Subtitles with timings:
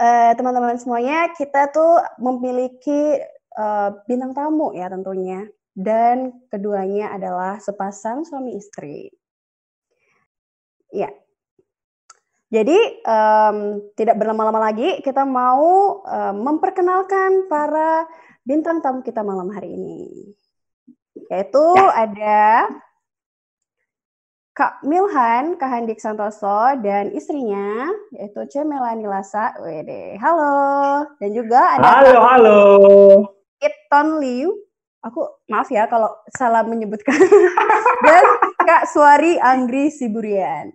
[0.00, 3.20] uh, teman-teman semuanya, kita tuh memiliki
[3.60, 5.44] uh, bintang tamu ya tentunya.
[5.70, 9.12] Dan keduanya adalah sepasang suami istri.
[10.90, 11.08] Ya.
[12.50, 12.74] Jadi
[13.06, 18.10] um, tidak berlama-lama lagi, kita mau um, memperkenalkan para
[18.42, 20.34] bintang tamu kita malam hari ini.
[21.30, 22.10] Yaitu ya.
[22.10, 22.40] ada
[24.60, 28.60] Kak Milhan, Kak Handik Santoso, dan istrinya, yaitu C.
[28.60, 29.56] Melani Lasa.
[29.56, 30.20] Wede.
[30.20, 31.08] Halo.
[31.16, 32.60] Dan juga ada Halo, Kak halo.
[33.56, 34.52] Iton Liu.
[35.00, 37.16] Aku maaf ya kalau salah menyebutkan.
[38.04, 38.24] dan
[38.60, 40.68] Kak Suari Anggri Siburian.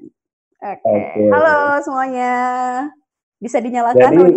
[0.66, 0.82] Oke.
[0.82, 0.98] Okay.
[1.06, 1.30] Okay.
[1.30, 2.34] Halo semuanya.
[3.38, 4.02] Bisa dinyalakan?
[4.02, 4.34] Jadi,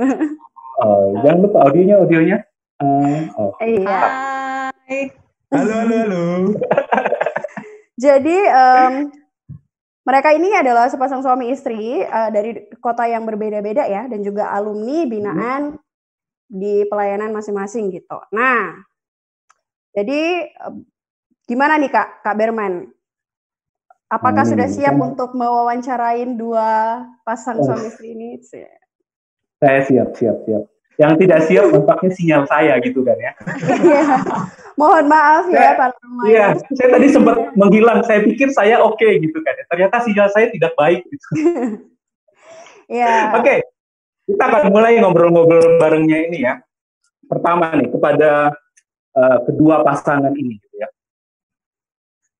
[0.80, 2.38] oh, jangan lupa audionya, audionya.
[2.80, 3.52] Uh, oh.
[3.60, 4.00] Iya.
[4.88, 5.12] Hai.
[5.52, 6.24] Halo, halo, halo.
[7.96, 8.94] Jadi um,
[10.04, 15.08] mereka ini adalah sepasang suami istri uh, dari kota yang berbeda-beda ya, dan juga alumni
[15.08, 15.80] binaan hmm.
[16.52, 18.20] di pelayanan masing-masing gitu.
[18.30, 18.76] Nah,
[19.96, 20.52] jadi
[21.48, 22.92] gimana nih kak, kak Berman?
[24.06, 25.02] Apakah hmm, sudah siap kan.
[25.02, 27.66] untuk mewawancarain dua pasang oh.
[27.66, 28.38] suami istri ini?
[29.58, 30.75] Saya siap, siap, siap.
[30.96, 33.32] Yang tidak siap tampaknya sinyal saya gitu kan ya.
[33.68, 34.16] Iya.
[34.76, 35.96] Mohon maaf ya Pak
[36.28, 38.00] Iya, saya tadi sempat menghilang.
[38.04, 39.56] Saya pikir saya oke okay, gitu kan.
[39.68, 41.26] Ternyata sinyal saya tidak baik gitu.
[42.86, 43.34] Iya.
[43.34, 43.42] Oke.
[43.42, 43.58] Okay.
[44.26, 46.58] Kita akan mulai ngobrol-ngobrol barengnya ini ya.
[47.26, 48.54] Pertama nih kepada
[49.14, 50.88] uh, kedua pasangan ini gitu ya.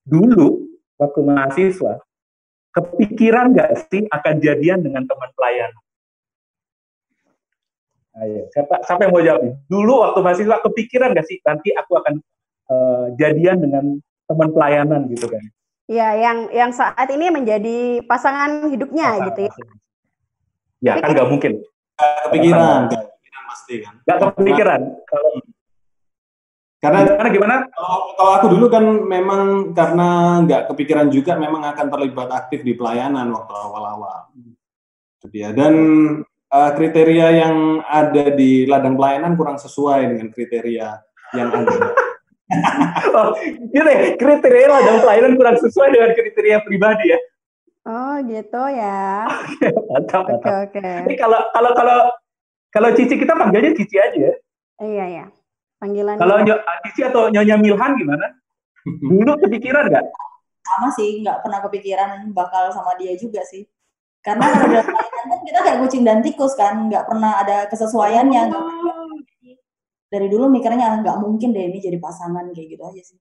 [0.07, 0.67] Dulu
[0.99, 1.99] waktu mahasiswa
[2.75, 5.86] kepikiran nggak sih akan jadian dengan teman pelayanan?
[8.17, 9.45] Ayo, siapa, siapa yang mau jawab?
[9.69, 12.15] Dulu waktu mahasiswa kepikiran gak sih nanti aku akan
[12.73, 15.45] uh, jadian dengan teman pelayanan gitu kan?
[15.87, 19.53] Iya, yang yang saat ini menjadi pasangan hidupnya pasangan gitu ya.
[20.83, 21.53] Ya kan nggak mungkin.
[21.97, 23.95] Gak kepikiran, gak kepikiran pasti kan.
[24.03, 24.81] Gak kepikiran.
[25.07, 25.33] Kalau
[26.77, 27.57] karena karena gimana?
[27.73, 30.09] Kalau, kalau aku dulu kan memang karena
[30.45, 34.29] nggak kepikiran juga memang akan terlibat aktif di pelayanan waktu awal-awal.
[35.25, 35.75] Jadi ya dan
[36.57, 40.89] uh, kriteria yang ada di ladang pelayanan kurang sesuai dengan kriteria
[41.37, 41.77] yang ada.
[43.19, 43.35] oh,
[43.75, 47.19] gitu ya, kriteria ladang pelayanan kurang sesuai dengan kriteria pribadi ya.
[47.87, 49.31] Oh, gitu ya.
[49.95, 50.35] Oke.
[50.43, 50.83] Oke.
[51.07, 51.99] Ini kalau kalau kalau
[52.75, 54.35] kalau Cici kita panggilnya Cici aja ya.
[54.83, 55.27] Iya, iya.
[55.79, 56.19] Panggilan.
[56.19, 56.51] Kalau Ny
[56.89, 58.27] Cici atau Nyonya Milhan gimana?
[59.15, 60.07] Dulu kepikiran nggak?
[60.67, 63.63] Sama sih, nggak pernah kepikiran bakal sama dia juga sih.
[64.27, 64.87] Karena kalau dalam
[65.31, 68.43] kan kita kayak kucing dan tikus kan, nggak pernah ada kesesuaiannya.
[68.51, 69.23] Oh.
[70.11, 73.19] Dari dulu mikirnya nggak mungkin deh ini jadi pasangan kayak gitu aja sih.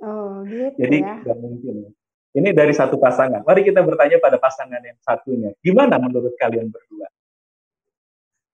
[0.00, 1.14] Oh gitu Jadi ya.
[1.22, 1.74] nggak mungkin.
[1.86, 1.90] Ya.
[2.30, 3.42] Ini dari satu pasangan.
[3.42, 5.50] Mari kita bertanya pada pasangan yang satunya.
[5.60, 7.10] Gimana menurut kalian berdua?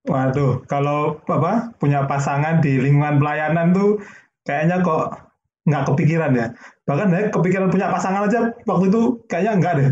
[0.07, 4.01] Waduh, kalau apa punya pasangan di lingkungan pelayanan tuh
[4.47, 5.19] kayaknya kok
[5.67, 6.47] nggak kepikiran ya.
[6.87, 9.89] Bahkan ya kepikiran punya pasangan aja waktu itu kayaknya enggak deh.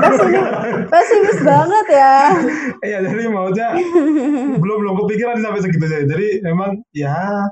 [0.00, 0.44] pesimis,
[0.92, 2.16] pesimis banget ya.
[2.80, 3.76] Iya, jadi maunya
[4.56, 6.08] belum belum kepikiran sampai segitu aja.
[6.08, 7.44] Jadi memang ya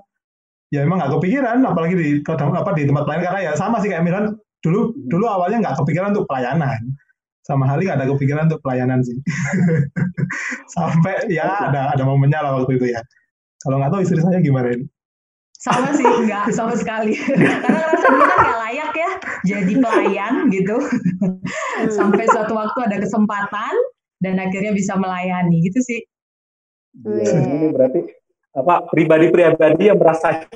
[0.75, 4.03] ya emang nggak kepikiran apalagi di apa di tempat pelayanan karena ya sama sih kayak
[4.03, 4.35] Milan
[4.67, 6.81] dulu dulu awalnya nggak kepikiran untuk pelayanan
[7.47, 9.15] sama hal nggak ada kepikiran untuk pelayanan sih
[10.75, 13.01] sampai ya ada ada momennya lah waktu itu ya
[13.63, 14.91] kalau nggak tahu istri saya gimana ini
[15.57, 17.17] sama sih enggak sama sekali
[17.65, 19.11] karena ngerasa dulu kan nggak layak ya
[19.49, 20.77] jadi pelayan gitu
[21.97, 23.75] sampai suatu waktu ada kesempatan
[24.21, 26.01] dan akhirnya bisa melayani gitu sih
[27.05, 27.41] yeah.
[27.41, 28.01] ini berarti
[28.57, 30.49] apa pribadi-pribadi yang merasa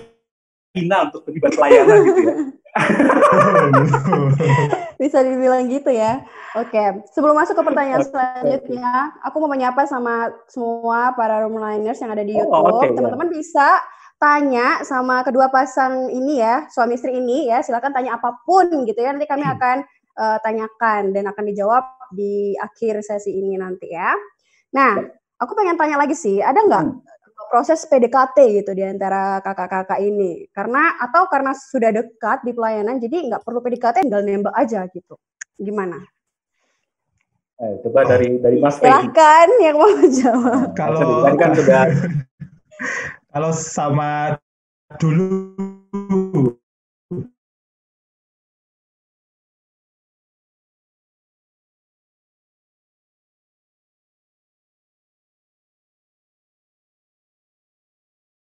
[0.77, 2.34] hina untuk terlibat pelayanan gitu ya
[5.03, 6.22] bisa dibilang gitu ya.
[6.55, 12.25] Oke, sebelum masuk ke pertanyaan selanjutnya, aku mau menyapa sama semua para roomliners yang ada
[12.27, 12.71] di oh, YouTube.
[12.71, 13.37] Oh, okay, Teman-teman yeah.
[13.39, 13.69] bisa
[14.21, 19.01] tanya sama kedua pasang ini ya, suami istri ini ya, silakan tanya apa pun gitu
[19.01, 19.17] ya.
[19.17, 19.55] Nanti kami hmm.
[19.57, 19.77] akan
[20.21, 24.13] uh, tanyakan dan akan dijawab di akhir sesi ini nanti ya.
[24.77, 25.01] Nah,
[25.41, 27.01] aku pengen tanya lagi sih, ada nggak hmm.
[27.49, 30.45] proses PDKT gitu di antara kakak-kakak ini?
[30.53, 35.16] Karena atau karena sudah dekat di pelayanan, jadi nggak perlu PDKT, tinggal nembak aja gitu.
[35.57, 35.97] Gimana?
[37.61, 40.77] Eh, coba dari dari Mas Silahkan yang mau jawab.
[40.77, 41.89] Kalau kan sudah
[43.30, 44.34] kalau sama
[44.98, 45.47] dulu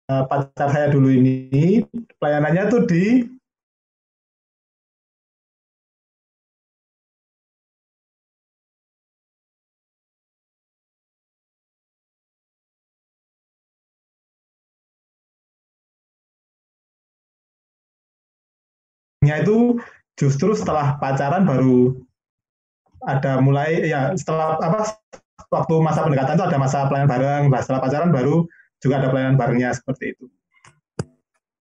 [0.06, 1.82] pacar saya dulu ini
[2.22, 3.35] pelayanannya tuh di
[19.26, 19.76] nya itu
[20.14, 21.98] justru setelah pacaran baru
[23.04, 24.96] ada mulai ya setelah apa
[25.52, 28.46] waktu masa pendekatan itu ada masa pelayanan bareng, nah setelah pacaran baru
[28.82, 30.26] juga ada pelayanan barengnya seperti itu.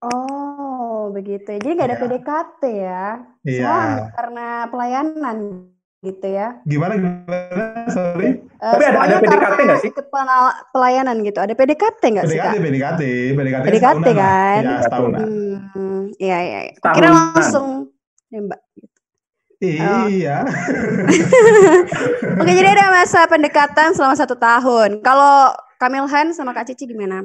[0.05, 1.57] Oh, begitu.
[1.57, 2.01] Jadi nggak ada ya.
[2.03, 3.05] PDKT ya?
[3.41, 3.75] Iya.
[4.13, 5.37] karena pelayanan
[6.05, 6.61] gitu ya?
[6.69, 7.89] Gimana gimana?
[7.89, 8.45] Sorry.
[8.61, 9.91] Uh, Tapi ada ada PDKT nggak sih?
[10.69, 11.39] Pelayanan gitu.
[11.41, 12.37] Ada PDKT nggak sih?
[12.37, 13.01] PDKT, PDKT,
[13.33, 13.65] PDKT.
[13.65, 14.61] PDKT kan?
[14.61, 15.11] Iya, setahun.
[15.17, 16.59] Hmm, iya, iya.
[16.75, 17.89] Kira langsung
[18.29, 18.61] nembak.
[18.75, 18.95] Gitu.
[19.63, 20.43] Iya.
[20.43, 20.49] Oh.
[22.43, 24.99] Oke, jadi ada masa pendekatan selama satu tahun.
[24.99, 27.23] Kalau Kamilhan sama Kak Cici gimana?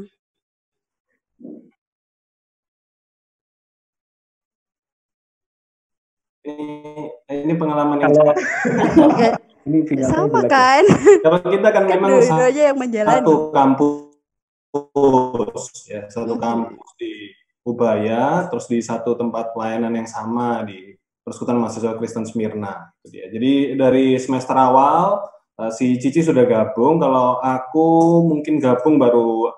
[6.41, 6.67] Ini,
[7.29, 8.33] ini pengalaman yang kalau
[9.69, 10.83] ini sama kan?
[11.21, 14.01] Kalau kita kan memang satu, aja yang satu kampus,
[15.85, 17.30] ya satu kampus di
[17.61, 22.89] Ubaya, terus di satu tempat pelayanan yang sama di Persekutuan Mahasiswa Kristen Smyrna.
[23.05, 25.21] Jadi dari semester awal
[25.61, 26.97] uh, si Cici sudah gabung.
[26.97, 27.87] Kalau aku
[28.25, 29.53] mungkin gabung baru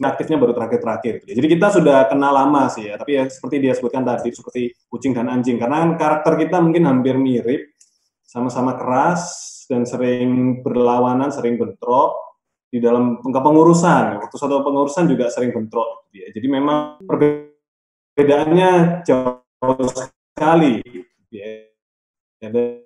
[0.00, 1.28] aktifnya baru terakhir-terakhir.
[1.28, 2.98] Jadi kita sudah kenal lama sih ya.
[2.98, 5.60] Tapi ya seperti dia sebutkan tadi seperti kucing dan anjing.
[5.60, 7.76] Karena karakter kita mungkin hampir mirip,
[8.24, 9.22] sama-sama keras
[9.70, 12.29] dan sering berlawanan, sering bentrok
[12.70, 14.22] di dalam pengurusan.
[14.22, 16.06] Waktu satu pengurusan juga sering bentrok.
[16.14, 16.30] Ya.
[16.30, 17.50] Jadi memang perbedaan
[18.14, 20.82] perbedaannya jauh sekali
[21.32, 21.66] ya.
[22.40, 22.84] dan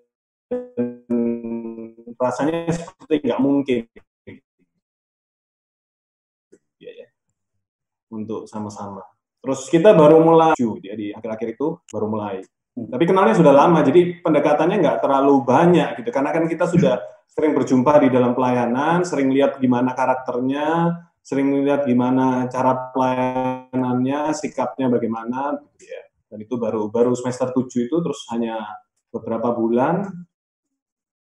[2.14, 3.82] rasanya seperti nggak mungkin
[6.78, 7.06] ya, ya.
[8.14, 9.02] untuk sama-sama.
[9.42, 12.40] Terus kita baru mulai ya, di akhir-akhir itu baru mulai.
[12.74, 12.90] Hmm.
[12.90, 16.10] Tapi kenalnya sudah lama, jadi pendekatannya nggak terlalu banyak gitu.
[16.10, 16.98] Karena kan kita sudah
[17.30, 24.92] sering berjumpa di dalam pelayanan, sering lihat gimana karakternya, sering melihat gimana cara pelayanannya, sikapnya
[24.92, 26.02] bagaimana, gitu ya.
[26.28, 28.60] Dan itu baru baru semester 7 itu terus hanya
[29.08, 30.10] beberapa bulan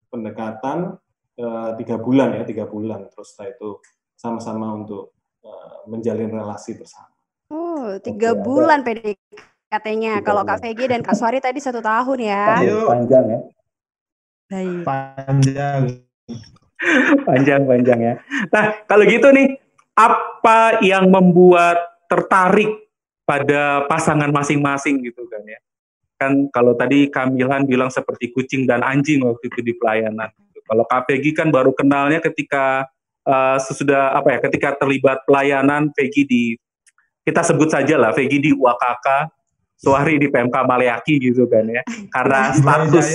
[0.08, 0.96] pendekatan
[1.36, 3.70] eh, tiga bulan ya tiga bulan terus setelah itu
[4.16, 7.10] sama-sama untuk uh, menjalin relasi bersama.
[7.50, 10.22] Oh tiga Oke, bulan PDKT-nya.
[10.22, 12.62] Kalau Kak VG dan Kak Suari tadi satu tahun ya.
[12.62, 12.86] Ayo.
[12.86, 13.40] Panjang ya.
[14.52, 14.84] Baik.
[14.84, 15.82] Panjang.
[17.24, 18.14] panjang panjang ya.
[18.52, 19.56] Nah kalau gitu nih
[19.96, 22.68] apa yang membuat tertarik
[23.24, 25.60] pada pasangan masing-masing gitu kan ya.
[26.20, 30.28] Kan kalau tadi Kamilan bilang seperti kucing dan anjing waktu itu di pelayanan.
[30.68, 32.86] Kalau KPG kan baru kenalnya ketika
[33.24, 36.42] uh, sesudah apa ya, ketika terlibat pelayanan Peggy di
[37.22, 39.06] kita sebut saja lah Peggy di UAKK,
[39.82, 41.82] Suari di PMK Maleaki gitu kan ya.
[42.14, 43.06] Karena status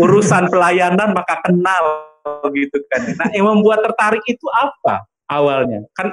[0.00, 2.08] urusan pelayanan maka kenal
[2.56, 3.04] gitu kan.
[3.20, 5.04] Nah, yang membuat tertarik itu apa?
[5.30, 6.10] awalnya kan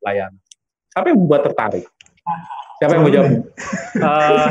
[0.00, 0.40] layanan.
[0.96, 1.84] Apa yang membuat tertarik?
[2.80, 3.32] Siapa yang mau jawab?
[4.00, 4.48] uh,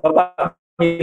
[0.02, 1.00] Bapak pacaran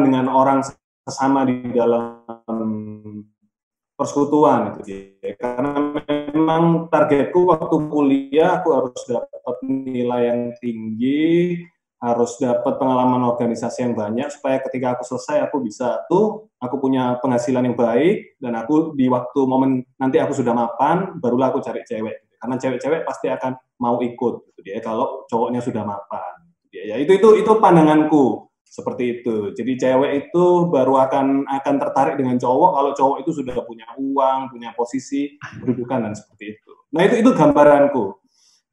[0.00, 0.64] dengan orang
[1.04, 2.24] sesama di dalam
[4.00, 5.36] persekutuan gitu ya.
[5.36, 11.60] Karena memang targetku waktu kuliah aku harus dapat nilai yang tinggi,
[12.04, 17.16] harus dapat pengalaman organisasi yang banyak supaya ketika aku selesai aku bisa tuh aku punya
[17.24, 21.80] penghasilan yang baik dan aku di waktu momen nanti aku sudah mapan barulah aku cari
[21.80, 22.34] cewek gitu.
[22.44, 27.16] karena cewek-cewek pasti akan mau ikut gitu ya kalau cowoknya sudah mapan gitu ya itu
[27.16, 29.54] itu itu pandanganku seperti itu.
[29.54, 34.50] Jadi cewek itu baru akan akan tertarik dengan cowok kalau cowok itu sudah punya uang,
[34.50, 36.72] punya posisi kedudukan dan seperti itu.
[36.90, 38.18] Nah itu itu gambaranku.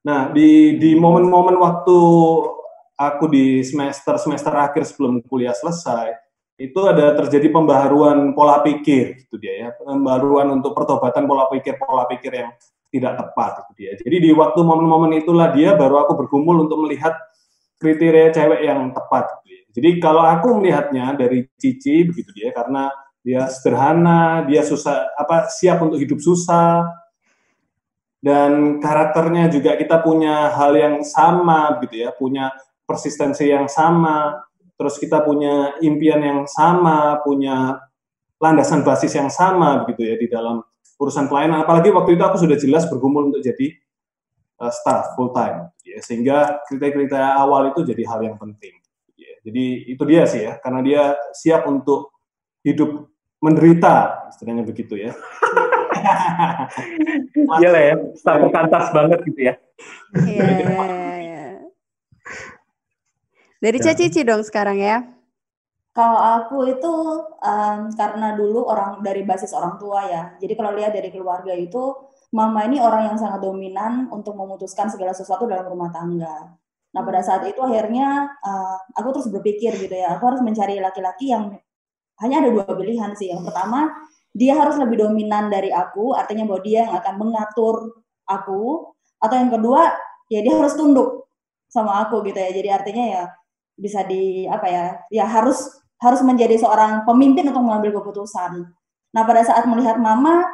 [0.10, 1.98] Nah di di momen-momen waktu
[3.10, 6.14] aku di semester semester akhir sebelum kuliah selesai
[6.62, 12.06] itu ada terjadi pembaharuan pola pikir gitu dia ya pembaharuan untuk pertobatan pola pikir pola
[12.06, 12.52] pikir yang
[12.92, 17.18] tidak tepat itu dia jadi di waktu momen-momen itulah dia baru aku bergumul untuk melihat
[17.82, 19.64] kriteria cewek yang tepat gitu ya.
[19.74, 22.94] Jadi kalau aku melihatnya dari Cici begitu dia karena
[23.26, 26.86] dia sederhana, dia susah apa siap untuk hidup susah
[28.22, 32.54] dan karakternya juga kita punya hal yang sama begitu ya, punya
[32.92, 34.36] persistensi yang sama,
[34.76, 37.80] terus kita punya impian yang sama, punya
[38.42, 40.60] landasan basis yang sama begitu ya di dalam
[41.00, 41.64] urusan pelayanan.
[41.64, 43.72] Apalagi waktu itu aku sudah jelas bergumul untuk jadi
[44.60, 46.04] uh, staff full time, ya.
[46.04, 48.76] sehingga kriteria-kriteria awal itu jadi hal yang penting.
[49.16, 49.40] Ya.
[49.48, 49.64] Jadi
[49.96, 52.12] itu dia sih ya, karena dia siap untuk
[52.66, 53.08] hidup
[53.40, 55.16] menderita, istilahnya begitu ya.
[57.62, 59.54] Iya lah ya, sampai kantas banget gitu ya.
[60.18, 60.70] Iya, iya,
[61.20, 61.31] iya.
[63.62, 63.94] Dari ya.
[63.94, 65.06] Cici dong sekarang ya.
[65.94, 66.94] Kalau aku itu
[67.44, 70.24] um, karena dulu orang dari basis orang tua ya.
[70.42, 71.94] Jadi kalau lihat dari keluarga itu,
[72.34, 76.58] mama ini orang yang sangat dominan untuk memutuskan segala sesuatu dalam rumah tangga.
[76.92, 81.30] Nah pada saat itu akhirnya uh, aku terus berpikir gitu ya, aku harus mencari laki-laki
[81.30, 81.54] yang
[82.24, 83.30] hanya ada dua pilihan sih.
[83.30, 83.92] Yang pertama
[84.32, 87.76] dia harus lebih dominan dari aku, artinya bahwa dia yang akan mengatur
[88.26, 88.96] aku.
[89.22, 89.92] Atau yang kedua
[90.32, 91.30] ya dia harus tunduk
[91.68, 92.50] sama aku gitu ya.
[92.50, 93.24] Jadi artinya ya
[93.82, 98.70] bisa di apa ya, ya harus harus menjadi seorang pemimpin untuk mengambil keputusan.
[99.12, 100.46] Nah pada saat melihat mama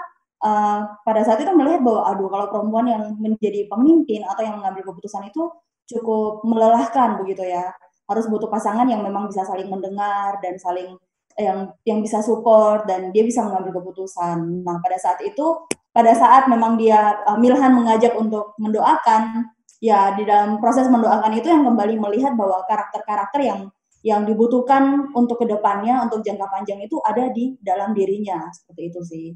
[0.44, 4.92] uh, pada saat itu melihat bahwa aduh kalau perempuan yang menjadi pemimpin atau yang mengambil
[4.92, 5.52] keputusan itu
[5.88, 7.76] cukup melelahkan begitu ya.
[8.08, 10.96] Harus butuh pasangan yang memang bisa saling mendengar dan saling
[11.38, 14.66] yang yang bisa support dan dia bisa mengambil keputusan.
[14.66, 20.26] Nah, pada saat itu pada saat memang dia uh, Milhan mengajak untuk mendoakan, ya di
[20.26, 23.60] dalam proses mendoakan itu yang kembali melihat bahwa karakter-karakter yang
[24.06, 29.02] yang dibutuhkan untuk ke depannya untuk jangka panjang itu ada di dalam dirinya seperti itu
[29.04, 29.28] sih.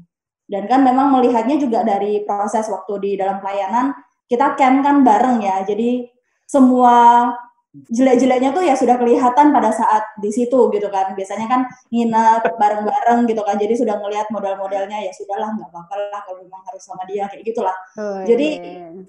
[0.46, 3.92] Dan kan memang melihatnya juga dari proses waktu di dalam pelayanan
[4.26, 5.60] kita camp kan bareng ya.
[5.66, 6.08] Jadi
[6.48, 7.28] semua
[7.72, 11.16] jelek-jeleknya tuh ya sudah kelihatan pada saat di situ gitu kan.
[11.16, 13.56] Biasanya kan nginep bareng-bareng gitu kan.
[13.56, 17.44] Jadi sudah ngelihat model-modelnya ya sudahlah nggak apa-apa lah kalau memang harus sama dia kayak
[17.48, 17.76] gitulah.
[17.96, 18.26] Oh, iya.
[18.28, 18.48] Jadi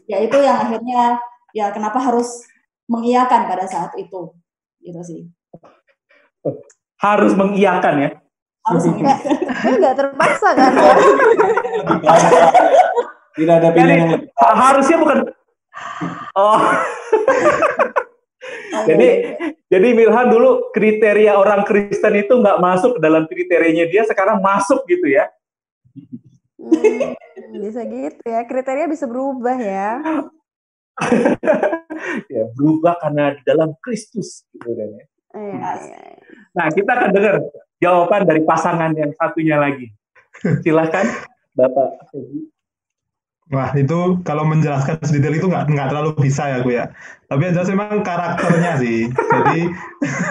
[0.08, 1.02] ya itu yang akhirnya
[1.52, 2.48] ya kenapa harus
[2.88, 4.32] mengiyakan pada saat itu
[4.80, 5.22] gitu sih.
[7.00, 8.10] Harus mengiyakan ya.
[8.64, 9.36] Harus mengiyakan.
[9.76, 10.72] Enggak terpaksa kan.
[13.34, 14.30] Tidak ada pilihan yang lebih.
[14.40, 15.18] Harusnya bukan
[16.38, 16.62] Oh.
[18.90, 19.10] jadi
[19.70, 25.10] jadi Milhan dulu kriteria orang Kristen itu nggak masuk dalam kriterianya dia sekarang masuk gitu
[25.10, 25.30] ya.
[26.58, 27.14] Hmm,
[27.58, 28.42] bisa gitu ya.
[28.46, 30.02] Kriteria bisa berubah ya.
[32.34, 35.06] ya berubah karena di dalam Kristus gitu kan ya.
[35.34, 36.00] Iya, iya, iya.
[36.54, 37.36] Nah kita akan dengar
[37.82, 39.90] jawaban dari pasangan yang satunya lagi.
[40.62, 41.06] Silahkan
[41.54, 42.10] Bapak.
[43.52, 46.86] Wah itu kalau menjelaskan sedetail itu nggak nggak terlalu bisa ya gue ya.
[47.28, 49.12] Tapi yang jelas memang karakternya sih.
[49.12, 49.60] Jadi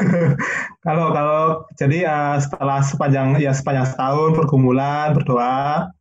[0.87, 5.93] kalau kalau jadi uh, setelah sepanjang ya sepanjang setahun pergumulan berdoa,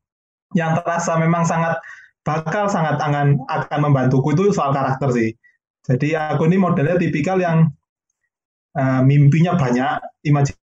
[0.56, 1.76] yang terasa memang sangat
[2.24, 5.30] bakal sangat akan akan membantuku itu soal karakter sih.
[5.84, 7.74] Jadi aku ini modelnya tipikal yang
[8.78, 10.61] uh, mimpinya banyak, imajinasi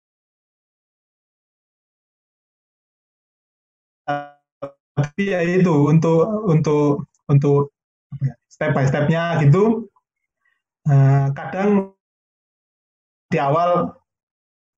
[4.95, 7.75] tapi ya itu untuk untuk untuk
[8.23, 9.91] ya, step by stepnya gitu
[10.87, 11.91] uh, kadang
[13.27, 13.91] di awal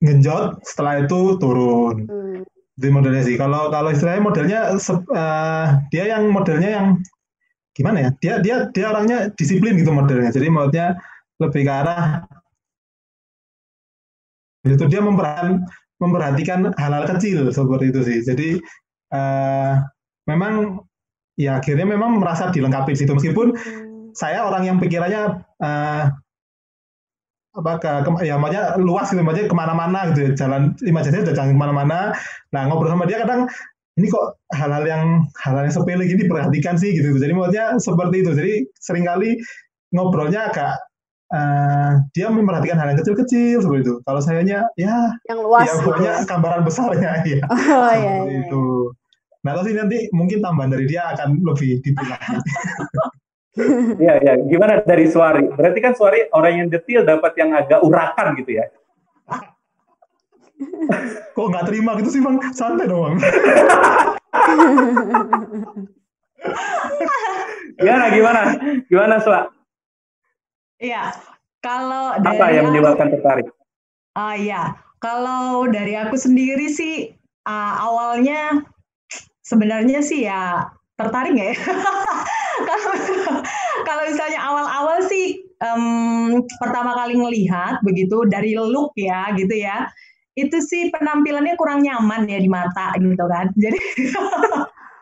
[0.02, 2.06] ngenjot setelah itu turun.
[2.06, 2.42] Hmm.
[2.78, 6.88] di modelnya sih kalau kalau istilahnya modelnya uh, dia yang modelnya yang
[7.74, 10.30] gimana ya dia dia dia orangnya disiplin gitu modelnya.
[10.30, 10.94] Jadi modelnya
[11.42, 12.22] lebih ke arah
[14.62, 15.66] itu dia memperhatikan
[15.98, 18.18] memperhatikan hal-hal kecil seperti itu sih.
[18.22, 18.50] Jadi
[19.10, 19.82] uh,
[20.28, 20.84] memang
[21.40, 23.16] ya akhirnya memang merasa dilengkapi situ.
[23.16, 24.12] Meskipun hmm.
[24.14, 26.04] saya orang yang pikirannya uh,
[27.58, 30.36] apa ke, ke ya makanya luas gitu makanya ke mana-mana gitu.
[30.38, 32.00] Jalan imajinasi udah jalan ke mana-mana.
[32.54, 33.50] Nah ngobrol sama dia kadang
[33.98, 35.04] ini kok hal-hal yang
[35.42, 36.94] hal-hal yang sepele gini perhatikan sih?
[36.94, 37.18] Gitu.
[37.18, 38.32] Jadi maksudnya seperti itu.
[38.38, 39.42] Jadi sering kali
[39.90, 40.78] ngobrolnya agak
[41.34, 43.96] uh, dia memperhatikan hal yang kecil-kecil seperti itu.
[44.06, 46.30] Kalau sayanya ya yang luas ya gitu.
[46.30, 47.12] gambaran besarnya.
[47.26, 48.40] Ya oh, iya, iya.
[48.46, 48.94] itu
[49.48, 52.20] Nah, sih nanti mungkin tambahan dari dia akan lebih detail
[54.04, 54.34] Iya, ya.
[54.44, 55.48] Gimana dari Suari?
[55.56, 58.68] Berarti kan Suari orang yang detail dapat yang agak urakan gitu ya?
[61.36, 62.44] Kok nggak terima gitu sih, Bang?
[62.52, 63.18] Santai dong,
[67.82, 68.42] gimana, gimana?
[68.90, 69.50] Gimana, Suara?
[70.78, 71.14] Iya,
[71.62, 72.38] kalau dari...
[72.38, 73.50] Apa yang menyebabkan tertarik?
[74.14, 74.78] Ah, uh, iya.
[74.98, 77.14] Kalau dari aku sendiri sih,
[77.46, 78.66] uh, awalnya
[79.48, 80.68] sebenarnya sih ya
[81.00, 81.58] tertarik nggak ya?
[82.68, 82.92] kalau
[83.88, 89.88] kalau misalnya awal-awal sih um, pertama kali ngelihat begitu dari look ya gitu ya
[90.38, 93.80] itu sih penampilannya kurang nyaman ya di mata gitu kan jadi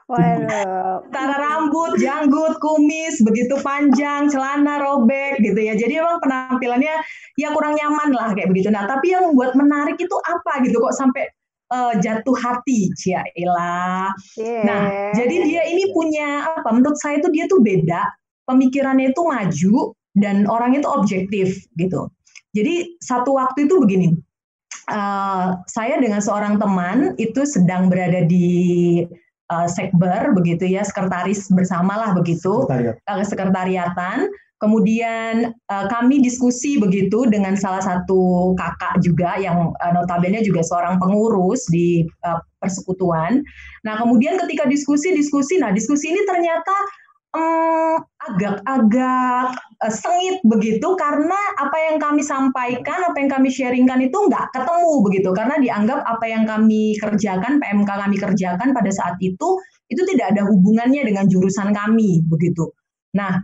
[0.05, 1.01] Waduh.
[1.09, 5.73] Rambut, janggut, kumis, begitu panjang, celana robek gitu ya.
[5.73, 7.01] Jadi emang penampilannya
[7.41, 8.69] ya kurang nyaman lah kayak begitu.
[8.69, 11.25] Nah, tapi yang buat menarik itu apa gitu kok sampai
[11.71, 14.11] uh, jatuh hati, Ciaila.
[14.37, 14.63] Yeah.
[14.65, 14.81] Nah,
[15.17, 16.69] jadi dia ini punya apa?
[16.73, 18.01] Menurut saya itu dia tuh beda,
[18.45, 19.75] pemikirannya itu maju
[20.15, 22.09] dan orangnya itu objektif gitu.
[22.55, 24.15] Jadi satu waktu itu begini,
[24.91, 29.03] uh, saya dengan seorang teman itu sedang berada di
[29.51, 32.95] uh, sekber begitu ya, sekretaris bersamalah begitu, Sekretariat.
[33.09, 34.19] uh, sekretariatan.
[34.65, 40.97] Kemudian uh, kami diskusi begitu dengan salah satu kakak juga yang uh, notabene juga seorang
[40.97, 43.45] pengurus di uh, persekutuan.
[43.85, 46.73] Nah kemudian ketika diskusi-diskusi, nah diskusi ini ternyata
[48.15, 54.49] agak-agak uh, sengit begitu karena apa yang kami sampaikan, apa yang kami sharingkan itu nggak
[54.55, 59.61] ketemu begitu karena dianggap apa yang kami kerjakan, PMK kami kerjakan pada saat itu
[59.93, 62.71] itu tidak ada hubungannya dengan jurusan kami begitu.
[63.13, 63.37] Nah,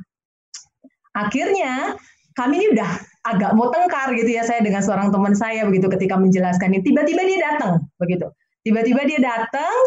[1.16, 1.96] akhirnya
[2.36, 2.92] kami ini udah
[3.28, 6.82] agak mau tengkar gitu ya saya dengan seorang teman saya begitu ketika menjelaskan ini.
[6.82, 8.28] Tiba-tiba dia datang begitu.
[8.66, 9.78] Tiba-tiba dia datang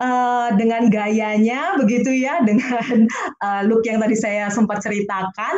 [0.00, 3.08] uh, dengan gayanya begitu ya dengan
[3.44, 5.54] uh, look yang tadi saya sempat ceritakan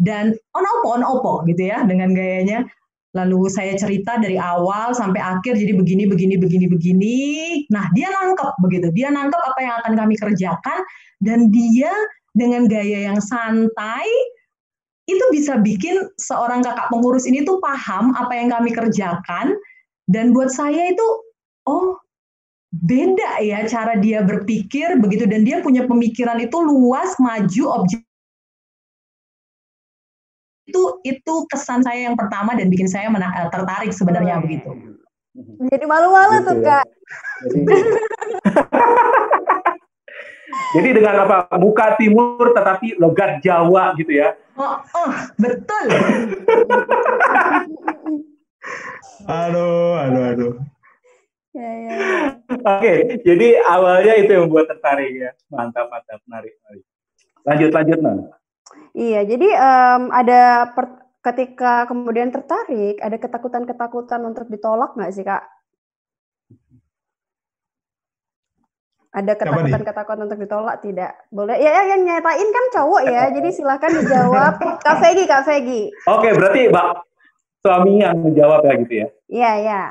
[0.00, 2.66] dan on opo on opo gitu ya dengan gayanya.
[3.10, 7.18] Lalu saya cerita dari awal sampai akhir jadi begini begini begini begini.
[7.74, 8.86] Nah dia nangkep begitu.
[8.94, 10.78] Dia nangkep apa yang akan kami kerjakan
[11.18, 11.90] dan dia
[12.34, 14.06] dengan gaya yang santai
[15.10, 19.58] itu bisa bikin seorang kakak pengurus ini tuh paham apa yang kami kerjakan.
[20.10, 21.06] Dan buat saya itu
[21.66, 21.98] oh
[22.70, 25.26] beda ya cara dia berpikir begitu.
[25.26, 28.02] Dan dia punya pemikiran itu luas maju objek
[30.70, 34.70] itu itu kesan saya yang pertama dan bikin saya mena- eh, tertarik sebenarnya begitu.
[35.66, 36.78] Jadi malu-malu gitu tuh ya.
[36.78, 36.86] kak.
[37.50, 37.74] Jadi,
[40.76, 45.84] jadi dengan apa muka timur tetapi logat Jawa gitu ya oh, oh betul
[49.26, 50.54] aduh aduh aduh
[51.50, 51.90] Ya, ya.
[52.62, 55.34] Oke, jadi awalnya itu yang membuat tertarik ya.
[55.50, 56.84] Mantap, mantap, menarik, menarik.
[57.42, 58.18] Lanjut, lanjut, non.
[58.94, 65.42] Iya, jadi um, ada per, ketika kemudian tertarik, ada ketakutan-ketakutan untuk ditolak nggak sih kak?
[69.10, 71.18] Ada ketakutan-ketakutan untuk ditolak tidak?
[71.34, 71.58] Boleh?
[71.58, 74.54] Ya, ya yang nyatain kan cowok ya, jadi silahkan dijawab.
[74.86, 75.90] Kak Fegi, Kak Fegi.
[76.06, 76.88] Oke, berarti Mbak
[77.60, 79.06] suami yang menjawab ya gitu ya?
[79.26, 79.82] Iya, iya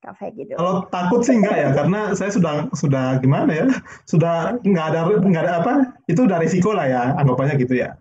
[0.00, 0.56] kafe gitu.
[0.56, 3.66] Kalau takut sih enggak ya, karena saya sudah sudah gimana ya,
[4.08, 5.72] sudah nggak ada nggak ada apa,
[6.08, 7.94] itu udah risiko lah ya, anggapannya gitu ya.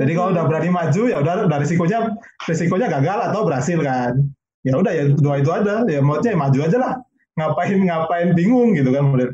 [0.00, 2.16] Jadi kalau udah berani maju ya udah udah risikonya
[2.48, 4.16] risikonya gagal atau berhasil kan.
[4.64, 6.92] Ya udah ya dua itu ada, ya maksudnya ya maju aja lah.
[7.36, 9.30] Ngapain ngapain bingung gitu kan model.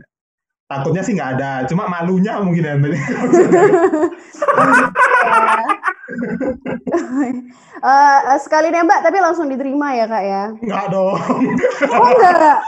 [0.68, 2.76] Takutnya sih nggak ada, cuma malunya mungkin ya.
[7.80, 10.52] uh, sekali nembak tapi langsung diterima ya kak ya?
[10.60, 11.16] Enggak dong.
[11.88, 12.60] Oh enggak.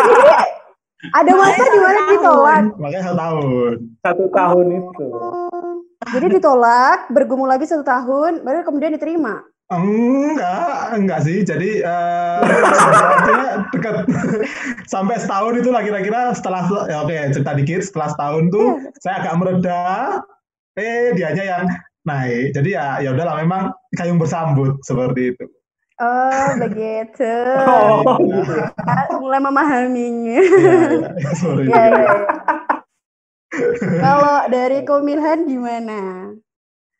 [1.18, 2.62] ada masa di mana ditolak?
[2.78, 3.72] Makanya satu tahun.
[4.06, 5.06] Satu tahun itu.
[5.10, 5.82] Oh,
[6.14, 9.42] jadi ditolak, bergumul lagi satu tahun, baru kemudian diterima.
[9.80, 11.42] Enggak, enggak sih.
[11.42, 12.38] Jadi uh,
[13.74, 14.06] dekat
[14.92, 19.00] sampai setahun itu lah kira-kira setelah ya oke cerita dikit setelah setahun tuh yeah.
[19.02, 19.82] saya agak mereda.
[20.74, 21.64] Eh dianya yang
[22.04, 22.52] naik.
[22.54, 25.44] Jadi ya ya udahlah memang kayung bersambut seperti itu.
[26.02, 27.32] Oh begitu.
[28.04, 30.40] Oh, ya, mulai memahaminya.
[30.42, 31.08] Ya,
[31.62, 32.16] ya, ya, ya.
[34.02, 36.34] Kalau dari Komilhan gimana?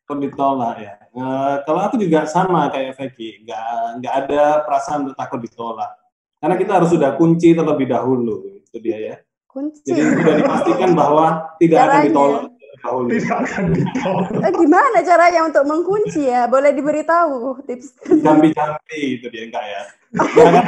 [0.07, 1.04] Kalau ditolak ya.
[1.15, 5.95] Uh, kalau aku juga sama kayak Vicky, nggak nggak ada perasaan untuk takut ditolak.
[6.43, 9.17] Karena kita harus sudah kunci terlebih dahulu, itu dia ya.
[9.47, 9.95] Kunci.
[9.95, 11.95] Jadi sudah dipastikan bahwa tidak Caranya.
[11.95, 12.43] akan ditolak
[12.85, 14.29] tahun tidak akan ditolak.
[14.45, 16.43] Eh, gimana caranya untuk mengunci ya?
[16.47, 17.89] Boleh diberitahu tips?
[18.21, 19.83] Jambi-jambi itu dia enggak ya?
[20.15, 20.63] karena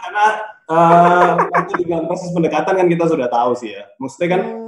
[0.00, 0.26] karena
[0.72, 3.82] uh, waktu di dalam proses pendekatan kan kita sudah tahu sih ya.
[3.98, 4.65] Maksudnya kan hmm.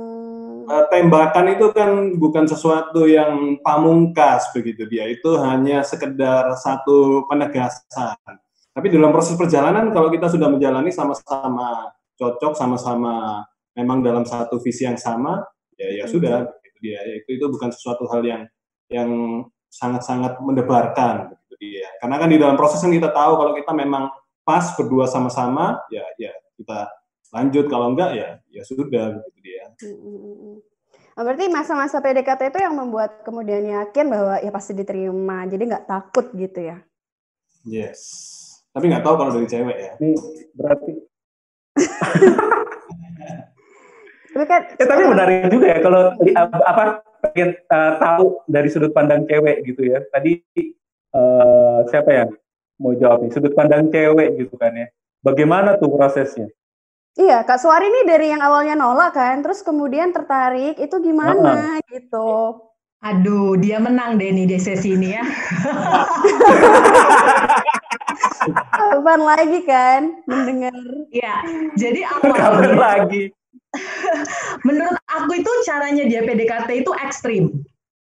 [0.69, 5.09] Uh, tembakan itu kan bukan sesuatu yang pamungkas begitu dia.
[5.09, 8.21] Itu hanya sekedar satu penegasan.
[8.77, 13.43] Tapi dalam proses perjalanan kalau kita sudah menjalani sama-sama cocok, sama-sama
[13.75, 15.43] memang dalam satu visi yang sama,
[15.79, 16.13] ya ya hmm.
[16.13, 16.37] sudah
[16.83, 18.43] dia itu itu bukan sesuatu hal yang
[18.91, 19.11] yang
[19.69, 24.09] sangat-sangat mendebarkan gitu dia karena kan di dalam proses yang kita tahu kalau kita memang
[24.47, 26.89] pas berdua sama-sama ya ya kita
[27.35, 29.65] lanjut kalau enggak ya ya sudah gitu dia.
[31.19, 35.87] Oh, berarti masa-masa PDKT itu yang membuat kemudian yakin bahwa ya pasti diterima jadi nggak
[35.91, 36.79] takut gitu ya?
[37.67, 37.99] Yes.
[38.71, 39.93] Tapi nggak tahu kalau dari cewek ya.
[39.99, 40.15] Ini
[40.55, 40.93] berarti.
[44.29, 46.15] Tapi kan ya, tapi menarik juga ya kalau
[46.63, 49.99] apa pengen uh, tahu dari sudut pandang cewek gitu ya.
[50.15, 50.39] Tadi
[51.11, 52.25] uh, siapa ya
[52.79, 53.35] mau jawab nih?
[53.35, 54.87] Sudut pandang cewek gitu kan ya.
[55.27, 56.47] Bagaimana tuh prosesnya?
[57.19, 61.91] Iya, Kak Suari ini dari yang awalnya nolak kan, terus kemudian tertarik, itu gimana -huh.
[61.91, 62.63] gitu?
[63.03, 65.23] Aduh, dia menang deh nih di sesi ini ya.
[68.71, 70.75] Kapan lagi kan mendengar?
[71.11, 71.43] Ya,
[71.75, 73.35] jadi awalnya lagi.
[74.67, 77.45] menurut aku itu caranya dia PDKT itu ekstrim.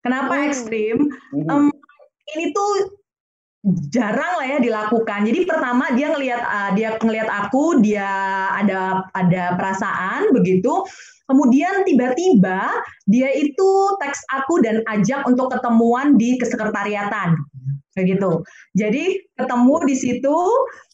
[0.03, 0.45] Kenapa hmm.
[0.51, 0.97] ekstrim?
[1.51, 1.71] Um,
[2.37, 2.71] ini tuh
[3.91, 5.27] jarang lah ya dilakukan.
[5.27, 8.07] Jadi pertama dia ngelihat uh, dia ngelihat aku, dia
[8.55, 10.87] ada ada perasaan begitu.
[11.27, 12.71] Kemudian tiba-tiba
[13.11, 17.35] dia itu teks aku dan ajak untuk ketemuan di kesekretariatan.
[17.99, 18.45] Begitu.
[18.79, 20.37] Jadi ketemu di situ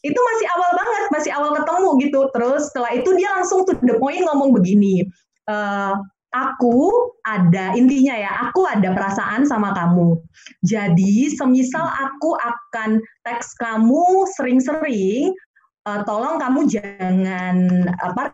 [0.01, 2.19] itu masih awal banget, masih awal ketemu gitu.
[2.33, 5.05] Terus setelah itu dia langsung to the point ngomong begini.
[5.45, 5.99] Uh,
[6.33, 10.17] aku ada intinya ya, aku ada perasaan sama kamu.
[10.65, 15.31] Jadi semisal aku akan teks kamu sering-sering,
[15.85, 18.33] uh, tolong kamu jangan apa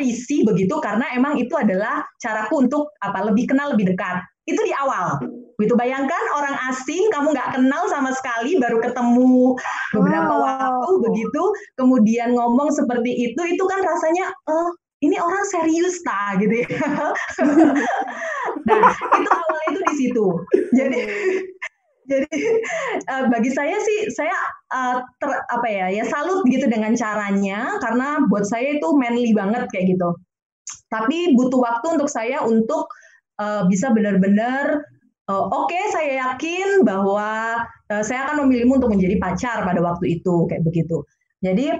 [0.00, 4.24] risih begitu karena emang itu adalah caraku untuk apa lebih kenal lebih dekat.
[4.48, 5.20] Itu di awal.
[5.60, 9.52] Begitu bayangkan orang asing kamu nggak kenal sama sekali baru ketemu
[9.92, 10.40] beberapa wow.
[10.48, 11.42] waktu begitu
[11.76, 16.68] kemudian ngomong seperti itu itu kan rasanya oh ini orang serius ta gitu ya.
[18.68, 20.26] nah itu awalnya itu di situ.
[20.76, 20.98] Jadi
[22.10, 22.36] jadi
[23.06, 24.34] uh, bagi saya sih saya
[24.74, 29.64] uh, ter, apa ya ya salut gitu dengan caranya karena buat saya itu manly banget
[29.72, 30.10] kayak gitu.
[30.92, 32.90] Tapi butuh waktu untuk saya untuk
[33.40, 34.84] uh, bisa benar-benar
[35.30, 40.20] uh, oke okay, saya yakin bahwa uh, saya akan memilihmu untuk menjadi pacar pada waktu
[40.20, 41.06] itu kayak begitu.
[41.40, 41.72] Jadi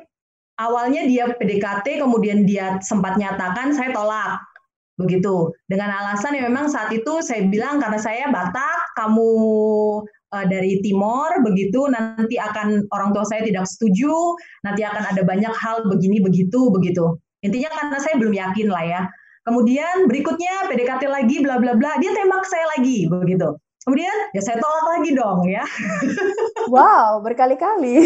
[0.61, 4.37] awalnya dia PDKT kemudian dia sempat nyatakan saya tolak.
[5.01, 5.49] Begitu.
[5.65, 9.33] Dengan alasan yang memang saat itu saya bilang karena saya Batak kamu
[10.37, 11.89] uh, dari Timor begitu.
[11.89, 17.17] Nanti akan orang tua saya tidak setuju nanti akan ada banyak hal begini begitu begitu.
[17.41, 19.03] Intinya karena saya belum yakin lah ya.
[19.49, 24.61] Kemudian berikutnya PDKT lagi bla bla bla dia tembak saya lagi begitu Kemudian ya saya
[24.61, 25.65] tolak lagi dong ya.
[26.71, 27.99] Wow, berkali-kali.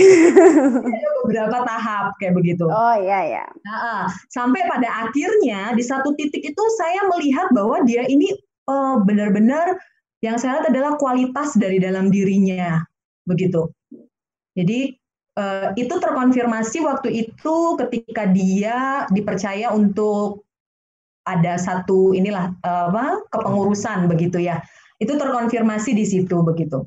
[1.27, 2.65] beberapa tahap kayak begitu.
[2.65, 3.45] Oh iya ya.
[3.67, 8.33] Nah, sampai pada akhirnya di satu titik itu saya melihat bahwa dia ini
[8.71, 9.77] uh, benar-benar
[10.25, 12.81] yang saya lihat adalah kualitas dari dalam dirinya
[13.29, 13.69] begitu.
[14.57, 14.97] Jadi
[15.37, 20.47] uh, itu terkonfirmasi waktu itu ketika dia dipercaya untuk
[21.25, 24.61] ada satu inilah uh, apa kepengurusan begitu ya
[25.03, 26.87] itu terkonfirmasi di situ begitu.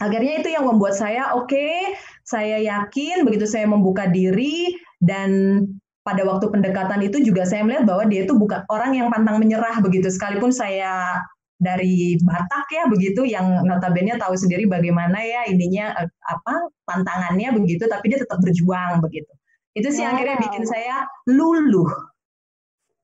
[0.00, 5.60] Akhirnya itu yang membuat saya oke, okay, saya yakin begitu saya membuka diri dan
[6.04, 9.80] pada waktu pendekatan itu juga saya melihat bahwa dia itu bukan orang yang pantang menyerah
[9.80, 11.20] begitu sekalipun saya
[11.56, 17.88] dari Batak ya begitu yang notabene tahu sendiri bagaimana ya ininya eh, apa tantangannya begitu
[17.88, 19.32] tapi dia tetap berjuang begitu.
[19.74, 20.12] Itu sih wow.
[20.12, 21.88] akhirnya bikin saya luluh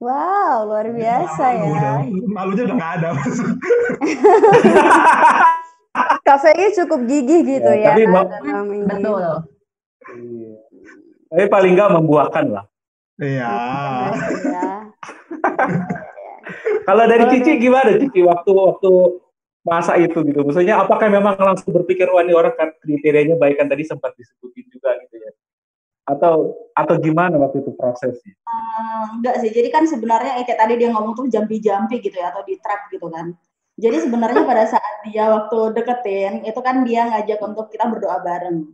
[0.00, 1.64] Wow, luar biasa ya.
[1.68, 1.96] Udah,
[2.32, 3.08] malunya udah nggak ada.
[6.26, 7.92] Kafenya cukup gigih gitu ya.
[7.92, 8.08] ya tapi
[8.88, 9.20] betul.
[9.20, 10.56] Iya.
[11.28, 12.64] Tapi paling nggak membuahkan lah.
[13.20, 13.52] Iya.
[14.48, 14.68] Ya.
[16.88, 18.90] Kalau dari Cici gimana Cici waktu waktu
[19.68, 20.40] masa itu gitu?
[20.48, 24.64] Maksudnya apakah memang langsung berpikir wah ini orang kan kriterianya baik kan tadi sempat disebutin
[24.72, 25.30] juga gitu ya?
[26.10, 28.34] Atau atau gimana waktu itu prosesnya?
[28.46, 32.42] Uh, enggak sih, jadi kan sebenarnya kayak tadi dia ngomong tuh jampi-jampi gitu ya atau
[32.42, 33.34] di trap gitu kan.
[33.80, 38.68] Jadi sebenarnya pada saat dia waktu deketin itu kan dia ngajak untuk kita berdoa bareng.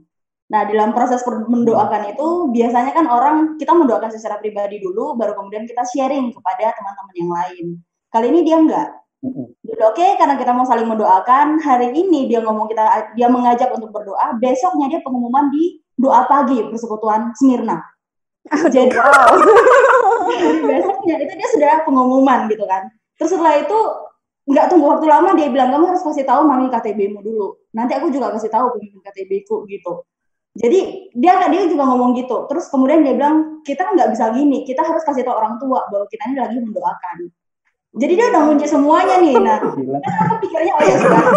[0.46, 5.66] Nah dalam proses mendoakan itu biasanya kan orang kita mendoakan secara pribadi dulu, baru kemudian
[5.66, 7.66] kita sharing kepada teman-teman yang lain.
[8.10, 8.88] Kali ini dia enggak.
[9.26, 13.74] Jadi oke okay, karena kita mau saling mendoakan, hari ini dia ngomong kita dia mengajak
[13.74, 17.80] untuk berdoa, besoknya dia pengumuman di doa pagi persekutuan Smyrna.
[18.46, 19.34] Jadi wow.
[20.70, 22.86] besoknya itu dia sudah pengumuman gitu kan.
[23.18, 23.78] Terus setelah itu
[24.46, 27.58] nggak tunggu waktu lama dia bilang kamu harus kasih tahu mami KTB-mu dulu.
[27.74, 30.06] Nanti aku juga kasih tahu pemimpin KTB-ku gitu.
[30.56, 32.46] Jadi dia dia juga ngomong gitu.
[32.46, 36.06] Terus kemudian dia bilang kita nggak bisa gini, kita harus kasih tahu orang tua bahwa
[36.06, 37.16] kita ini lagi mendoakan.
[37.96, 39.34] Jadi dia udah ngunci semuanya nih.
[39.40, 41.20] Nah, aku pikirnya oh ya sudah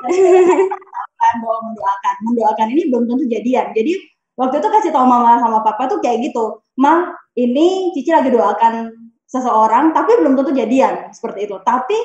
[1.42, 2.14] bahwa mendoakan.
[2.26, 3.66] Mendoakan ini belum tentu jadian.
[3.76, 3.92] Jadi
[4.36, 6.60] waktu itu kasih tahu mama sama papa tuh kayak gitu.
[6.80, 8.90] Ma, ini Cici lagi doakan
[9.28, 11.56] seseorang tapi belum tentu jadian seperti itu.
[11.62, 11.98] Tapi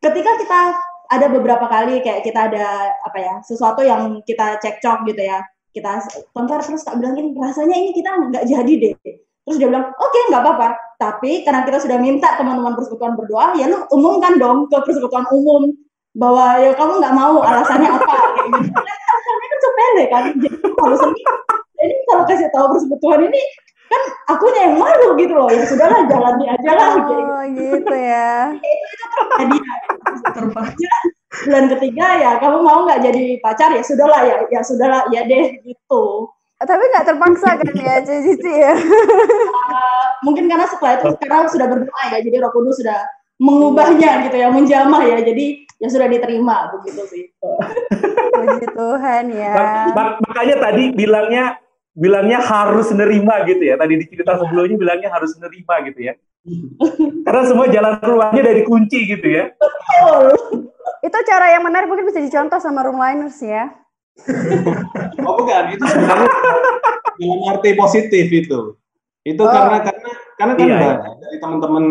[0.00, 0.60] ketika kita
[1.06, 5.38] ada beberapa kali kayak kita ada apa ya sesuatu yang kita cekcok gitu ya
[5.70, 8.94] kita tonton terus tak bilang ini rasanya ini kita nggak jadi deh
[9.46, 13.54] terus dia bilang oke okay, nggak apa-apa tapi karena kita sudah minta teman-teman persekutuan berdoa
[13.60, 15.70] ya lu umumkan dong ke persekutuan umum
[16.16, 18.14] bahwa ya kamu nggak mau alasannya apa?
[18.16, 18.80] Kayak gitu.
[19.12, 21.32] Alasannya kan sepele kan jadi kalau sendiri.
[21.76, 23.42] Jadi kalau kasih tahu persekutuan ini
[23.86, 24.02] kan
[24.32, 25.48] akunya yang malu gitu loh.
[25.52, 27.16] Ya sudahlah jalani aja lah oh, gitu,
[27.52, 28.56] gitu ya.
[28.56, 29.04] Itu itu
[29.36, 29.56] terjadi
[30.32, 30.94] terpaksa
[31.36, 33.70] bulan ketiga ya kamu mau nggak jadi pacar?
[33.76, 36.32] Ya sudahlah ya ya sudahlah ya deh gitu.
[36.56, 38.72] Tapi nggak terpaksa kan ya Cici ya?
[38.72, 43.04] Uh, mungkin karena setelah itu sekarang sudah berdoa ya jadi Roh Kudus sudah
[43.36, 45.18] mengubahnya gitu ya menjamah ya.
[45.20, 47.24] Jadi ya sudah diterima begitu sih.
[48.32, 49.52] Puji Tuhan ya.
[49.92, 51.44] Mak makanya tadi bilangnya
[51.96, 53.74] bilangnya harus nerima gitu ya.
[53.80, 56.14] Tadi di cerita sebelumnya bilangnya harus nerima gitu ya.
[57.26, 59.50] Karena semua jalan keluarnya dari kunci gitu ya.
[59.56, 60.24] Betul.
[61.02, 63.72] Itu cara yang menarik mungkin bisa dicontoh sama roomliners ya.
[65.26, 65.74] Oh bukan.
[65.74, 66.30] Itu sebenarnya
[67.18, 68.60] dalam arti positif itu.
[69.26, 69.50] Itu oh.
[69.50, 70.94] karena karena karena kan iya, iya.
[71.18, 71.84] dari teman-teman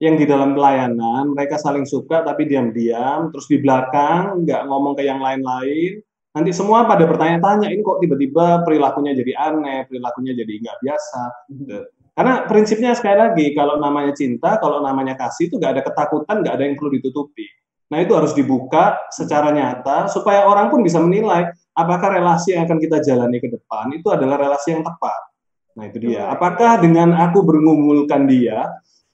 [0.00, 5.04] yang di dalam pelayanan mereka saling suka tapi diam-diam terus di belakang nggak ngomong ke
[5.04, 6.00] yang lain-lain.
[6.30, 11.22] Nanti semua pada bertanya-tanya ini kok tiba-tiba perilakunya jadi aneh perilakunya jadi nggak biasa?
[11.52, 11.80] Gitu.
[12.10, 16.54] karena prinsipnya sekali lagi kalau namanya cinta kalau namanya kasih itu nggak ada ketakutan nggak
[16.58, 17.46] ada yang perlu ditutupi.
[17.90, 22.78] Nah itu harus dibuka secara nyata supaya orang pun bisa menilai apakah relasi yang akan
[22.78, 25.20] kita jalani ke depan itu adalah relasi yang tepat.
[25.80, 26.28] Nah itu dia.
[26.28, 28.68] Apakah dengan aku berngumulkan dia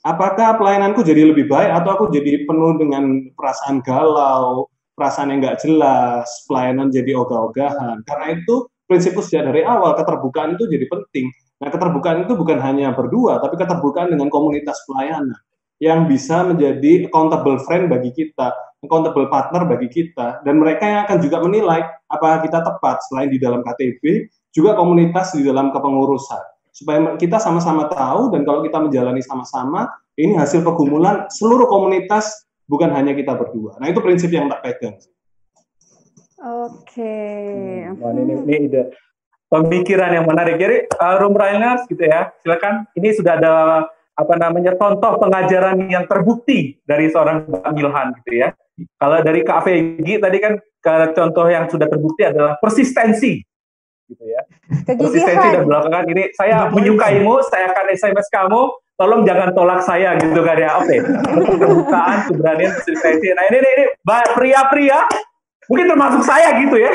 [0.06, 5.58] apakah pelayananku jadi lebih baik atau aku jadi penuh dengan perasaan galau, perasaan yang nggak
[5.58, 8.06] jelas, pelayanan jadi ogah-ogahan.
[8.06, 11.26] Karena itu prinsipku sejak dari awal keterbukaan itu jadi penting.
[11.58, 15.34] Nah, keterbukaan itu bukan hanya berdua, tapi keterbukaan dengan komunitas pelayanan
[15.82, 18.54] yang bisa menjadi accountable friend bagi kita,
[18.86, 23.36] accountable partner bagi kita, dan mereka yang akan juga menilai apakah kita tepat selain di
[23.36, 29.24] dalam KTB, juga komunitas di dalam kepengurusan supaya kita sama-sama tahu dan kalau kita menjalani
[29.24, 29.88] sama-sama
[30.20, 33.80] ini hasil pergumulan seluruh komunitas bukan hanya kita berdua.
[33.80, 35.00] Nah itu prinsip yang tak pegang.
[36.36, 37.00] Oke.
[37.00, 37.88] Okay.
[37.96, 38.92] Hmm, ini, ini ide
[39.48, 40.60] pemikiran yang menarik.
[40.60, 42.84] Jadi uh, Room Rainers gitu ya, silakan.
[42.92, 43.54] Ini sudah ada
[44.16, 48.48] apa namanya contoh pengajaran yang terbukti dari seorang Mbak Milhan gitu ya.
[49.00, 50.60] Kalau dari Kak Vegi tadi kan
[51.16, 53.40] contoh yang sudah terbukti adalah persistensi
[54.10, 54.42] gitu ya.
[54.86, 58.62] Konsistensi dan belakangan ini saya menyukaimu, saya akan SMS kamu,
[58.96, 60.70] tolong jangan tolak saya gitu kan ya.
[60.80, 61.58] Oke, okay.
[61.58, 63.26] kebukaan, keberanian, konsistensi.
[63.34, 63.84] Nah ini, ini, ini
[64.34, 64.98] pria-pria,
[65.68, 66.92] mungkin termasuk saya gitu ya.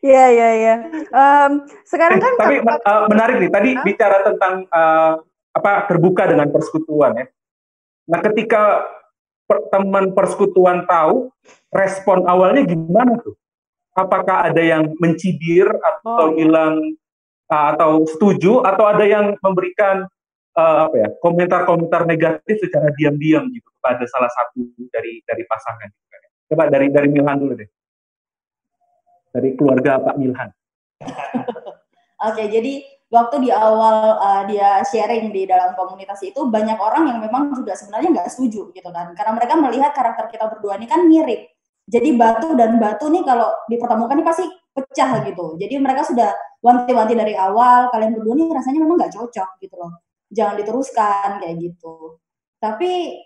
[0.00, 0.74] Iya iya iya.
[1.84, 3.50] Sekarang kan tapi uh, menarik nih.
[3.52, 3.84] Tadi huh?
[3.84, 5.20] bicara tentang uh,
[5.52, 7.26] apa terbuka dengan persekutuan ya.
[8.08, 8.88] Nah ketika
[9.70, 11.32] teman persekutuan tahu
[11.74, 13.34] respon awalnya gimana tuh?
[13.96, 16.78] Apakah ada yang mencibir atau oh, bilang
[17.50, 20.06] uh, atau setuju atau ada yang memberikan
[20.54, 24.62] uh, apa ya komentar-komentar negatif secara diam-diam gitu kepada salah satu
[24.94, 25.90] dari dari pasangan?
[26.50, 27.70] Coba dari dari Milhan dulu deh.
[29.30, 30.50] Dari keluarga Pak Milhan.
[32.30, 37.18] Oke, jadi waktu di awal uh, dia sharing di dalam komunitas itu banyak orang yang
[37.18, 41.02] memang juga sebenarnya nggak setuju gitu kan karena mereka melihat karakter kita berdua ini kan
[41.04, 41.50] mirip
[41.90, 45.58] jadi batu dan batu nih kalau dipertemukan ini pasti pecah gitu.
[45.58, 46.30] Jadi mereka sudah
[46.62, 49.92] wanti-wanti dari awal, kalian berdua nih rasanya memang nggak cocok gitu loh.
[50.30, 52.22] Jangan diteruskan kayak gitu.
[52.62, 53.18] Tapi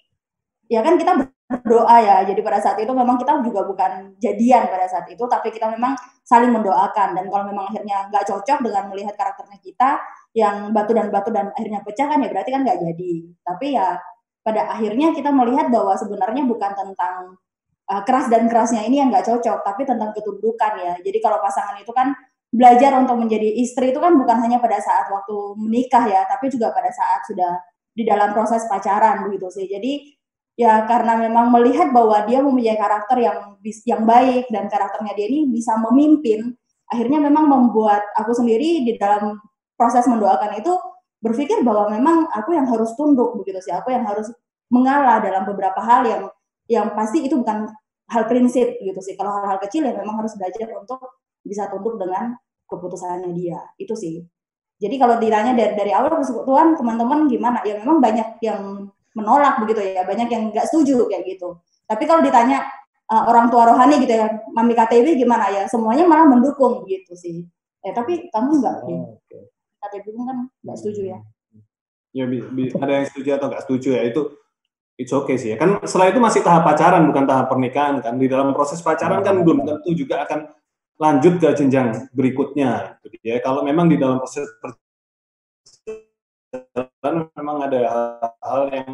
[0.72, 1.12] ya kan kita
[1.44, 2.16] berdoa ya.
[2.24, 5.92] Jadi pada saat itu memang kita juga bukan jadian pada saat itu, tapi kita memang
[6.24, 7.16] saling mendoakan.
[7.16, 9.90] Dan kalau memang akhirnya nggak cocok dengan melihat karakternya kita,
[10.34, 13.12] yang batu dan batu dan akhirnya pecah kan ya berarti kan nggak jadi.
[13.44, 13.88] Tapi ya
[14.44, 17.14] pada akhirnya kita melihat bahwa sebenarnya bukan tentang
[17.88, 20.94] uh, keras dan kerasnya ini yang nggak cocok, tapi tentang ketundukan ya.
[21.00, 22.12] Jadi kalau pasangan itu kan
[22.54, 26.72] belajar untuk menjadi istri itu kan bukan hanya pada saat waktu menikah ya, tapi juga
[26.72, 27.52] pada saat sudah
[27.94, 29.66] di dalam proses pacaran begitu sih.
[29.70, 30.23] Jadi
[30.54, 33.38] ya karena memang melihat bahwa dia mempunyai karakter yang
[33.86, 36.54] yang baik dan karakternya dia ini bisa memimpin,
[36.90, 39.38] akhirnya memang membuat aku sendiri di dalam
[39.74, 40.72] proses mendoakan itu
[41.18, 44.30] berpikir bahwa memang aku yang harus tunduk begitu sih, aku yang harus
[44.70, 46.22] mengalah dalam beberapa hal yang
[46.70, 47.68] yang pasti itu bukan
[48.08, 49.16] hal prinsip gitu sih.
[49.16, 51.00] Kalau hal-hal kecil ya memang harus belajar untuk
[51.44, 52.36] bisa tunduk dengan
[52.68, 53.60] keputusannya dia.
[53.76, 54.24] Itu sih.
[54.80, 57.62] Jadi kalau ditanya dari dari awal persekutuan teman-teman gimana?
[57.62, 61.58] Ya memang banyak yang menolak begitu ya, banyak yang nggak setuju kayak gitu.
[61.86, 62.66] Tapi kalau ditanya
[63.08, 65.62] uh, orang tua rohani gitu ya, mami KTB gimana ya?
[65.70, 67.46] Semuanya malah mendukung gitu sih.
[67.84, 69.48] Eh tapi kamu nggak oh, okay.
[69.80, 71.18] KTB kan nggak setuju ya?
[72.14, 72.24] Ya
[72.78, 74.22] ada yang setuju atau nggak setuju ya itu
[74.98, 75.56] it's okay sih ya.
[75.58, 78.14] Kan setelah itu masih tahap pacaran bukan tahap pernikahan kan.
[78.18, 80.50] Di dalam proses pacaran kan belum tentu juga akan
[80.98, 83.02] lanjut ke jenjang berikutnya.
[83.02, 83.42] Gitu ya.
[83.42, 84.46] Kalau memang di dalam proses
[86.54, 88.90] pacaran memang ada hal-hal yang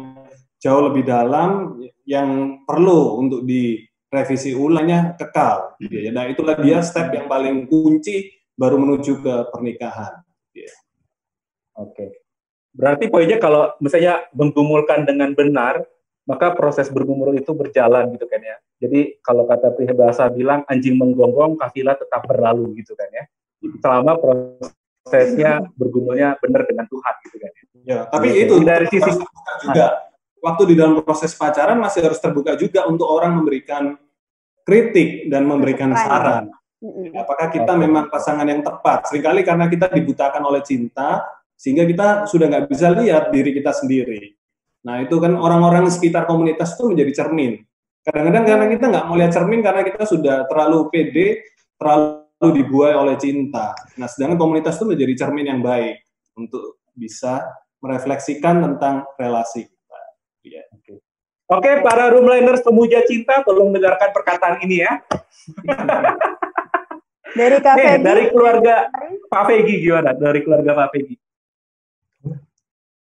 [0.61, 5.77] jauh lebih dalam yang perlu untuk direvisi ulangnya kekal.
[5.81, 6.11] Gitu ya.
[6.13, 10.21] Nah itulah dia step yang paling kunci baru menuju ke pernikahan.
[10.53, 10.75] Yeah.
[11.77, 11.95] Oke.
[11.97, 12.09] Okay.
[12.71, 15.83] Berarti poinnya kalau misalnya menggumulkan dengan benar,
[16.23, 18.57] maka proses bergumul itu berjalan gitu kan ya.
[18.79, 23.25] Jadi kalau kata bahasa bilang anjing menggonggong, kafilah tetap berlalu gitu kan ya.
[23.83, 24.15] Selama
[25.01, 27.63] prosesnya bergumulnya benar dengan Tuhan gitu kan ya.
[27.81, 29.09] Ya, tapi ya, itu dari sisi
[29.65, 29.85] juga
[30.37, 33.97] waktu di dalam proses pacaran masih harus terbuka juga untuk orang memberikan
[34.61, 36.53] kritik dan memberikan saran.
[37.13, 39.09] Apakah kita memang pasangan yang tepat?
[39.09, 41.21] Seringkali karena kita dibutakan oleh cinta,
[41.53, 44.33] sehingga kita sudah nggak bisa lihat diri kita sendiri.
[44.81, 47.61] Nah itu kan orang-orang sekitar komunitas itu menjadi cermin.
[48.01, 51.45] Kadang-kadang karena kita nggak mau lihat cermin karena kita sudah terlalu pede,
[51.77, 53.77] terlalu dibuai oleh cinta.
[54.01, 56.01] Nah sedangkan komunitas itu menjadi cermin yang baik
[56.33, 57.45] untuk bisa
[57.77, 59.99] merefleksikan tentang relasi kita.
[60.41, 60.63] Ya.
[60.73, 61.05] Oke.
[61.51, 65.03] Oke, para roomliners pemuja cinta, tolong dengarkan perkataan ini ya.
[67.37, 68.87] dari Kak Nih, dari keluarga
[69.27, 70.15] Pak Fegi gimana?
[70.15, 71.15] Dari keluarga Pak Fegi.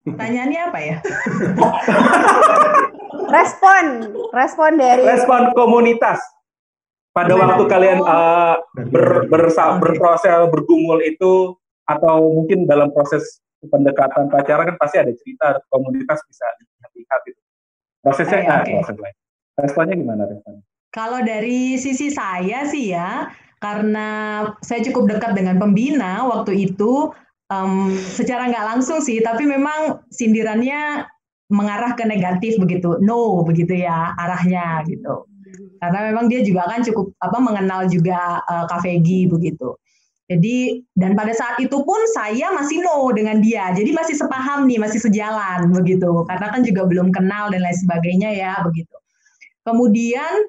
[0.03, 0.97] Pertanyaannya apa ya?
[3.37, 3.85] respon,
[4.35, 6.19] respon dari respon komunitas
[7.13, 8.57] pada waktu kalian uh,
[8.89, 15.61] ber, bersa, berproses bergumul itu atau mungkin dalam proses pendekatan pacaran kan pasti ada cerita
[15.69, 16.47] komunitas bisa
[16.97, 17.41] lihat itu
[18.03, 18.75] prosesnya eh, okay.
[18.81, 19.17] proses lain
[19.61, 20.23] responnya gimana?
[20.27, 23.29] Responnya kalau dari sisi saya sih ya
[23.63, 24.09] karena
[24.67, 27.15] saya cukup dekat dengan pembina waktu itu
[27.53, 31.07] um, secara nggak langsung sih, tapi memang sindirannya
[31.53, 35.29] mengarah ke negatif begitu, no begitu ya arahnya gitu.
[35.83, 39.75] Karena memang dia juga kan cukup apa mengenal juga uh, Kavegi begitu.
[40.31, 44.79] Jadi dan pada saat itu pun saya masih no dengan dia, jadi masih sepaham nih,
[44.79, 46.23] masih sejalan begitu.
[46.31, 48.95] Karena kan juga belum kenal dan lain sebagainya ya begitu.
[49.67, 50.47] Kemudian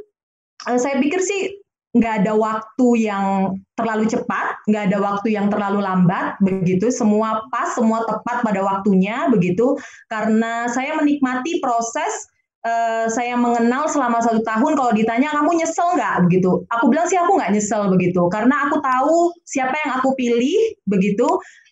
[0.70, 1.58] uh, saya pikir sih
[1.94, 3.26] nggak ada waktu yang
[3.74, 6.94] terlalu cepat, nggak ada waktu yang terlalu lambat, begitu.
[6.94, 9.78] Semua pas, semua tepat pada waktunya, begitu.
[10.10, 12.30] Karena saya menikmati proses
[12.64, 14.74] uh, saya mengenal selama satu tahun.
[14.76, 16.64] Kalau ditanya kamu nyesel nggak, begitu.
[16.72, 18.22] Aku bilang sih aku nggak nyesel, begitu.
[18.32, 21.28] Karena aku tahu siapa yang aku pilih, begitu.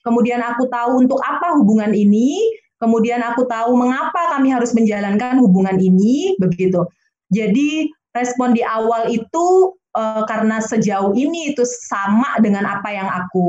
[0.06, 2.40] Kemudian aku tahu untuk apa hubungan ini.
[2.82, 6.82] Kemudian aku tahu mengapa kami harus menjalankan hubungan ini, begitu.
[7.30, 13.48] Jadi respon di awal itu uh, karena sejauh ini itu sama dengan apa yang aku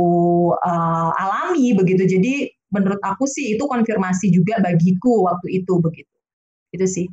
[0.61, 2.05] uh, alami begitu.
[2.05, 6.17] Jadi menurut aku sih itu konfirmasi juga bagiku waktu itu begitu.
[6.77, 7.07] Itu sih.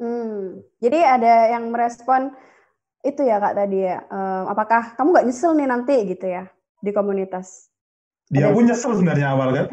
[0.00, 2.32] Hmm, jadi ada yang merespon
[3.04, 4.00] itu ya kak tadi ya.
[4.08, 6.48] Uh, apakah kamu nggak nyesel nih nanti gitu ya
[6.80, 7.68] di komunitas?
[8.32, 9.66] Dia pun nyesel sebenarnya awal kan.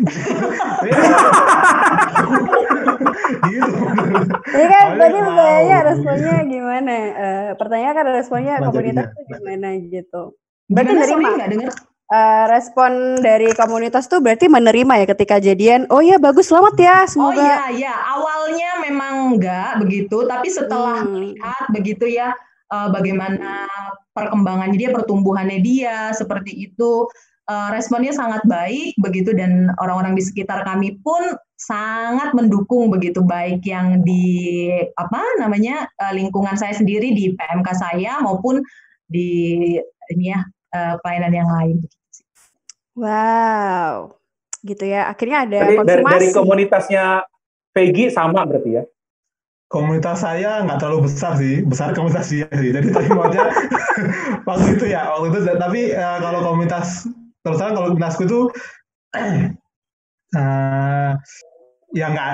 [3.48, 3.80] gitu.
[4.52, 6.96] Ini kan tadi pertanyaannya responnya gimana?
[7.16, 10.22] Uh, pertanyaan kan responnya komunitas itu gimana gitu.
[10.68, 11.72] Berarti menerima nggak dengar?
[12.08, 15.92] Uh, respon dari komunitas tuh berarti menerima ya ketika jadian.
[15.92, 17.36] Oh ya bagus selamat ya semoga.
[17.36, 21.12] Oh iya iya awalnya memang enggak begitu tapi setelah hmm.
[21.12, 22.32] melihat begitu ya
[22.72, 23.68] uh, bagaimana
[24.16, 27.12] perkembangannya dia pertumbuhannya dia seperti itu
[27.48, 33.66] uh, responnya sangat baik begitu dan orang-orang di sekitar kami pun sangat mendukung begitu baik
[33.66, 38.62] yang di apa namanya uh, lingkungan saya sendiri di PMK saya maupun
[39.08, 39.76] di
[40.12, 40.44] ini ya
[40.74, 41.78] uh, pelayanan yang lain.
[42.98, 44.18] Wow,
[44.66, 45.12] gitu ya.
[45.12, 46.10] Akhirnya ada dari, konfirmasi.
[46.10, 47.06] Dari, dari komunitasnya
[47.72, 48.84] Peggy sama berarti ya?
[49.68, 52.72] Komunitas saya nggak terlalu besar sih, besar komunitas dia sih.
[52.72, 53.46] Jadi tapi maksudnya
[54.48, 55.40] waktu itu ya, waktu itu.
[55.60, 57.06] Tapi uh, kalau komunitas
[57.48, 58.40] terus terang kalau dinasku itu
[59.16, 61.12] uh,
[62.00, 62.32] ya nggak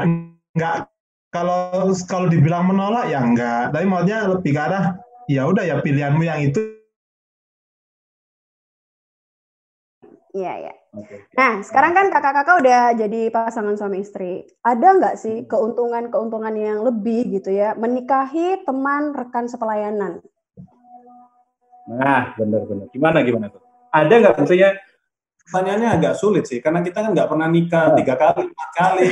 [0.58, 0.76] nggak
[1.34, 4.86] kalau kalau dibilang menolak ya enggak tapi maksudnya lebih ke arah
[5.30, 6.62] ya udah ya pilihanmu yang itu
[10.34, 10.74] Iya, iya.
[11.38, 14.50] Nah, sekarang kan kakak-kakak udah jadi pasangan suami istri.
[14.66, 20.26] Ada nggak sih keuntungan-keuntungan yang lebih gitu ya, menikahi teman rekan sepelayanan?
[21.86, 22.90] Nah, benar-benar.
[22.90, 23.62] Gimana gimana tuh?
[23.94, 24.74] Ada nggak maksudnya
[25.46, 29.06] pertanyaannya agak sulit sih karena kita kan nggak pernah nikah tiga kali empat kali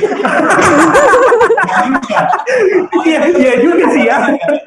[3.06, 4.58] iya iya juga sih ya Jadi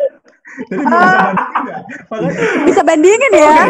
[0.88, 1.36] uh,
[2.64, 3.68] bisa bandingin ya.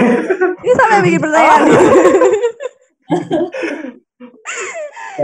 [0.62, 1.66] Ini sampai bikin pertanyaan.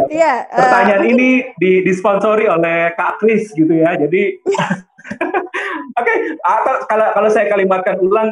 [0.08, 0.48] Iya.
[0.48, 1.30] Pertanyaan uh, ini
[1.60, 3.96] di, disponsori oleh Kak Kris gitu ya.
[4.00, 4.40] Jadi,
[6.00, 6.04] oke.
[6.04, 6.18] Okay,
[6.88, 8.32] kalau kalau saya kalimatkan ulang,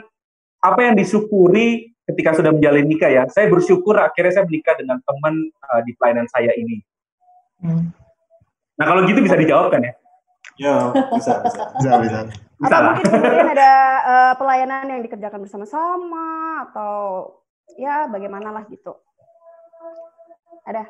[0.63, 5.51] apa yang disyukuri ketika sudah menjalin nikah ya, saya bersyukur akhirnya saya menikah dengan teman
[5.67, 6.79] uh, di pelayanan saya ini.
[7.59, 7.91] Hmm.
[8.79, 9.93] Nah kalau gitu bisa dijawabkan ya?
[10.59, 10.75] Ya
[11.15, 12.19] bisa bisa bisa bisa.
[12.27, 13.71] bisa atau mungkin kemudian ada
[14.03, 16.27] uh, pelayanan yang dikerjakan bersama-sama
[16.67, 16.95] atau
[17.79, 18.99] ya bagaimana lah gitu.
[20.69, 20.83] Ada?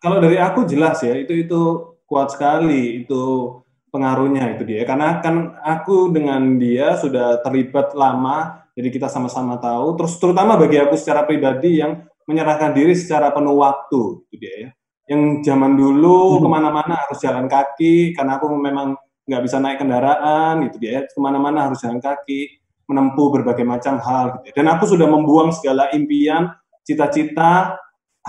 [0.00, 1.60] Kalau dari aku jelas ya itu itu
[2.06, 3.58] kuat sekali itu
[3.90, 9.98] pengaruhnya itu dia karena kan aku dengan dia sudah terlibat lama jadi kita sama-sama tahu
[9.98, 14.70] terus terutama bagi aku secara pribadi yang menyerahkan diri secara penuh waktu itu dia ya
[15.10, 16.42] yang zaman dulu hmm.
[16.46, 18.94] ke mana-mana harus jalan kaki karena aku memang
[19.26, 21.00] nggak bisa naik kendaraan gitu dia ya.
[21.10, 24.62] ke mana-mana harus jalan kaki menempuh berbagai macam hal gitu ya.
[24.62, 26.54] dan aku sudah membuang segala impian
[26.86, 27.74] cita-cita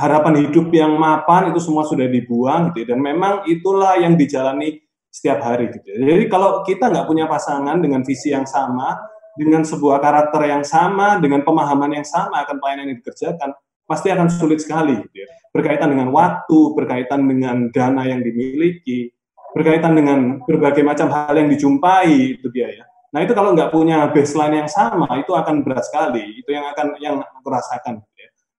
[0.02, 2.98] harapan hidup yang mapan itu semua sudah dibuang gitu ya.
[2.98, 4.82] dan memang itulah yang dijalani
[5.14, 5.86] setiap hari gitu.
[5.94, 6.18] Ya.
[6.18, 8.98] Jadi kalau kita nggak punya pasangan dengan visi yang sama,
[9.38, 13.54] dengan sebuah karakter yang sama, dengan pemahaman yang sama akan pelayanan yang dikerjakan,
[13.86, 15.30] pasti akan sulit sekali gitu ya.
[15.52, 19.12] Berkaitan dengan waktu, berkaitan dengan dana yang dimiliki,
[19.52, 22.86] berkaitan dengan berbagai macam hal yang dijumpai itu dia ya.
[23.12, 26.40] Nah itu kalau nggak punya baseline yang sama itu akan berat sekali.
[26.40, 28.00] Itu yang akan yang aku rasakan.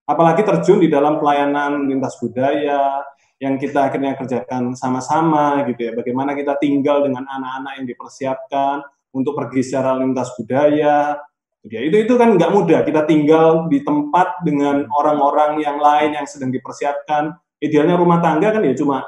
[0.03, 3.03] Apalagi terjun di dalam pelayanan lintas budaya,
[3.43, 5.91] yang kita akhirnya kerjakan sama-sama gitu ya.
[5.91, 8.79] Bagaimana kita tinggal dengan anak-anak yang dipersiapkan
[9.11, 11.19] untuk pergi secara lintas budaya.
[11.59, 11.81] Gitu ya.
[11.83, 12.79] Itu itu kan nggak mudah.
[12.87, 17.35] Kita tinggal di tempat dengan orang-orang yang lain yang sedang dipersiapkan.
[17.59, 19.03] Idealnya rumah tangga kan ya cuma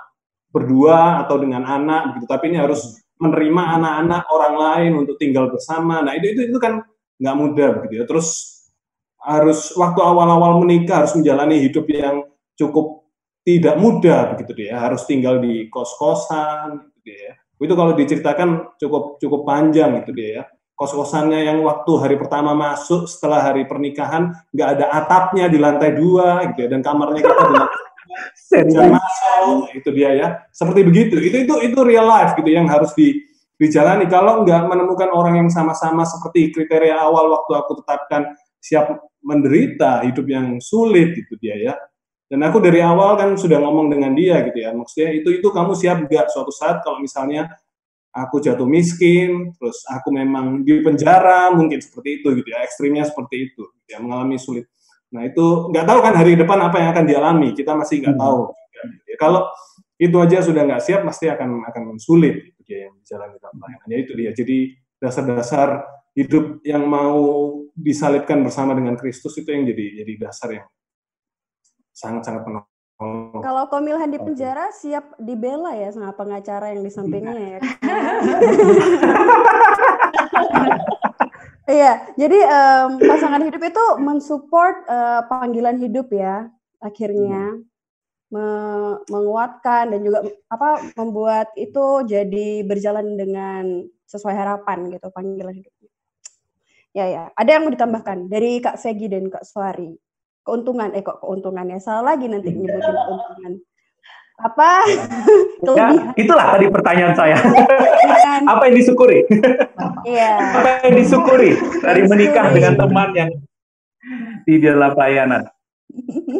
[0.51, 2.27] berdua atau dengan anak gitu.
[2.27, 6.03] Tapi ini harus menerima anak-anak orang lain untuk tinggal bersama.
[6.03, 6.83] Nah itu itu itu kan
[7.19, 8.05] nggak mudah begitu ya.
[8.07, 8.54] Terus
[9.25, 12.23] harus waktu awal-awal menikah harus menjalani hidup yang
[12.53, 13.03] cukup
[13.41, 14.77] tidak mudah begitu dia.
[14.77, 20.43] Harus tinggal di kos-kosan gitu dia itu kalau diceritakan cukup cukup panjang itu dia ya.
[20.75, 26.51] Kos-kosannya yang waktu hari pertama masuk setelah hari pernikahan nggak ada atapnya di lantai dua
[26.51, 26.69] gitu ya.
[26.75, 27.55] Dan kamarnya kita di
[28.75, 30.27] lantai masuk itu dia ya.
[30.51, 31.15] Seperti begitu.
[31.15, 33.23] Itu itu itu real life gitu yang harus di
[33.55, 34.03] dijalani.
[34.11, 40.25] Kalau nggak menemukan orang yang sama-sama seperti kriteria awal waktu aku tetapkan siap menderita hidup
[40.29, 41.75] yang sulit itu dia ya
[42.25, 44.73] dan aku dari awal kan sudah ngomong dengan dia gitu ya.
[44.73, 47.53] Maksudnya itu itu kamu siap gak suatu saat kalau misalnya
[48.09, 52.65] aku jatuh miskin, terus aku memang di penjara, mungkin seperti itu gitu ya.
[52.65, 54.65] Ekstrimnya seperti itu, gitu ya, mengalami sulit.
[55.13, 57.49] Nah itu nggak tahu kan hari depan apa yang akan dialami.
[57.53, 58.23] Kita masih nggak hmm.
[58.25, 58.41] tahu.
[58.73, 59.17] Gitu ya.
[59.21, 59.41] Kalau
[60.01, 63.87] itu aja sudah nggak siap, pasti akan akan sulit gitu ya, yang dijalani dalam pelayanan.
[63.93, 64.31] Ya itu dia.
[64.33, 64.57] Jadi
[64.97, 65.69] dasar-dasar
[66.15, 67.19] hidup yang mau
[67.75, 70.67] disalibkan bersama dengan Kristus itu yang jadi jadi dasar yang
[71.91, 73.43] sangat-sangat penolong.
[73.43, 77.59] Kalau Komilhan di penjara siap dibela ya sama pengacara yang di sampingnya ya.
[81.65, 86.45] Iya, jadi um, pasangan hidup itu mensupport uh, panggilan hidup ya
[86.77, 87.65] akhirnya hmm.
[88.29, 88.47] me
[89.09, 95.74] menguatkan dan juga apa membuat itu jadi berjalan dengan sesuai harapan gitu panggilan hidupnya.
[96.95, 98.31] Ya ya, ada yang mau ditambahkan?
[98.31, 99.91] Dari Kak Segi dan Kak Suari
[100.47, 100.95] keuntungan.
[100.95, 102.59] Eh kok keuntungannya salah lagi nanti iya.
[102.63, 103.53] nyebutin keuntungan.
[104.35, 104.71] Apa?
[105.75, 105.87] Ya,
[106.23, 107.35] itulah tadi pertanyaan saya.
[108.55, 109.27] Apa yang disyukuri?
[110.07, 110.31] Iya.
[110.55, 111.51] Apa yang disyukuri
[111.83, 113.31] dari menikah dengan teman yang
[114.47, 115.43] di dalam pelayanan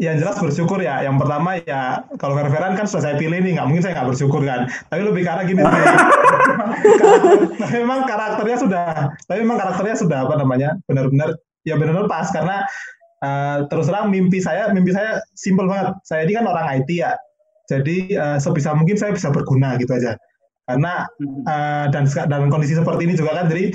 [0.03, 1.03] yang jelas bersyukur ya.
[1.06, 4.41] Yang pertama ya kalau referan kan sudah saya pilih nih, nggak mungkin saya nggak bersyukur
[4.43, 4.68] kan.
[4.91, 5.62] Tapi lebih karena gini,
[7.60, 8.88] tapi memang karakternya sudah,
[9.28, 12.28] tapi memang karakternya sudah apa namanya benar-benar ya benar-benar pas.
[12.32, 12.66] Karena
[13.24, 15.95] uh, terus terang mimpi saya mimpi saya simpel banget.
[16.03, 17.16] Saya ini kan orang IT ya.
[17.66, 20.14] Jadi uh, sebisa mungkin saya bisa berguna gitu aja.
[20.66, 21.06] Karena
[21.45, 23.49] uh, dan dalam kondisi seperti ini juga kan.
[23.49, 23.74] Jadi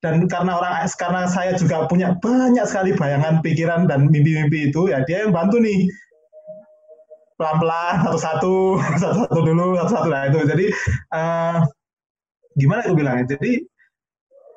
[0.00, 5.04] dan karena orang karena saya juga punya banyak sekali bayangan pikiran dan mimpi-mimpi itu ya
[5.04, 5.84] dia yang bantu nih.
[7.36, 8.54] Pelan-pelan satu-satu
[9.00, 10.08] satu-satu dulu satu-satu.
[10.08, 10.40] Nah itu.
[10.48, 10.66] Jadi
[11.12, 11.56] uh,
[12.56, 13.36] gimana aku bilangnya?
[13.36, 13.60] Jadi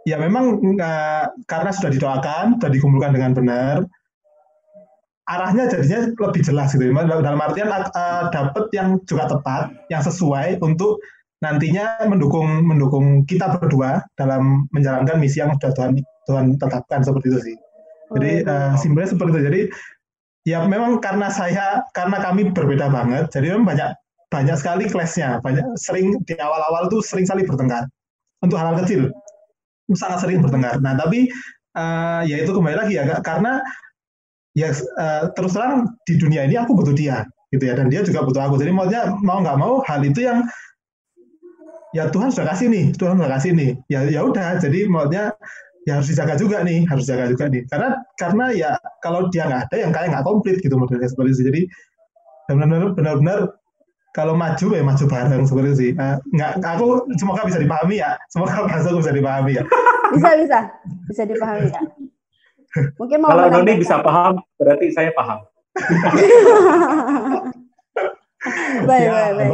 [0.08, 3.76] ya memang uh, karena sudah didoakan, sudah dikumpulkan dengan benar,
[5.28, 6.88] arahnya jadinya lebih jelas gitu.
[6.88, 11.04] Dalam artian uh, dapat yang juga tepat, yang sesuai untuk
[11.44, 15.91] nantinya mendukung mendukung kita berdua dalam menjalankan misi yang sudah Tuhan
[16.24, 17.56] Tuhan tetapkan seperti itu sih.
[18.16, 19.41] Jadi uh, simpelnya seperti itu.
[19.44, 19.62] Jadi
[20.48, 23.91] ya memang karena saya karena kami berbeda banget, jadi memang banyak
[24.32, 27.86] banyak sekali kelasnya, banyak sering di awal-awal tuh sering sekali bertengkar
[28.41, 29.12] untuk hal-hal kecil
[29.94, 30.80] sangat sering bertengkar.
[30.82, 31.30] Nah, tapi
[31.78, 33.62] uh, ya itu kembali lagi ya, karena
[34.58, 38.26] ya uh, terus terang di dunia ini aku butuh dia, gitu ya, dan dia juga
[38.26, 38.58] butuh aku.
[38.58, 40.41] Jadi maunya mau nggak mau hal itu yang
[41.94, 43.72] ya Tuhan sudah kasih nih, Tuhan sudah kasih nih.
[43.88, 45.32] Ya ya udah, jadi maunya
[45.86, 47.64] ya harus dijaga juga nih, harus jaga juga nih.
[47.70, 48.70] Karena karena ya
[49.06, 51.44] kalau dia nggak ada, yang kayak nggak komplit gitu modelnya seperti itu.
[51.48, 51.62] Jadi
[52.50, 53.39] benar-benar benar-benar
[54.14, 55.91] kalau maju ya maju bareng seperti itu sih.
[55.98, 58.18] Uh, nggak, aku semoga bisa dipahami ya.
[58.30, 59.64] Semoga bahasa aku bisa dipahami ya.
[60.14, 60.60] Bisa bisa
[61.10, 61.82] bisa dipahami ya.
[62.98, 65.46] Mungkin mau Kalau Noni bisa paham, berarti saya paham.
[68.89, 69.52] baik, ya, baik, baik.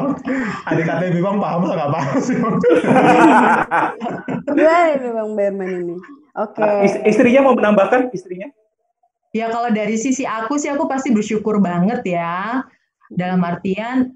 [0.65, 2.35] Adik kakak Bang paham atau nggak paham sih?
[4.49, 5.95] Gimana ini Bang Berman ini?
[6.37, 6.61] Oke.
[6.61, 7.05] Okay.
[7.05, 8.49] istrinya mau menambahkan istrinya?
[9.29, 12.65] Ya kalau dari sisi aku sih aku pasti bersyukur banget ya.
[13.09, 14.13] Dalam artian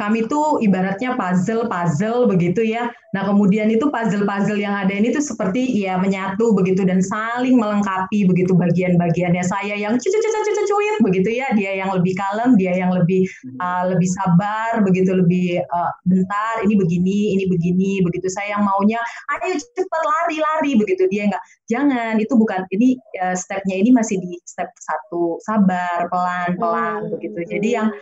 [0.00, 2.88] kami tuh ibaratnya puzzle-puzzle begitu ya.
[3.12, 8.24] Nah kemudian itu puzzle-puzzle yang ada ini tuh seperti ya menyatu begitu dan saling melengkapi
[8.24, 11.52] begitu bagian-bagiannya saya yang cucu-cucu-cucu begitu ya.
[11.52, 13.28] Dia yang lebih kalem, dia yang lebih
[13.60, 18.32] uh, lebih sabar begitu lebih uh, bentar ini begini, ini begini begitu.
[18.32, 18.98] Saya yang maunya
[19.36, 21.44] ayo cepat lari-lari begitu dia enggak.
[21.68, 27.12] Jangan itu bukan ini uh, stepnya ini masih di step satu sabar pelan-pelan hmm.
[27.12, 27.40] begitu.
[27.44, 27.92] Jadi yang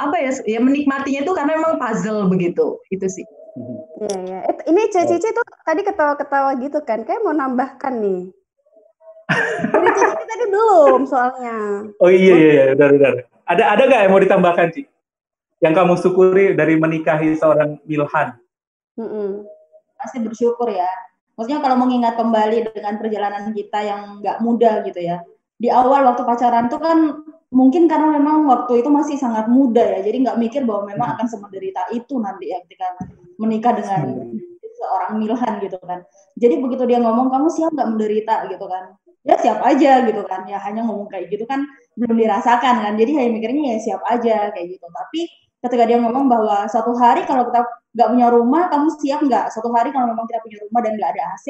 [0.00, 3.26] apa ya ya menikmatinya itu karena memang puzzle begitu itu sih
[4.00, 4.38] Iya, iya.
[4.70, 8.30] Ini Cici tuh tadi ketawa-ketawa gitu kan, kayak mau nambahkan nih.
[9.74, 11.56] Ini Cici tadi belum soalnya.
[11.98, 12.64] Oh iya iya, iya.
[12.78, 13.10] udah udah.
[13.50, 14.82] Ada ada nggak yang mau ditambahkan Ci?
[15.60, 18.38] Yang kamu syukuri dari menikahi seorang Milhan?
[18.96, 19.30] Mm -mm.
[19.98, 20.88] Pasti bersyukur ya.
[21.36, 25.20] Maksudnya kalau mengingat kembali dengan perjalanan kita yang nggak mudah gitu ya.
[25.60, 27.20] Di awal waktu pacaran tuh kan
[27.52, 31.14] mungkin karena memang waktu itu masih sangat muda ya, jadi nggak mikir bahwa memang hmm.
[31.20, 32.96] akan semenderita itu nanti ya ketika
[33.36, 34.32] menikah dengan
[34.80, 36.00] seorang Milhan gitu kan.
[36.40, 38.96] Jadi begitu dia ngomong kamu siap nggak menderita gitu kan?
[39.20, 40.48] Ya siap aja gitu kan.
[40.48, 41.68] Ya hanya ngomong kayak gitu kan
[42.00, 42.92] belum dirasakan kan.
[42.96, 44.86] Jadi hanya mikirnya ya siap aja kayak gitu.
[44.88, 45.20] Tapi
[45.60, 47.60] ketika dia ngomong bahwa suatu hari kalau kita
[47.92, 49.52] nggak punya rumah, kamu siap nggak?
[49.52, 51.46] Suatu hari kalau memang kita punya rumah dan nggak ada AC,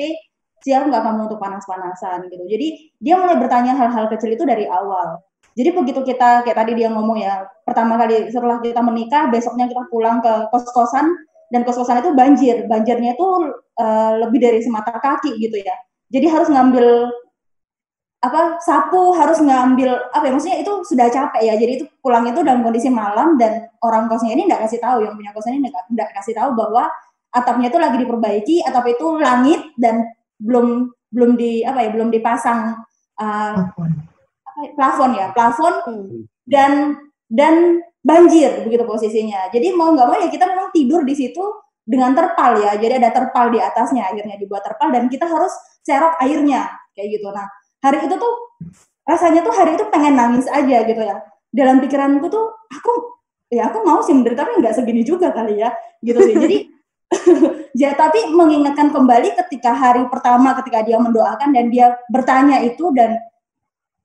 [0.61, 2.45] siap nggak kamu untuk panas-panasan gitu.
[2.47, 2.69] Jadi
[3.01, 5.21] dia mulai bertanya hal-hal kecil itu dari awal.
[5.59, 9.83] Jadi begitu kita kayak tadi dia ngomong ya, pertama kali setelah kita menikah, besoknya kita
[9.91, 11.11] pulang ke kos-kosan
[11.51, 12.57] dan kos-kosan itu banjir.
[12.71, 13.27] Banjirnya itu
[13.81, 15.75] uh, lebih dari semata kaki gitu ya.
[16.11, 17.11] Jadi harus ngambil
[18.21, 22.45] apa sapu harus ngambil apa ya maksudnya itu sudah capek ya jadi itu pulang itu
[22.45, 26.11] dalam kondisi malam dan orang kosnya ini nggak kasih tahu yang punya kosnya ini nggak
[26.21, 26.85] kasih tahu bahwa
[27.33, 30.05] atapnya itu lagi diperbaiki atap itu langit dan
[30.41, 32.81] belum belum di apa ya belum dipasang
[33.21, 33.55] uh,
[34.75, 35.11] plafon.
[35.15, 36.25] ya plafon hmm.
[36.49, 36.97] dan
[37.31, 39.53] dan banjir begitu posisinya.
[39.53, 41.45] Jadi mau nggak mau ya kita memang tidur di situ
[41.85, 45.51] dengan terpal ya jadi ada terpal di atasnya akhirnya dibuat terpal dan kita harus
[45.85, 47.29] serok airnya kayak gitu.
[47.29, 47.47] Nah
[47.85, 48.35] hari itu tuh
[49.05, 51.21] rasanya tuh hari itu pengen nangis aja gitu ya.
[51.51, 52.93] Dalam pikiranku tuh aku
[53.51, 56.35] ya aku mau sih menderita tapi nggak segini juga kali ya gitu sih.
[56.37, 56.57] Jadi
[57.83, 63.19] ya tapi mengingatkan kembali ketika hari pertama ketika dia mendoakan dan dia bertanya itu dan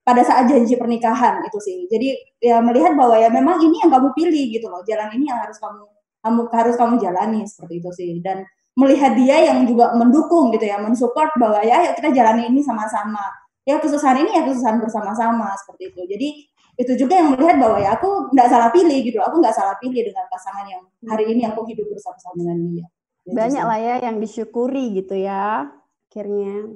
[0.05, 1.77] pada saat janji pernikahan itu sih.
[1.89, 5.41] Jadi ya melihat bahwa ya memang ini yang kamu pilih gitu loh, jalan ini yang
[5.41, 5.81] harus kamu
[6.21, 8.11] kamu harus kamu jalani seperti itu sih.
[8.21, 8.45] Dan
[8.77, 13.33] melihat dia yang juga mendukung gitu ya, mensupport bahwa ya yuk kita jalani ini sama-sama.
[13.65, 16.01] Ya kesusahan ini ya kesusahan bersama-sama seperti itu.
[16.05, 16.27] Jadi
[16.75, 20.05] itu juga yang melihat bahwa ya aku nggak salah pilih gitu, aku nggak salah pilih
[20.05, 22.85] dengan pasangan yang hari ini aku hidup bersama-sama dengan dia.
[23.25, 25.69] Banyak lah ya yang disyukuri gitu ya
[26.15, 26.71] akhirnya.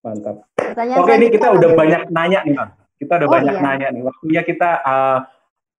[0.00, 0.48] Mantap.
[0.56, 2.70] Pertanyaan Oke, ini kita udah banyak nanya nih, Bang.
[2.96, 3.62] Kita udah oh, banyak iya.
[3.62, 4.02] nanya nih.
[4.06, 5.18] Waktunya kita uh,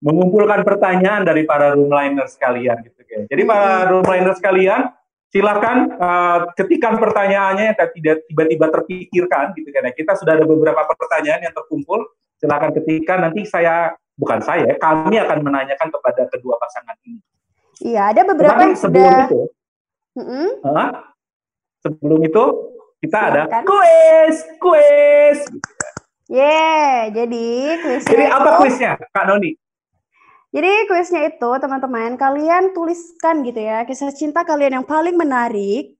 [0.04, 3.26] mengumpulkan pertanyaan dari para roomliners sekalian gitu ya.
[3.26, 3.50] Jadi hmm.
[3.50, 4.86] para roomliners sekalian,
[5.34, 9.90] silakan uh, ketikan pertanyaannya yang tidak tiba-tiba terpikirkan gitu kan.
[9.90, 9.92] Ya.
[9.96, 12.06] Kita sudah ada beberapa pertanyaan yang terkumpul.
[12.38, 17.18] Silakan ketikkan nanti saya bukan saya, kami akan menanyakan kepada kedua pasangan ini.
[17.82, 19.26] Iya, ada beberapa yang sebelum sudah...
[19.30, 19.42] itu.
[20.18, 20.46] Mm -hmm.
[20.66, 20.90] uh,
[21.82, 22.44] sebelum itu
[22.98, 25.38] kita ada kuis, kuis.
[26.28, 27.46] Yeah, jadi
[27.80, 28.10] kuisnya.
[28.10, 29.54] Jadi apa kuisnya, Kak Noni?
[30.48, 35.97] Jadi kuisnya itu teman-teman kalian tuliskan gitu ya kisah cinta kalian yang paling menarik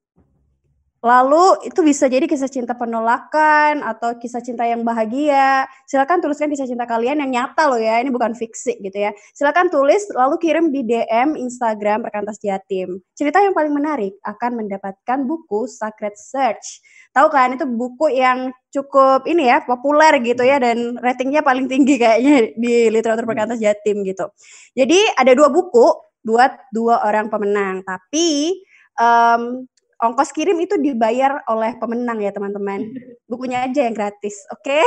[0.99, 5.63] Lalu itu bisa jadi kisah cinta penolakan atau kisah cinta yang bahagia.
[5.87, 9.15] Silakan tuliskan kisah cinta kalian yang nyata loh ya, ini bukan fiksi gitu ya.
[9.31, 12.99] Silakan tulis lalu kirim di DM Instagram Perkantas Jatim.
[13.15, 16.83] Cerita yang paling menarik akan mendapatkan buku Sacred Search.
[17.15, 21.95] Tahu kan itu buku yang cukup ini ya populer gitu ya dan ratingnya paling tinggi
[21.95, 24.35] kayaknya di literatur Perkantas Jatim gitu.
[24.75, 25.95] Jadi ada dua buku
[26.27, 28.59] buat dua orang pemenang, tapi
[28.99, 29.63] um,
[29.99, 32.87] ongkos kirim itu dibayar oleh pemenang ya teman-teman.
[33.31, 34.63] Bukunya aja yang gratis, oke?
[34.65, 34.83] Okay?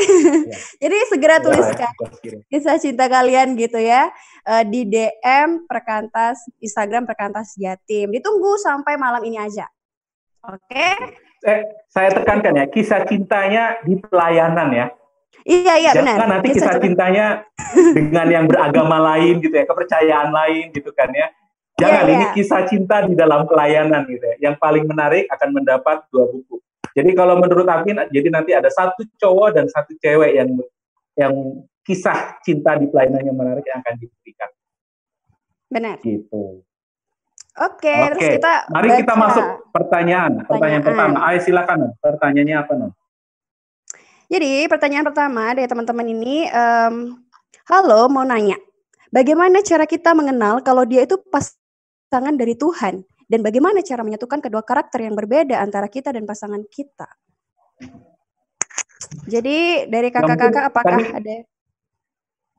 [0.47, 0.57] Ya.
[0.87, 1.93] Jadi segera ya, tuliskan
[2.47, 4.09] kisah cinta kalian gitu ya
[4.47, 8.09] uh, di DM Perkantas Instagram Perkantas Jatim.
[8.09, 9.67] Ditunggu sampai malam ini aja,
[10.47, 10.57] oke?
[10.71, 10.95] Okay?
[11.41, 14.87] Eh, saya tekankan ya kisah cintanya di pelayanan ya.
[15.41, 16.27] Iya iya Jangan benar.
[16.37, 17.25] nanti kisah, kisah cintanya
[17.97, 21.33] dengan yang beragama lain gitu ya, kepercayaan lain gitu kan ya
[21.81, 22.15] Jangan, yeah, yeah.
[22.15, 24.35] ini kisah cinta di dalam pelayanan gitu ya.
[24.49, 26.61] Yang paling menarik akan mendapat dua buku.
[26.91, 30.49] Jadi kalau menurut Amin, jadi nanti ada satu cowok dan satu cewek yang
[31.15, 31.33] yang
[31.81, 34.49] kisah cinta di pelayanan yang menarik yang akan diberikan.
[35.71, 35.97] Benar.
[36.03, 36.61] Gitu.
[37.51, 38.99] Oke, okay, terus kita mari baca.
[39.03, 40.31] kita masuk pertanyaan.
[40.47, 41.17] Pertanyaan, pertanyaan pertama.
[41.27, 42.91] Ayo silakan, pertanyaannya apa, Non?
[44.31, 47.19] Jadi pertanyaan pertama dari teman-teman ini, um,
[47.67, 48.55] halo mau nanya,
[49.11, 51.19] bagaimana cara kita mengenal kalau dia itu
[52.11, 52.99] pasangan dari Tuhan?
[53.23, 57.07] Dan bagaimana cara menyatukan kedua karakter yang berbeda antara kita dan pasangan kita?
[59.31, 61.35] Jadi dari kakak-kakak apakah tadi, ada?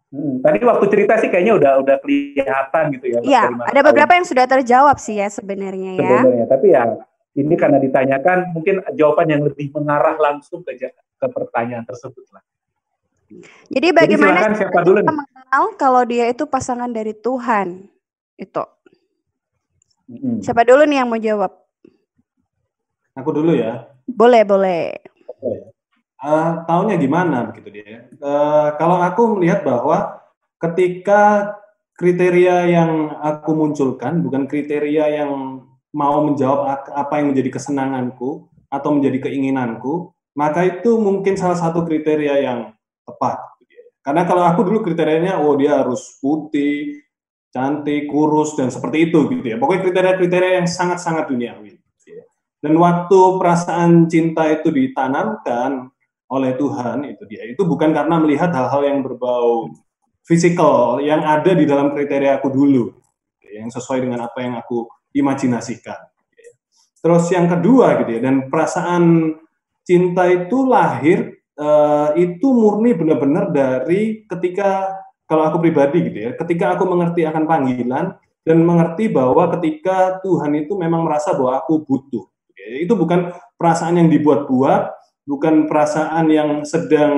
[0.09, 3.19] Hmm, tadi waktu cerita sih kayaknya udah udah kelihatan gitu ya.
[3.21, 6.01] Iya, ada beberapa yang sudah terjawab sih ya sebenarnya ya.
[6.01, 6.83] Sebenarnya, tapi ya
[7.37, 12.41] ini karena ditanyakan mungkin jawaban yang lebih mengarah langsung ke ke pertanyaan tersebut lah.
[13.69, 17.93] Jadi bagaimana Jadi siapa dulu kita mengenal kalau dia itu pasangan dari Tuhan?
[18.41, 18.65] Itu.
[20.13, 20.45] Hmm.
[20.45, 21.53] Siapa dulu nih yang mau jawab?
[23.17, 23.89] Aku dulu ya.
[24.05, 25.01] Boleh, boleh.
[26.23, 28.07] Uh, taunya gimana begitu dia?
[28.21, 30.21] Uh, kalau aku melihat bahwa
[30.61, 31.57] ketika
[31.97, 39.29] kriteria yang aku munculkan bukan kriteria yang mau menjawab apa yang menjadi kesenanganku atau menjadi
[39.29, 42.61] keinginanku, maka itu mungkin salah satu kriteria yang
[43.05, 43.37] tepat.
[44.03, 47.05] Karena kalau aku dulu kriterianya, oh dia harus putih,
[47.53, 49.61] cantik, kurus, dan seperti itu gitu ya.
[49.61, 51.77] Pokoknya kriteria-kriteria yang sangat-sangat duniawi.
[51.77, 52.25] Gitu ya.
[52.65, 55.93] Dan waktu perasaan cinta itu ditanamkan
[56.33, 59.69] oleh Tuhan itu dia, itu bukan karena melihat hal-hal yang berbau
[60.25, 62.89] fisikal yang ada di dalam kriteria aku dulu,
[63.37, 66.01] gitu ya, yang sesuai dengan apa yang aku imajinasikan.
[66.01, 66.53] Gitu ya.
[67.05, 69.37] Terus yang kedua gitu ya, dan perasaan
[69.85, 75.02] cinta itu lahir uh, itu murni benar-benar dari ketika
[75.33, 78.13] kalau aku pribadi gitu ya, ketika aku mengerti akan panggilan
[78.45, 82.29] dan mengerti bahwa ketika Tuhan itu memang merasa bahwa aku butuh.
[82.63, 84.83] Itu bukan perasaan yang dibuat-buat,
[85.27, 87.15] bukan perasaan yang sedang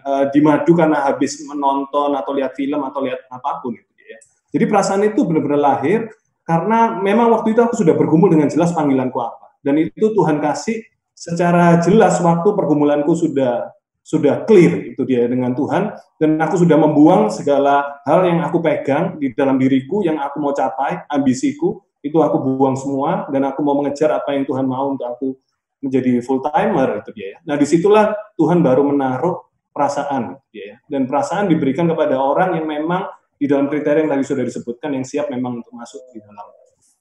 [0.00, 4.18] uh, dimadu karena habis menonton atau lihat film atau lihat apa pun gitu ya.
[4.56, 6.08] Jadi perasaan itu benar-benar lahir
[6.48, 9.60] karena memang waktu itu aku sudah bergumul dengan jelas panggilanku apa.
[9.60, 10.80] Dan itu Tuhan kasih
[11.12, 13.70] secara jelas waktu pergumulanku sudah
[14.08, 19.20] sudah clear itu dia dengan Tuhan dan aku sudah membuang segala hal yang aku pegang
[19.20, 23.76] di dalam diriku yang aku mau capai ambisiku itu aku buang semua dan aku mau
[23.76, 25.36] mengejar apa yang Tuhan mau untuk aku
[25.84, 27.38] menjadi full timer itu dia ya.
[27.52, 29.44] Nah di situlah Tuhan baru menaruh
[29.76, 30.74] perasaan dia ya.
[30.88, 35.04] dan perasaan diberikan kepada orang yang memang di dalam kriteria yang tadi sudah disebutkan yang
[35.04, 36.48] siap memang untuk masuk di dalam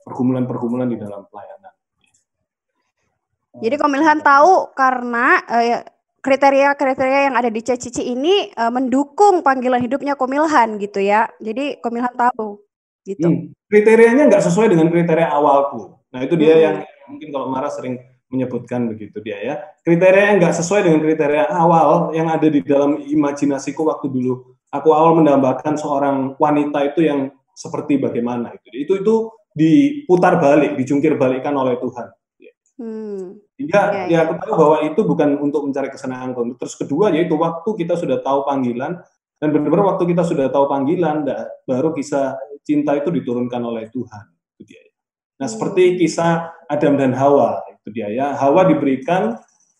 [0.03, 1.72] pergumulan-pergumulan di dalam pelayanan.
[3.58, 5.82] Jadi Komilhan tahu karena eh,
[6.22, 11.30] kriteria-kriteria yang ada di Cici ini uh, mendukung panggilan hidupnya Komilhan gitu ya.
[11.39, 12.61] Jadi Komilhan tahu
[13.07, 13.28] gitu.
[13.28, 15.95] Hmm, kriterianya nggak sesuai dengan kriteria awalku.
[16.11, 16.63] Nah itu dia hmm.
[16.63, 16.76] yang
[17.07, 17.95] mungkin kalau marah sering
[18.28, 19.55] menyebutkan begitu dia ya.
[19.88, 24.57] Kriteria yang nggak sesuai dengan kriteria awal yang ada di dalam imajinasiku waktu dulu.
[24.76, 28.68] Aku awal mendambakan seorang wanita itu yang seperti bagaimana itu.
[28.76, 29.15] Itu itu
[29.55, 32.07] diputar balik, dijungkir balikkan oleh Tuhan.
[32.78, 33.41] Hmm.
[33.58, 37.70] Hingga ya, ya aku tahu bahwa itu bukan untuk mencari kesenangan Terus kedua yaitu waktu
[37.74, 39.01] kita sudah tahu panggilan
[39.38, 41.22] dan benar-benar waktu kita sudah tahu panggilan,
[41.66, 44.24] baru kisah cinta itu diturunkan oleh Tuhan.
[44.58, 44.82] Itu dia.
[45.38, 45.53] Nah hmm.
[45.53, 48.34] seperti kisah Adam dan Hawa itu dia ya.
[48.34, 49.38] Hawa diberikan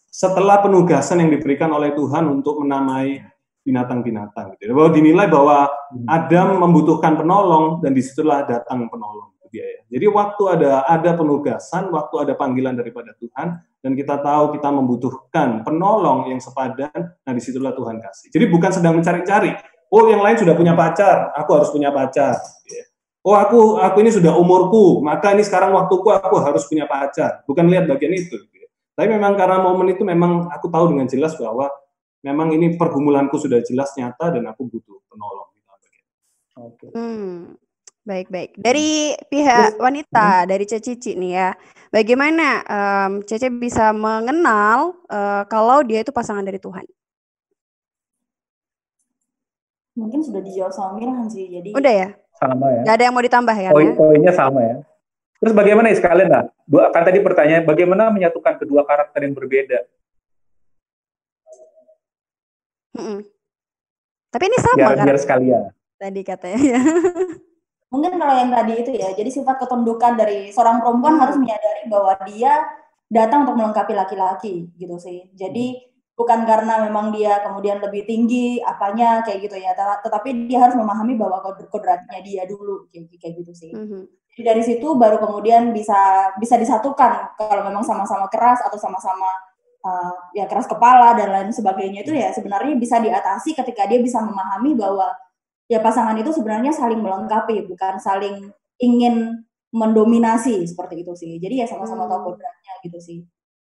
[0.09, 3.21] setelah penugasan yang diberikan oleh Tuhan untuk menamai
[3.65, 4.57] binatang-binatang.
[4.61, 4.73] Gitu.
[4.78, 6.05] Bahwa dinilai bahwa hmm.
[6.05, 9.81] Adam membutuhkan penolong dan di situlah datang penolong dia ya.
[9.97, 15.63] Jadi waktu ada ada penugasan, waktu ada panggilan daripada Tuhan dan kita tahu kita membutuhkan
[15.63, 18.27] penolong yang sepadan, nah di situlah Tuhan kasih.
[18.31, 19.55] Jadi bukan sedang mencari-cari.
[19.87, 22.35] Oh yang lain sudah punya pacar, aku harus punya pacar.
[22.67, 22.83] Ya.
[23.23, 27.43] Oh aku aku ini sudah umurku, maka ini sekarang waktuku aku harus punya pacar.
[27.47, 28.35] Bukan lihat bagian itu.
[28.55, 28.67] Ya.
[28.95, 31.71] Tapi memang karena momen itu memang aku tahu dengan jelas bahwa
[32.23, 35.47] memang ini pergumulanku sudah jelas nyata dan aku butuh penolong.
[36.57, 36.89] Oke.
[36.89, 36.91] Okay.
[36.97, 37.53] Hmm.
[38.08, 38.55] Baik, baik.
[38.55, 41.49] Dari pihak wanita, dari Ceci nih ya,
[41.91, 46.88] bagaimana um, Cece bisa mengenal uh, kalau dia itu pasangan dari Tuhan?
[49.99, 51.76] Mungkin sudah dijawab sama Mirhan sih, jadi.
[51.76, 52.10] Udah ya?
[52.39, 52.82] Sama ya.
[52.88, 53.70] Gak ada yang mau ditambah ya?
[53.76, 54.78] Poin-poinnya sama ya.
[55.43, 56.43] Terus bagaimana ya sekalian lah?
[56.64, 59.84] Dua, kan tadi pertanyaan, bagaimana menyatukan kedua karakter yang berbeda?
[62.95, 63.20] Mm -mm.
[64.32, 65.05] Tapi ini sama biar, kan?
[65.12, 65.62] Biar sekalian.
[65.99, 66.80] Tadi katanya.
[67.88, 71.21] Mungkin kalau yang tadi itu ya, jadi sifat ketundukan dari seorang perempuan hmm.
[71.23, 72.53] harus menyadari bahwa dia
[73.07, 75.31] datang untuk melengkapi laki-laki gitu sih.
[75.31, 75.79] Jadi
[76.11, 79.71] bukan karena memang dia kemudian lebih tinggi apanya kayak gitu ya,
[80.03, 81.39] tetapi dia harus memahami bahwa
[81.71, 83.71] kodratnya dia dulu kayak, kayak gitu sih.
[83.71, 84.03] Hmm.
[84.35, 89.25] Jadi dari situ baru kemudian bisa bisa disatukan kalau memang sama-sama keras atau sama-sama
[89.81, 94.21] uh, ya keras kepala dan lain sebagainya itu ya sebenarnya bisa diatasi ketika dia bisa
[94.21, 95.09] memahami bahwa
[95.68, 101.65] ya pasangan itu sebenarnya saling melengkapi bukan saling ingin mendominasi seperti itu sih jadi ya
[101.68, 102.28] sama-sama tahu hmm.
[102.34, 103.20] kodratnya gitu sih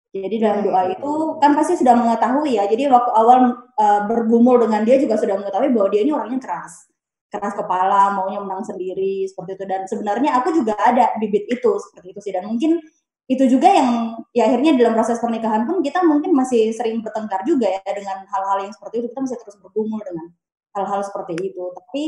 [0.10, 3.40] jadi dalam doa itu kan pasti sudah mengetahui ya jadi waktu awal
[3.78, 6.90] uh, bergumul dengan dia juga sudah mengetahui bahwa dia ini orangnya keras
[7.30, 9.66] keras kepala, maunya menang sendiri seperti itu.
[9.70, 12.34] Dan sebenarnya aku juga ada bibit itu seperti itu sih.
[12.34, 12.82] Dan mungkin
[13.30, 17.70] itu juga yang ya akhirnya dalam proses pernikahan pun kita mungkin masih sering bertengkar juga
[17.70, 19.08] ya dengan hal-hal yang seperti itu.
[19.14, 20.26] Kita masih terus bergumul dengan
[20.76, 21.64] hal-hal seperti itu.
[21.74, 22.04] Tapi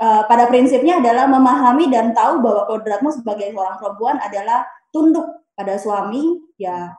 [0.00, 5.26] uh, pada prinsipnya adalah memahami dan tahu bahwa kodratmu sebagai seorang perempuan adalah tunduk
[5.56, 6.40] pada suami.
[6.56, 6.96] Ya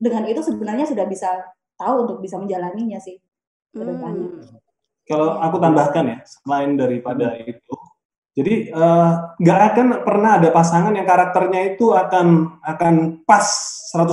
[0.00, 1.28] dengan itu sebenarnya sudah bisa
[1.76, 3.20] tahu untuk bisa menjalaninya sih
[3.70, 4.42] Hmm.
[5.06, 7.54] Kalau aku tambahkan ya, selain daripada hmm.
[7.54, 7.74] itu,
[8.34, 12.94] jadi eh, nggak uh, akan pernah ada pasangan yang karakternya itu akan akan
[13.26, 13.46] pas
[13.94, 14.10] 100%.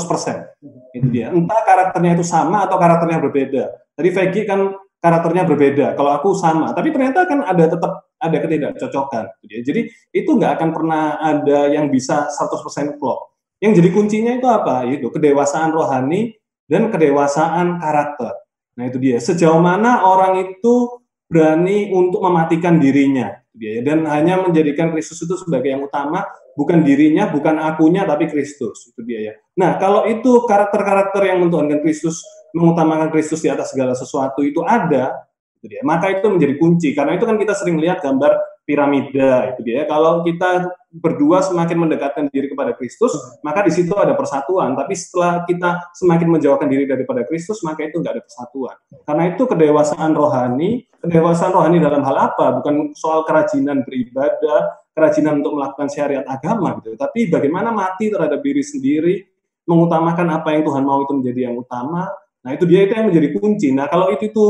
[0.94, 1.30] Itu dia.
[1.30, 3.64] Entah karakternya itu sama atau karakternya berbeda.
[3.98, 5.94] Tadi Vegi kan karakternya berbeda.
[5.94, 9.26] Kalau aku sama, tapi ternyata kan ada tetap ada ketidakcocokan.
[9.46, 9.62] Gitu ya.
[9.62, 9.82] Jadi
[10.14, 13.34] itu nggak akan pernah ada yang bisa 100% klop.
[13.58, 14.86] Yang jadi kuncinya itu apa?
[14.86, 16.38] Itu kedewasaan rohani
[16.70, 18.34] dan kedewasaan karakter.
[18.78, 19.18] Nah itu dia.
[19.18, 25.36] Sejauh mana orang itu berani untuk mematikan dirinya, gitu ya, dan hanya menjadikan Kristus itu
[25.36, 26.24] sebagai yang utama,
[26.56, 28.88] bukan dirinya, bukan akunya, tapi Kristus.
[28.94, 29.34] Itu dia ya.
[29.60, 32.24] Nah kalau itu karakter-karakter yang mentuhankan Kristus,
[32.56, 35.28] mengutamakan Kristus di atas segala sesuatu itu ada,
[35.60, 35.82] itu dia.
[35.84, 36.94] Maka itu menjadi kunci.
[36.94, 38.38] Karena itu kan kita sering lihat gambar
[38.68, 39.88] piramida itu dia.
[39.88, 44.76] Kalau kita berdua semakin mendekatkan diri kepada Kristus, maka di situ ada persatuan.
[44.76, 48.76] Tapi setelah kita semakin menjauhkan diri daripada Kristus, maka itu nggak ada persatuan.
[49.08, 52.60] Karena itu kedewasaan rohani, kedewasaan rohani dalam hal apa?
[52.60, 57.00] Bukan soal kerajinan beribadah, kerajinan untuk melakukan syariat agama gitu.
[57.00, 59.16] Tapi bagaimana mati terhadap diri sendiri,
[59.64, 62.12] mengutamakan apa yang Tuhan mau itu menjadi yang utama.
[62.48, 63.76] Nah, itu dia itu yang menjadi kunci.
[63.76, 64.44] Nah, kalau itu itu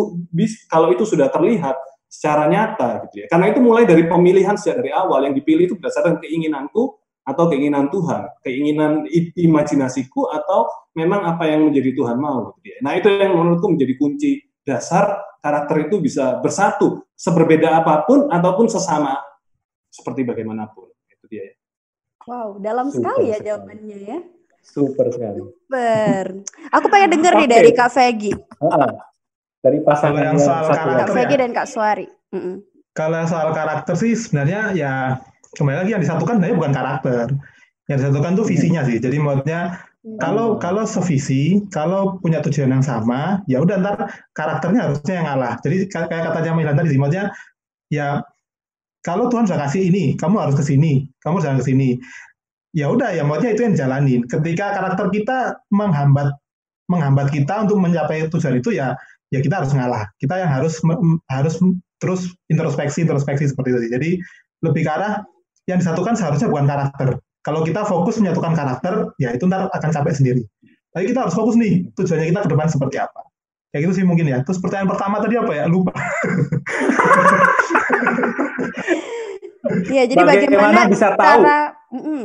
[0.70, 1.74] kalau itu sudah terlihat,
[2.08, 3.28] secara nyata gitu ya.
[3.28, 6.96] Karena itu mulai dari pemilihan sejak dari awal yang dipilih itu berdasarkan keinginanku
[7.28, 9.04] atau keinginan Tuhan, keinginan
[9.36, 12.80] imajinasiku atau memang apa yang menjadi Tuhan mau gitu ya.
[12.80, 18.72] Nah, itu yang menurutku menjadi kunci dasar karakter itu bisa bersatu seberbeda apa pun ataupun
[18.72, 19.20] sesama
[19.92, 20.88] seperti bagaimanapun.
[21.12, 21.54] Itu dia ya.
[22.28, 23.48] Wow, dalam Super sekali ya sekali.
[23.52, 24.20] jawabannya ya.
[24.68, 25.40] Super sekali.
[25.40, 26.44] Super.
[26.76, 27.42] Aku pengen denger okay.
[27.44, 28.34] nih dari Kak Vegi
[29.68, 31.38] dari pasangan yang, soal satu karakter Kak ya.
[31.44, 32.08] dan Kak Suari.
[32.32, 32.56] Mm -mm.
[32.96, 34.94] Kalau soal karakter sih sebenarnya ya
[35.54, 37.26] kembali lagi yang disatukan sebenarnya bukan karakter.
[37.88, 38.98] Yang disatukan tuh visinya sih.
[38.98, 39.62] Jadi maksudnya
[40.18, 43.96] kalau kalau sevisi, kalau punya tujuan yang sama, ya udah ntar
[44.34, 45.54] karakternya harusnya yang ngalah.
[45.62, 47.26] Jadi kayak katanya Milan tadi sih, maksudnya
[47.92, 48.24] ya
[49.04, 51.90] kalau Tuhan sudah kasih ini, kamu harus ke sini, kamu jangan ke sini.
[52.76, 54.22] Ya udah ya maksudnya itu yang jalanin.
[54.28, 55.38] Ketika karakter kita
[55.72, 56.36] menghambat
[56.88, 58.96] menghambat kita untuk mencapai tujuan itu ya
[59.32, 60.08] ya kita harus ngalah.
[60.20, 60.80] Kita yang harus
[61.32, 61.56] harus
[61.98, 63.80] terus introspeksi introspeksi seperti itu.
[63.92, 64.10] Jadi
[64.64, 65.24] lebih ke arah
[65.68, 67.10] yang disatukan seharusnya bukan karakter.
[67.44, 68.94] Kalau kita fokus menyatukan karakter,
[69.24, 70.44] ya itu ntar akan capek sendiri.
[70.92, 73.22] Tapi kita harus fokus nih, tujuannya kita ke depan seperti apa.
[73.72, 74.44] Kayak gitu sih mungkin ya.
[74.44, 75.64] Terus pertanyaan pertama tadi apa ya?
[75.68, 75.92] Lupa.
[79.68, 81.44] Iya, jadi bagaimana, bagaimana bisa tahu?
[81.44, 81.60] Cara,
[81.92, 82.24] mm -mm,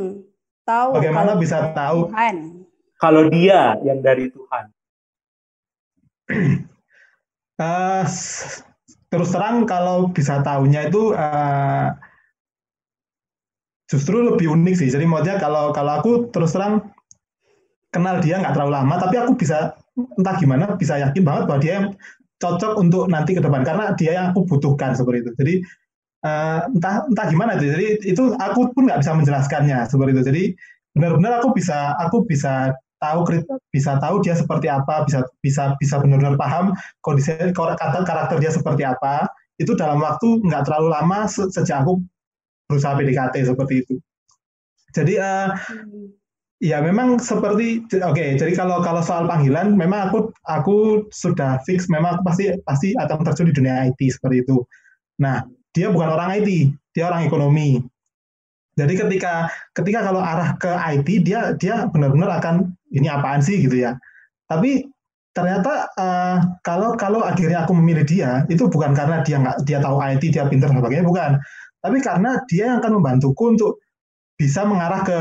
[0.63, 2.65] tahu bagaimana bisa tahu Tuhan.
[2.99, 4.65] kalau dia yang dari Tuhan.
[7.59, 8.05] Uh,
[9.11, 11.93] terus terang kalau bisa tahunya itu uh,
[13.91, 14.89] justru lebih unik sih.
[14.89, 16.89] Jadi maksudnya kalau kalau aku terus terang
[17.93, 21.73] kenal dia nggak terlalu lama, tapi aku bisa entah gimana bisa yakin banget bahwa dia
[21.77, 21.87] yang
[22.41, 25.31] cocok untuk nanti ke depan karena dia yang aku butuhkan seperti itu.
[25.37, 25.53] Jadi
[26.23, 27.71] uh, entah entah gimana itu.
[27.71, 30.23] Jadi itu aku pun nggak bisa menjelaskannya seperti itu.
[30.23, 30.43] Jadi
[30.93, 33.19] benar-benar aku bisa aku bisa tahu
[33.73, 36.71] bisa tahu dia seperti apa bisa bisa bisa benar-benar paham
[37.03, 39.27] kondisi karakter karakter dia seperti apa
[39.59, 41.99] itu dalam waktu nggak terlalu lama se sejak aku
[42.71, 43.95] berusaha PDKT seperti itu
[44.95, 45.47] jadi uh,
[46.63, 50.77] ya memang seperti oke okay, jadi kalau kalau soal panggilan memang aku aku
[51.11, 54.63] sudah fix memang aku pasti pasti akan terjun di dunia IT seperti itu
[55.19, 55.43] nah
[55.73, 57.81] dia bukan orang IT dia orang ekonomi
[58.73, 63.85] jadi ketika ketika kalau arah ke IT dia dia benar-benar akan ini apaan sih gitu
[63.85, 63.93] ya.
[64.49, 64.89] Tapi
[65.33, 69.97] ternyata uh, kalau kalau akhirnya aku memilih dia itu bukan karena dia nggak dia tahu
[70.01, 71.31] IT dia pintar dan sebagainya bukan.
[71.85, 73.77] Tapi karena dia yang akan membantuku untuk
[74.37, 75.19] bisa mengarah ke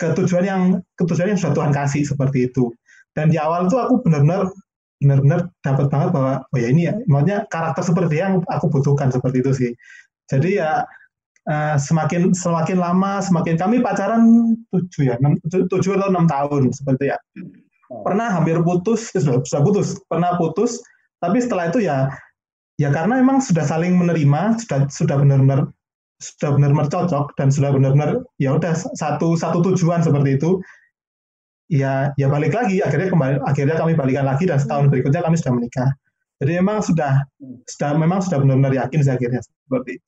[0.00, 0.62] ke tujuan yang
[0.96, 2.72] ke tujuan yang sudah Tuhan kasih seperti itu.
[3.12, 4.48] Dan di awal itu aku benar-benar
[5.02, 9.42] benar-benar dapat banget bahwa oh ya ini ya maksudnya karakter seperti yang aku butuhkan seperti
[9.42, 9.70] itu sih.
[10.30, 10.86] Jadi ya
[11.50, 17.10] uh, semakin semakin lama semakin kami pacaran tujuh ya enam, tujuh atau enam tahun seperti
[17.10, 17.18] ya
[17.90, 18.02] oh.
[18.06, 20.78] pernah hampir putus, eh, sudah, sudah putus, pernah putus,
[21.18, 22.08] tapi setelah itu ya
[22.80, 25.68] ya karena memang sudah saling menerima, sudah sudah benar-benar
[26.22, 30.62] sudah benar-benar cocok dan sudah benar-benar ya udah satu satu tujuan seperti itu
[31.72, 32.84] ya ya balik lagi.
[32.84, 35.90] Akhirnya kembali akhirnya kami balikan lagi dan setahun berikutnya kami sudah menikah.
[36.44, 37.24] Jadi memang sudah
[37.64, 40.06] sudah memang sudah benar-benar yakin sih akhirnya seperti itu.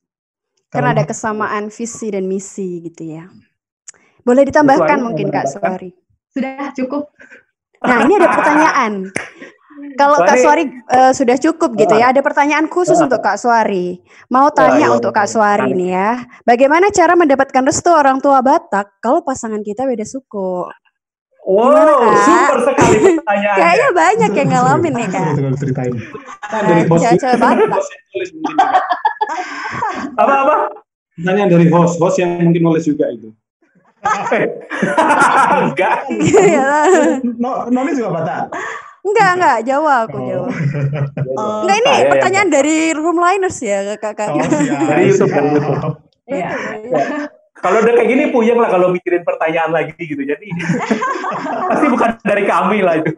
[0.69, 3.25] Karena ada kesamaan visi dan misi gitu ya.
[4.21, 5.49] Boleh ditambahkan mungkin kak?
[5.49, 5.89] Suari
[6.35, 7.03] sudah cukup.
[7.81, 8.93] Nah ini ada pertanyaan.
[9.99, 13.99] Kalau Kak Suari uh, sudah cukup gitu ya, ada pertanyaan khusus untuk Kak Suari.
[14.31, 16.11] Mau tanya untuk Kak Suari nih ya.
[16.47, 20.67] Bagaimana cara mendapatkan restu orang tua Batak kalau pasangan kita beda suku?
[21.45, 21.93] Wow, Gimana,
[22.25, 23.57] super sekali pertanyaan.
[23.61, 25.37] Kayaknya banyak yang ngalamin nih Kak.
[25.61, 25.93] Ceritain.
[26.49, 27.05] Dari bos.
[30.17, 30.55] Apa-apa?
[31.15, 33.29] Pertanyaan dari host, host yang mungkin nulis juga itu.
[35.69, 36.09] Enggak.
[37.37, 38.49] no, nulis juga Batak.
[39.05, 40.25] Enggak, enggak, Jawa aku oh.
[40.25, 40.49] Jawa.
[41.61, 44.33] Enggak ini Saya pertanyaan ya, dari Roomliners ya, Kakak.
[44.33, 45.95] Oh, dari YouTube, dari YouTube.
[46.25, 46.49] Iya.
[47.65, 50.21] Kalau udah kayak gini puyeng lah kalau mikirin pertanyaan lagi gitu.
[50.21, 50.45] Jadi
[51.73, 53.11] pasti bukan dari kami lah itu.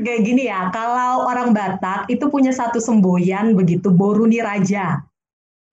[0.00, 5.04] Kayak gini ya, kalau orang Batak itu punya satu semboyan begitu, Boruni Raja.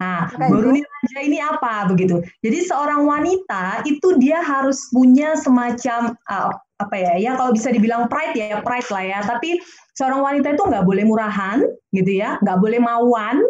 [0.04, 2.20] Nah, Boruni Raja ini apa begitu?
[2.44, 8.06] Jadi seorang wanita itu dia harus punya semacam uh, apa ya ya kalau bisa dibilang
[8.06, 9.58] pride ya pride lah ya tapi
[9.98, 13.42] seorang wanita itu nggak boleh murahan gitu ya nggak boleh mauan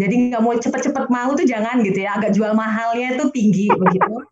[0.00, 4.24] jadi nggak mau cepet-cepet mau tuh jangan gitu ya agak jual mahalnya itu tinggi begitu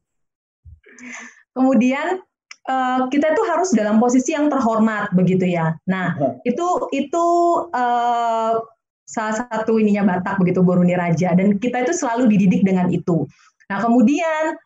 [1.53, 2.25] kemudian
[2.73, 6.17] uh, kita itu harus dalam posisi yang terhormat begitu ya nah
[6.49, 6.67] itu
[6.97, 7.25] itu
[7.77, 8.57] uh,
[9.09, 13.29] salah satu ininya Batak begitu Boruni Raja dan kita itu selalu dididik dengan itu
[13.69, 14.57] nah kemudian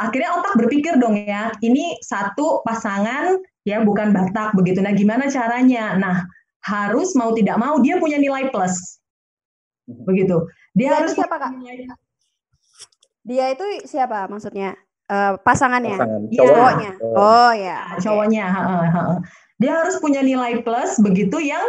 [0.00, 3.36] akhirnya otak berpikir dong ya, ini satu pasangan
[3.68, 4.80] ya bukan Batak begitu.
[4.80, 5.94] Nah, gimana caranya?
[6.00, 6.24] Nah,
[6.64, 8.99] harus mau tidak mau dia punya nilai plus.
[10.06, 10.36] Begitu.
[10.74, 11.52] Dia, dia harus siapa, Kak?
[13.26, 14.74] Dia itu siapa maksudnya?
[15.10, 16.22] Uh, pasangannya, Pasangan.
[16.30, 16.38] Iya.
[16.38, 16.90] cowoknya.
[17.18, 18.46] Oh ya, cowoknya.
[19.58, 21.66] Dia harus punya nilai plus begitu yang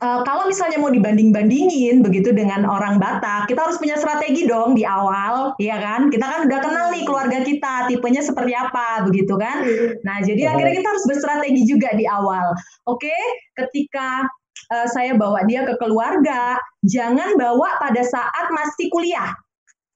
[0.00, 4.88] uh, kalau misalnya mau dibanding-bandingin begitu dengan orang Batak, kita harus punya strategi dong di
[4.88, 6.08] awal, ya kan?
[6.08, 9.60] Kita kan udah kenal nih keluarga kita, tipenya seperti apa, begitu kan?
[10.02, 12.56] Nah, jadi akhirnya kita harus berstrategi juga di awal.
[12.88, 13.14] Oke,
[13.52, 14.24] ketika
[14.72, 19.32] uh, saya bawa dia ke keluarga, jangan bawa pada saat masih kuliah.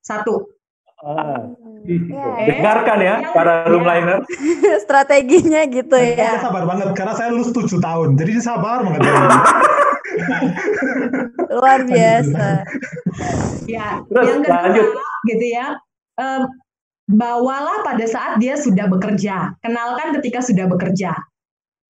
[0.00, 0.48] Satu.
[1.00, 1.48] Ah.
[1.88, 4.20] Ya, Dengarkan ya, yang, para roomliner.
[4.20, 4.76] Ya.
[4.84, 6.36] Strateginya gitu ya.
[6.36, 8.20] Saya sabar banget, karena saya lulus 7 tahun.
[8.20, 9.00] Jadi sabar banget.
[11.56, 12.68] Luar biasa.
[13.64, 14.86] ya, Terus, yang kedua lanjut.
[15.24, 15.66] gitu ya.
[16.20, 16.42] Um,
[17.08, 19.56] bawalah pada saat dia sudah bekerja.
[19.64, 21.16] Kenalkan ketika sudah bekerja.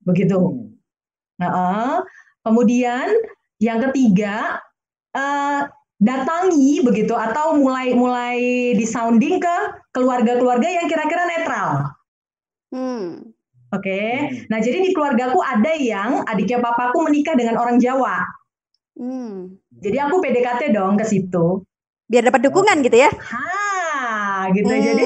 [0.07, 0.71] Begitu.
[1.43, 1.97] Nah, uh,
[2.45, 3.11] kemudian
[3.61, 4.61] yang ketiga
[5.12, 5.68] uh,
[6.01, 9.57] datangi begitu atau mulai mulai disounding ke
[9.93, 11.68] keluarga-keluarga yang kira-kira netral.
[12.72, 13.34] Hmm.
[13.70, 14.11] Oke, okay.
[14.18, 14.51] hmm.
[14.51, 18.26] nah jadi di keluargaku ada yang adiknya papaku menikah dengan orang Jawa.
[18.99, 19.55] Hmm.
[19.78, 21.62] Jadi aku PDKT dong ke situ.
[22.11, 23.11] Biar dapat dukungan gitu ya?
[23.14, 24.82] Ha, gitu hmm.
[24.82, 25.05] jadi.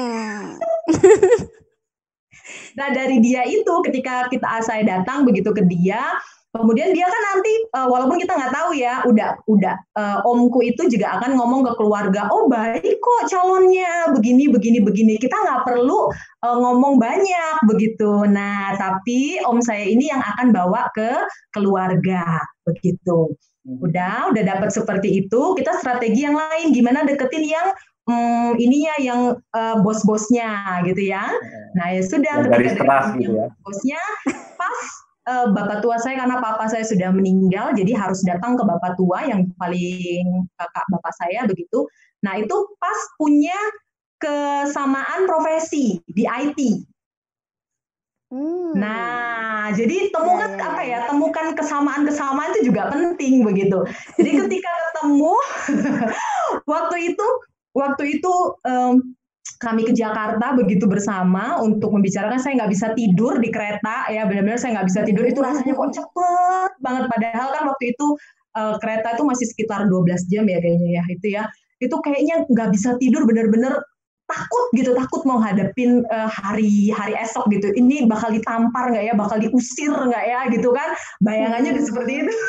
[2.77, 6.01] nah dari dia itu ketika kita saya datang begitu ke dia,
[6.55, 10.87] Kemudian dia kan nanti uh, walaupun kita nggak tahu ya, udah udah uh, omku itu
[10.87, 15.19] juga akan ngomong ke keluarga, oh baik kok calonnya begini begini begini.
[15.19, 16.07] Kita nggak perlu
[16.47, 18.23] uh, ngomong banyak begitu.
[18.31, 21.11] Nah tapi om saya ini yang akan bawa ke
[21.51, 23.35] keluarga begitu.
[23.67, 23.83] Hmm.
[23.83, 27.67] Udah udah dapat seperti itu, kita strategi yang lain gimana deketin yang
[28.07, 29.19] hmm, ininya yang
[29.51, 31.27] uh, bos-bosnya gitu ya.
[31.75, 33.51] Nah ya sudah dari keras gitu ya.
[33.65, 34.01] Bosnya
[34.55, 34.79] pas
[35.25, 39.25] uh, bapak tua saya karena papa saya sudah meninggal, jadi harus datang ke bapak tua
[39.25, 41.85] yang paling kakak bapak saya begitu.
[42.25, 43.57] Nah itu pas punya
[44.21, 46.59] kesamaan profesi di IT.
[48.33, 48.73] Hmm.
[48.73, 51.05] Nah, jadi temukan apa ya?
[51.05, 53.85] Temukan kesamaan-kesamaan itu juga penting begitu.
[54.17, 55.35] Jadi ketika ketemu
[56.73, 57.27] waktu itu,
[57.77, 58.33] waktu itu
[58.65, 59.15] um,
[59.57, 62.37] kami ke Jakarta begitu bersama untuk membicarakan.
[62.37, 65.23] Saya nggak bisa tidur di kereta ya benar-benar saya nggak bisa tidur.
[65.23, 67.03] Itu rasanya kok cepet banget.
[67.11, 68.07] Padahal kan waktu itu
[68.59, 71.43] uh, kereta itu masih sekitar 12 jam ya kayaknya ya itu ya.
[71.79, 73.79] Itu kayaknya nggak bisa tidur benar-benar
[74.25, 77.71] takut gitu takut mau hadapin uh, hari hari esok gitu.
[77.71, 79.13] Ini bakal ditampar nggak ya?
[79.13, 80.39] Bakal diusir nggak ya?
[80.51, 80.89] Gitu kan?
[81.23, 82.33] Bayangannya seperti itu.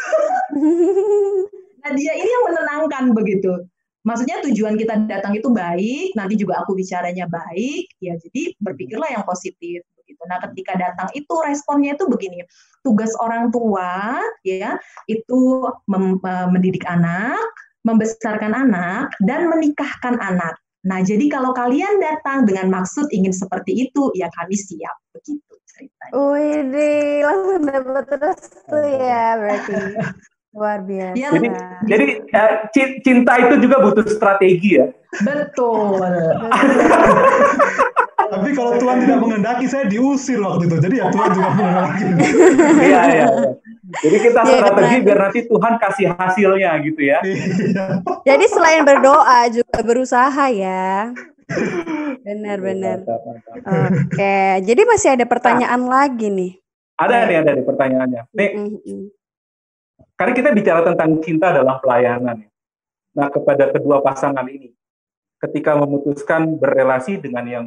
[1.86, 3.62] Nah dia ini yang menenangkan begitu
[4.06, 9.26] maksudnya tujuan kita datang itu baik, nanti juga aku bicaranya baik, ya jadi berpikirlah yang
[9.26, 10.22] positif begitu.
[10.30, 12.46] Nah, ketika datang itu responnya itu begini.
[12.86, 14.78] Tugas orang tua ya
[15.10, 17.42] itu mem, mendidik anak,
[17.82, 20.54] membesarkan anak dan menikahkan anak.
[20.86, 26.12] Nah, jadi kalau kalian datang dengan maksud ingin seperti itu, ya kami siap begitu ceritanya.
[26.14, 28.40] Wih, langsung dapat terus
[28.70, 29.74] tuh ya berarti.
[30.56, 31.20] Luar biasa.
[31.20, 31.48] Ya, jadi,
[31.84, 32.44] jadi ya,
[33.04, 34.88] cinta itu juga butuh strategi ya.
[35.20, 36.00] Betul.
[38.26, 40.76] Tapi kalau Tuhan tidak mengendaki, saya diusir waktu itu.
[40.80, 42.04] Jadi ya Tuhan juga mengendaki.
[42.82, 43.26] Iya, iya.
[44.02, 47.18] Jadi kita ya, strategi biar nanti Tuhan kasih hasilnya gitu ya.
[47.22, 47.84] Iya.
[48.26, 51.14] Jadi selain berdoa juga berusaha ya.
[52.26, 53.06] Benar-benar.
[53.62, 56.52] Oke, jadi masih ada pertanyaan nah, lagi nih.
[56.98, 58.22] Ada nih, ada nih pertanyaannya.
[58.34, 59.02] Nih, mm -hmm.
[60.16, 62.40] Karena kita bicara tentang cinta dalam pelayanan.
[62.40, 62.50] Ya.
[63.16, 64.72] Nah, kepada kedua pasangan ini,
[65.40, 67.66] ketika memutuskan berrelasi dengan yang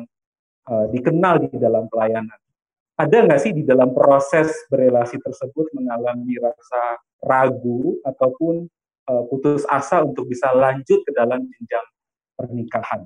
[0.65, 2.37] uh, dikenal di dalam pelayanan,
[2.99, 8.67] ada nggak sih di dalam proses berrelasi tersebut mengalami rasa ragu ataupun
[9.07, 11.87] uh, putus asa untuk bisa lanjut ke dalam jenjang
[12.33, 13.05] pernikahan?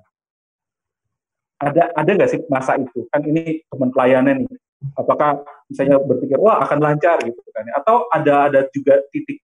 [1.60, 3.08] Ada ada nggak sih masa itu?
[3.12, 4.58] Kan ini teman pelayanan nih,
[4.94, 7.74] apakah misalnya berpikir wah akan lancar gitu kan ya?
[7.80, 9.40] atau ada ada juga titik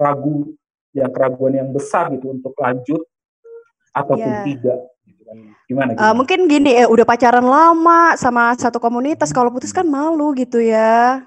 [0.00, 0.56] ragu
[0.96, 3.02] yang keraguan yang besar gitu untuk lanjut
[3.94, 4.44] ataupun yeah.
[4.46, 5.36] tidak gitu kan.
[5.68, 6.10] gimana, gimana?
[6.10, 10.58] Uh, mungkin gini ya udah pacaran lama sama satu komunitas kalau putus kan malu gitu
[10.58, 11.22] ya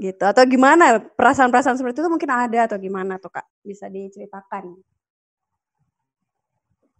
[0.00, 4.72] gitu atau gimana perasaan-perasaan seperti itu mungkin ada atau gimana tuh kak bisa diceritakan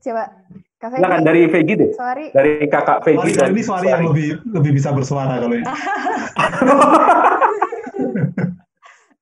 [0.01, 0.25] coba
[0.81, 1.93] Kak Silakan dari Vegi deh.
[1.93, 2.33] Sorry.
[2.33, 3.37] Dari kakak Vegi.
[3.37, 5.65] dan ini suara yang lebih lebih bisa bersuara kalau ini.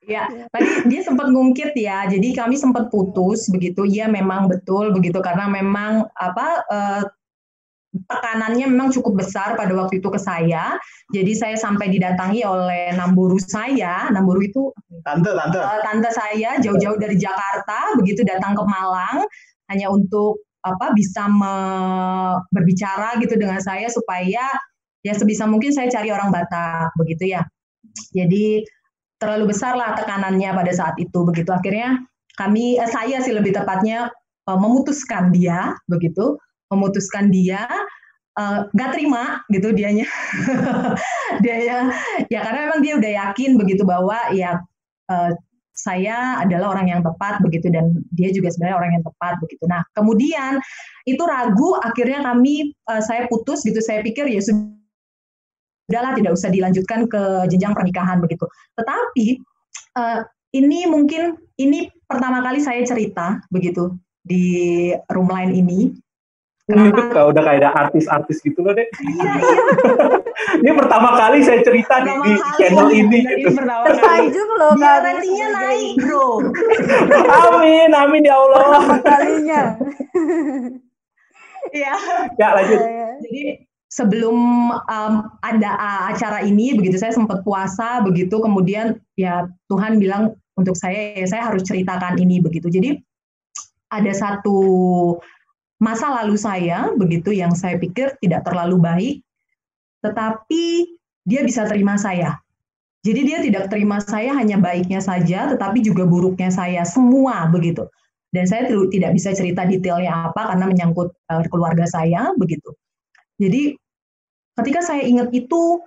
[0.09, 0.25] Ya,
[0.57, 2.09] tadi dia sempat ngungkit ya.
[2.09, 3.85] Jadi kami sempat putus begitu.
[3.85, 7.03] Iya memang betul begitu karena memang apa eh,
[8.09, 10.81] tekanannya memang cukup besar pada waktu itu ke saya.
[11.13, 14.09] Jadi saya sampai didatangi oleh namburu saya.
[14.09, 14.73] Namburu itu
[15.05, 15.61] tante tante.
[15.61, 19.29] Uh, tante saya jauh-jauh dari Jakarta begitu datang ke Malang
[19.69, 21.55] hanya untuk apa bisa me,
[22.51, 24.45] berbicara gitu dengan saya supaya
[25.07, 27.43] ya sebisa mungkin saya cari orang Batak begitu ya.
[28.15, 28.67] Jadi
[29.19, 31.51] terlalu besar lah tekanannya pada saat itu begitu.
[31.51, 32.03] Akhirnya
[32.39, 34.11] kami eh, saya sih lebih tepatnya
[34.49, 36.39] eh, memutuskan dia begitu.
[36.69, 37.65] Memutuskan dia
[38.71, 40.07] nggak uh, terima gitu dianya.
[41.43, 41.87] Dia
[42.31, 44.63] ya karena memang dia udah yakin begitu bahwa ya
[45.11, 45.31] uh,
[45.89, 49.65] saya adalah orang yang tepat begitu dan dia juga sebenarnya orang yang tepat begitu.
[49.65, 50.61] Nah, kemudian
[51.09, 53.81] itu ragu akhirnya kami uh, saya putus gitu.
[53.81, 58.45] Saya pikir ya sudahlah tidak usah dilanjutkan ke jenjang pernikahan begitu.
[58.77, 59.27] Tetapi
[59.97, 60.21] uh,
[60.53, 65.97] ini mungkin ini pertama kali saya cerita begitu di room line ini
[66.69, 67.01] Kenapa?
[67.01, 68.85] Itu udah kayak ada artis-artis gitu loh deh.
[68.85, 69.63] Iya, iya.
[70.61, 73.25] ini pertama kali saya cerita di, di channel ini.
[73.25, 73.57] Gitu.
[73.57, 74.77] Tersanjung loh.
[74.77, 76.45] Biar ratingnya naik bro.
[77.25, 78.61] amin, amin ya Allah.
[78.61, 79.63] Pertama kalinya.
[81.73, 81.93] Iya.
[82.37, 82.81] ya lanjut.
[82.85, 83.09] Iya, iya.
[83.25, 83.43] Jadi
[83.89, 84.37] sebelum
[84.77, 85.71] um, ada
[86.13, 91.49] acara ini begitu saya sempat puasa begitu kemudian ya Tuhan bilang untuk saya ya saya
[91.49, 92.69] harus ceritakan ini begitu.
[92.69, 93.01] Jadi
[93.89, 94.61] ada satu
[95.79, 99.17] masa lalu saya begitu yang saya pikir tidak terlalu baik,
[100.03, 102.39] tetapi dia bisa terima saya.
[103.07, 107.87] Jadi dia tidak terima saya hanya baiknya saja, tetapi juga buruknya saya semua begitu.
[108.29, 112.75] Dan saya tidak bisa cerita detailnya apa karena menyangkut uh, keluarga saya begitu.
[113.41, 113.79] Jadi
[114.59, 115.81] ketika saya ingat itu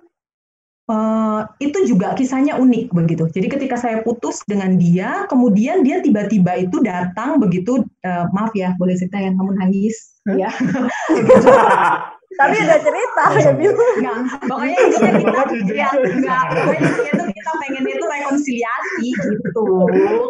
[0.90, 3.24] Uh, itu juga kisahnya unik begitu.
[3.30, 8.74] Jadi ketika saya putus dengan dia, kemudian dia tiba-tiba itu datang begitu, uh, maaf ya,
[8.76, 10.50] boleh cerita yang kamu nangis, ya.
[12.40, 13.50] Tapi udah cerita ya.
[13.54, 14.18] Enggak,
[14.48, 15.10] pokoknya intinya
[15.52, 19.66] kita ya enggak, pokoknya itu kita pengen itu rekonsiliasi gitu.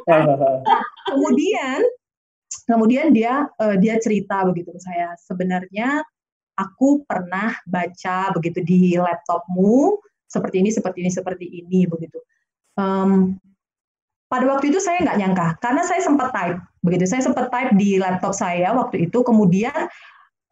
[0.04, 0.22] Nah,
[1.08, 1.80] kemudian
[2.68, 6.02] kemudian dia uh, dia cerita begitu ke saya, sebenarnya
[6.58, 9.96] aku pernah baca begitu di laptopmu
[10.32, 12.16] seperti ini, seperti ini, seperti ini, begitu.
[12.80, 13.36] Um,
[14.32, 17.04] pada waktu itu saya nggak nyangka, karena saya sempat type, begitu.
[17.04, 19.92] Saya sempat type di laptop saya waktu itu, kemudian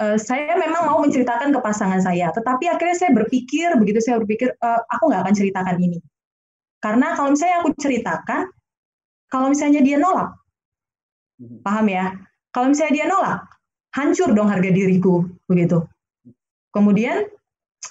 [0.04, 4.52] uh, saya memang mau menceritakan ke pasangan saya, tetapi akhirnya saya berpikir, begitu saya berpikir,
[4.60, 5.98] uh, aku nggak akan ceritakan ini.
[6.84, 8.52] Karena kalau misalnya aku ceritakan,
[9.32, 10.36] kalau misalnya dia nolak,
[11.40, 11.64] hmm.
[11.64, 12.12] paham ya?
[12.52, 13.40] Kalau misalnya dia nolak,
[13.96, 15.88] hancur dong harga diriku, begitu.
[16.70, 17.24] Kemudian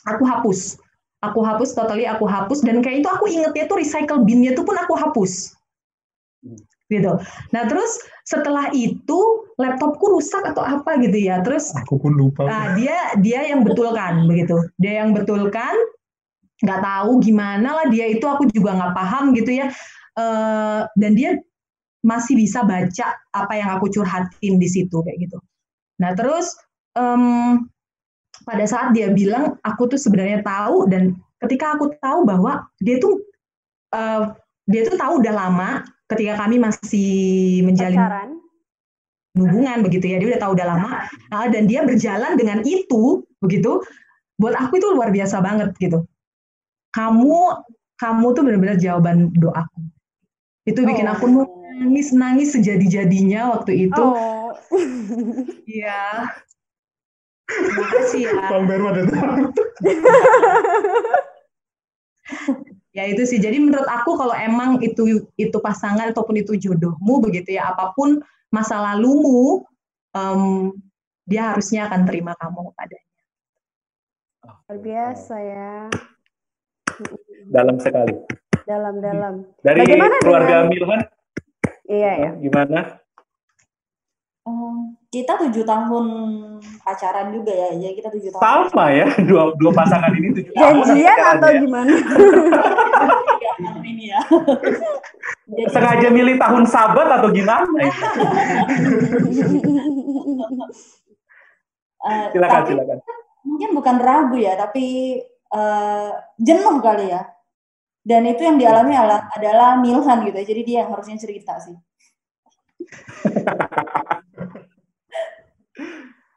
[0.06, 0.78] aku hapus
[1.20, 4.76] aku hapus totally aku hapus dan kayak itu aku ingetnya tuh recycle binnya itu pun
[4.80, 5.56] aku hapus
[6.90, 7.22] gitu.
[7.54, 11.40] Nah terus setelah itu laptopku rusak atau apa gitu ya.
[11.46, 12.50] Terus aku pun lupa.
[12.50, 14.58] Nah dia dia yang betulkan begitu.
[14.82, 15.78] Dia yang betulkan.
[16.60, 19.72] nggak tahu gimana lah dia itu aku juga nggak paham gitu ya
[20.20, 21.40] uh, dan dia
[22.04, 25.40] masih bisa baca apa yang aku curhatin di situ kayak gitu
[26.04, 26.60] nah terus
[27.00, 27.64] um,
[28.46, 33.20] pada saat dia bilang aku tuh sebenarnya tahu dan ketika aku tahu bahwa dia tuh
[33.96, 34.36] uh,
[34.70, 35.70] dia tuh tahu udah lama
[36.10, 38.30] ketika kami masih menjalin Pacaran.
[39.38, 40.90] hubungan begitu ya dia udah tahu udah lama
[41.34, 43.82] uh, dan dia berjalan dengan itu begitu
[44.40, 46.04] buat aku itu luar biasa banget gitu
[46.96, 47.36] kamu
[48.00, 49.80] kamu tuh benar-benar jawaban doaku
[50.66, 51.14] itu bikin oh.
[51.16, 51.26] aku
[51.80, 54.52] nangis nangis sejadi jadinya waktu itu oh.
[57.50, 58.32] iya terima kasih ya
[62.97, 63.39] ya itu sih.
[63.41, 68.22] Jadi menurut aku kalau emang itu itu pasangan ataupun itu jodohmu begitu ya apa pun
[68.50, 69.66] masa lalumu
[70.14, 70.74] um,
[71.30, 73.08] dia harusnya akan terima kamu padanya.
[74.70, 75.74] Luar biasa ya.
[77.50, 78.14] Dalam sekali.
[78.66, 79.34] Dalam dalam.
[79.66, 80.70] Dari Bagaimana keluarga dengan...
[80.70, 81.02] Milman?
[81.89, 82.32] Iya ya.
[82.38, 82.80] Gimana
[84.50, 86.06] Oh, kita tujuh tahun
[86.82, 88.66] pacaran juga ya, jadi kita tujuh tahun.
[88.74, 90.89] Sama ya, dua dua pasangan ini tujuh tahun.
[90.89, 91.60] Janjian atau ya.
[91.62, 91.93] gimana?
[93.86, 94.26] ini ya.
[95.70, 97.62] Sengaja milih tahun sabat atau gimana?
[102.02, 102.97] uh, silakan, tapi, silakan.
[103.45, 104.86] Mungkin bukan ragu ya, tapi
[105.54, 106.10] uh,
[106.41, 107.22] jenuh kali ya.
[108.02, 111.78] Dan itu yang dialami adalah, adalah Milhan gitu ya, jadi dia yang harusnya cerita sih.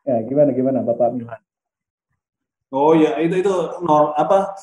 [0.09, 1.43] ya gimana gimana Bapak Milhan?
[2.72, 3.53] Oh ya itu itu
[3.84, 4.57] nor, apa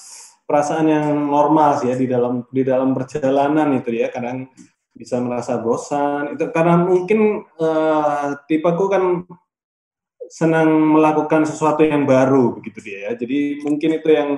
[0.50, 4.10] perasaan yang normal sih ya di dalam di dalam perjalanan itu ya.
[4.10, 4.50] Kadang
[4.98, 6.34] bisa merasa bosan.
[6.34, 9.04] Itu karena mungkin uh, tipeku kan
[10.30, 13.12] senang melakukan sesuatu yang baru begitu dia ya.
[13.14, 14.30] Jadi mungkin itu yang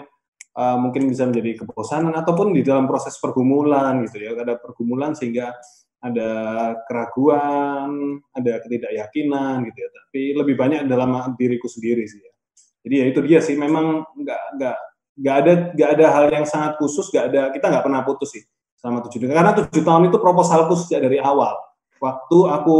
[0.59, 4.35] uh, mungkin bisa menjadi kebosanan ataupun di dalam proses pergumulan gitu ya.
[4.35, 5.55] Ada pergumulan sehingga
[6.01, 6.31] ada
[6.89, 9.89] keraguan, ada ketidakyakinan gitu ya.
[9.93, 12.33] Tapi lebih banyak dalam diriku sendiri sih ya.
[12.81, 14.77] Jadi ya itu dia sih memang nggak nggak
[15.21, 18.43] nggak ada nggak ada hal yang sangat khusus, nggak ada kita nggak pernah putus sih
[18.81, 19.37] selama tujuh tahun.
[19.37, 21.53] Karena tujuh tahun itu proposalku sejak dari awal.
[22.01, 22.77] Waktu aku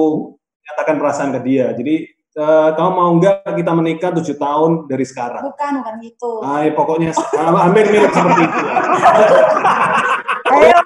[0.65, 1.69] nyatakan perasaan ke dia.
[1.78, 5.43] Jadi uh, kamu mau nggak kita menikah tujuh tahun dari sekarang?
[5.43, 6.32] Bukan, bukan gitu.
[6.43, 8.59] Nah, pokoknya hampir mirip seperti itu.
[10.51, 10.77] Ayo.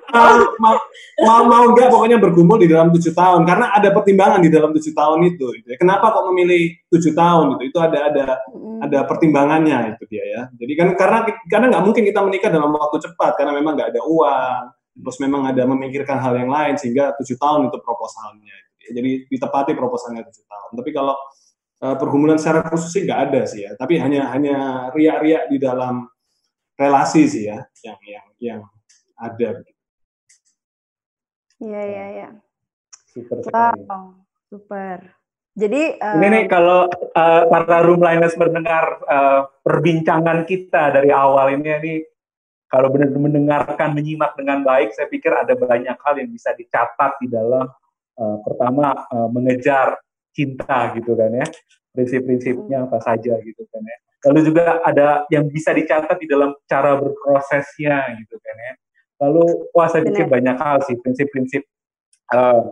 [0.62, 0.78] mau,
[1.26, 4.94] mau, mau enggak pokoknya bergumul di dalam tujuh tahun karena ada pertimbangan di dalam tujuh
[4.94, 5.46] tahun itu.
[5.62, 5.78] Gitu ya.
[5.82, 7.74] Kenapa kok memilih tujuh tahun itu?
[7.74, 8.26] Itu ada ada
[8.86, 10.42] ada pertimbangannya itu dia ya.
[10.56, 11.20] Jadi kan karena
[11.50, 14.62] karena nggak mungkin kita menikah dalam waktu cepat karena memang nggak ada uang,
[15.04, 18.65] terus memang ada memikirkan hal yang lain sehingga tujuh tahun itu proposalnya.
[18.92, 20.72] Jadi ditepati proposalnya tujuh tahun.
[20.78, 21.16] Tapi kalau
[21.82, 23.72] uh, pergumulan secara khusus sih nggak ada sih ya.
[23.80, 26.06] Tapi hanya hanya riak-riak di dalam
[26.76, 28.62] relasi sih ya yang yang yang
[29.16, 29.64] ada.
[31.64, 32.30] Iya iya iya.
[33.08, 33.48] Super.
[33.48, 34.20] Wow,
[34.52, 35.00] super.
[35.56, 41.70] Jadi uh, ini nih kalau uh, para roomliners mendengar uh, perbincangan kita dari awal ini
[41.80, 41.94] ini
[42.68, 47.32] kalau benar-benar mendengarkan menyimak dengan baik saya pikir ada banyak hal yang bisa dicatat di
[47.32, 47.72] dalam
[48.20, 50.00] uh, pertama uh, mengejar
[50.36, 51.48] cinta gitu kan ya.
[51.96, 53.98] Prinsip-prinsipnya apa saja gitu kan ya.
[54.26, 58.74] Lalu juga ada yang bisa dicatat di dalam cara berprosesnya gitu kan ya.
[59.16, 61.64] Lalu, wah saya pikir banyak hal sih, prinsip-prinsip
[62.36, 62.68] uh,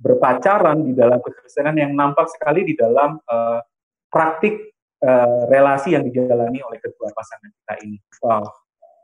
[0.00, 3.60] berpacaran di dalam kekristenan yang nampak sekali di dalam uh,
[4.08, 4.72] praktik
[5.04, 8.00] uh, relasi yang dijalani oleh kedua pasangan kita ini.
[8.24, 8.48] Wow,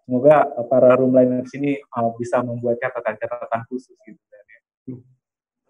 [0.08, 4.16] semoga para roomliners ini uh, bisa membuat catatan-catatan khusus gitu.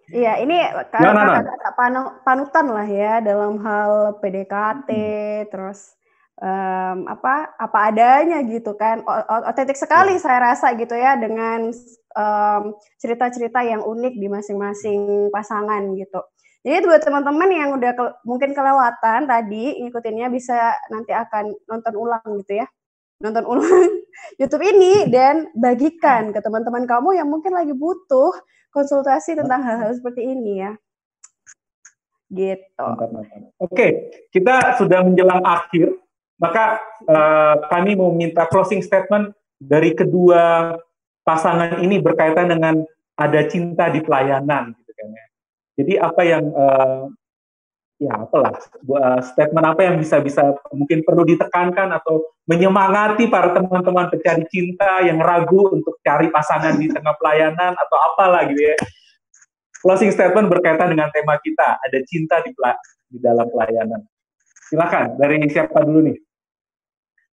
[0.09, 1.71] Iya, ini kata
[2.25, 5.49] panutan lah ya dalam hal PDKT, hmm.
[5.53, 5.93] terus
[6.41, 9.05] um, apa apa adanya gitu kan.
[9.45, 10.23] Otentik sekali ya.
[10.23, 11.69] saya rasa gitu ya dengan
[12.99, 16.25] cerita-cerita um, yang unik di masing-masing pasangan gitu.
[16.67, 22.27] Jadi buat teman-teman yang udah ke, mungkin kelewatan tadi ngikutinnya bisa nanti akan nonton ulang
[22.43, 22.67] gitu ya.
[23.23, 23.89] Nonton ulang
[24.41, 28.35] YouTube ini dan bagikan ke teman-teman kamu yang mungkin lagi butuh
[28.75, 30.73] konsultasi tentang hal-hal seperti ini ya
[32.29, 32.85] gitu.
[33.57, 35.97] Oke, kita sudah menjelang akhir
[36.39, 36.79] maka
[37.09, 40.77] uh, kami mau minta closing statement dari kedua
[41.27, 42.87] pasangan ini berkaitan dengan
[43.19, 45.25] ada cinta di pelayanan gitu kan ya.
[45.83, 47.11] Jadi apa yang uh,
[47.99, 48.55] ya apalah
[49.27, 55.19] statement apa yang bisa bisa mungkin perlu ditekankan atau menyemangati para teman-teman pencari cinta yang
[55.19, 58.77] ragu untuk cari pasangan di tengah pelayanan atau apalah gitu ya.
[59.79, 62.51] Closing statement berkaitan dengan tema kita, ada cinta di
[63.15, 64.03] di dalam pelayanan.
[64.71, 66.17] Silakan dari siapa dulu nih?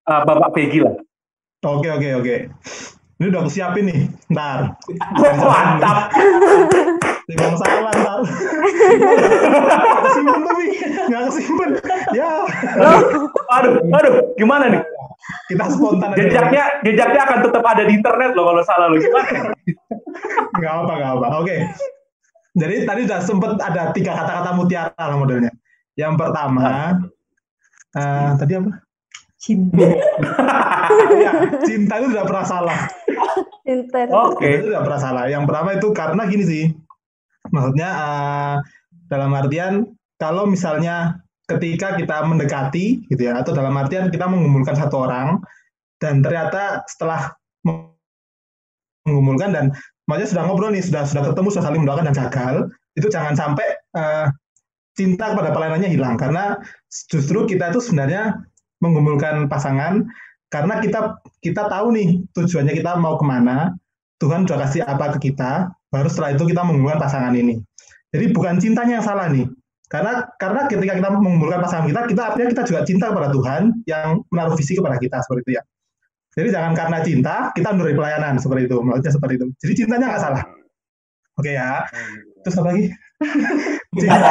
[0.09, 0.95] uh, Bapak Peggy lah.
[1.65, 2.36] Oke oke oke.
[3.15, 4.01] Ini udah aku siapin nih.
[4.28, 4.77] Ntar.
[5.41, 5.99] Mantap.
[7.24, 8.20] Timbang salah ntar.
[10.05, 10.64] Kesimpan tapi
[11.09, 11.70] nggak kesimpan.
[12.12, 12.30] Ya.
[13.60, 14.82] Aduh, aduh, gimana nih?
[15.48, 16.20] Kita spontan aja.
[16.20, 19.56] Jejaknya, jejaknya akan tetap ada di internet loh kalau salah lo gimana?
[20.60, 21.26] Nggak apa nggak apa.
[21.40, 21.56] Oke.
[22.55, 25.51] Jadi tadi udah sempet ada tiga kata-kata mutiara lah modelnya.
[25.98, 27.01] Yang pertama,
[27.96, 28.70] eh, tadi apa?
[29.40, 29.76] Cinta.
[31.24, 31.32] ya,
[31.66, 32.78] cinta itu tidak pernah salah.
[33.66, 33.98] Cinta.
[34.12, 34.44] Oke.
[34.44, 35.24] Cinta itu tidak pernah salah.
[35.26, 36.64] Yang pertama itu karena gini sih,
[37.55, 38.56] maksudnya eh,
[39.06, 39.86] dalam artian
[40.18, 45.39] kalau misalnya ketika kita mendekati gitu ya, atau dalam artian kita mengumpulkan satu orang
[46.02, 47.31] dan ternyata setelah
[49.05, 49.64] mengumpulkan dan
[50.10, 52.55] maksudnya sudah ngobrol nih, sudah sudah ketemu, sudah saling mendoakan dan gagal,
[52.98, 54.26] itu jangan sampai eh,
[54.98, 56.16] cinta kepada pelayanannya hilang.
[56.18, 56.59] Karena
[56.89, 58.40] justru kita itu sebenarnya
[58.81, 60.09] mengumpulkan pasangan
[60.52, 63.74] karena kita kita tahu nih tujuannya kita mau ke mana
[64.22, 67.62] Tuhan sudah kasih apa ke kita baru setelah itu kita mengumpulkan pasangan ini.
[68.10, 69.46] Jadi bukan cintanya yang salah nih.
[69.86, 74.26] Karena karena ketika kita mengumpulkan pasangan kita kita artinya kita juga cinta kepada Tuhan yang
[74.26, 75.62] menaruh visi kepada kita seperti itu ya.
[76.34, 78.76] Jadi jangan karena cinta kita mundur pelayanan seperti itu.
[78.82, 79.46] Maksudnya seperti itu.
[79.62, 80.42] Jadi cintanya nggak salah.
[81.38, 81.86] Oke ya.
[82.42, 82.84] Terus apa lagi?
[84.02, 84.30] Cinta.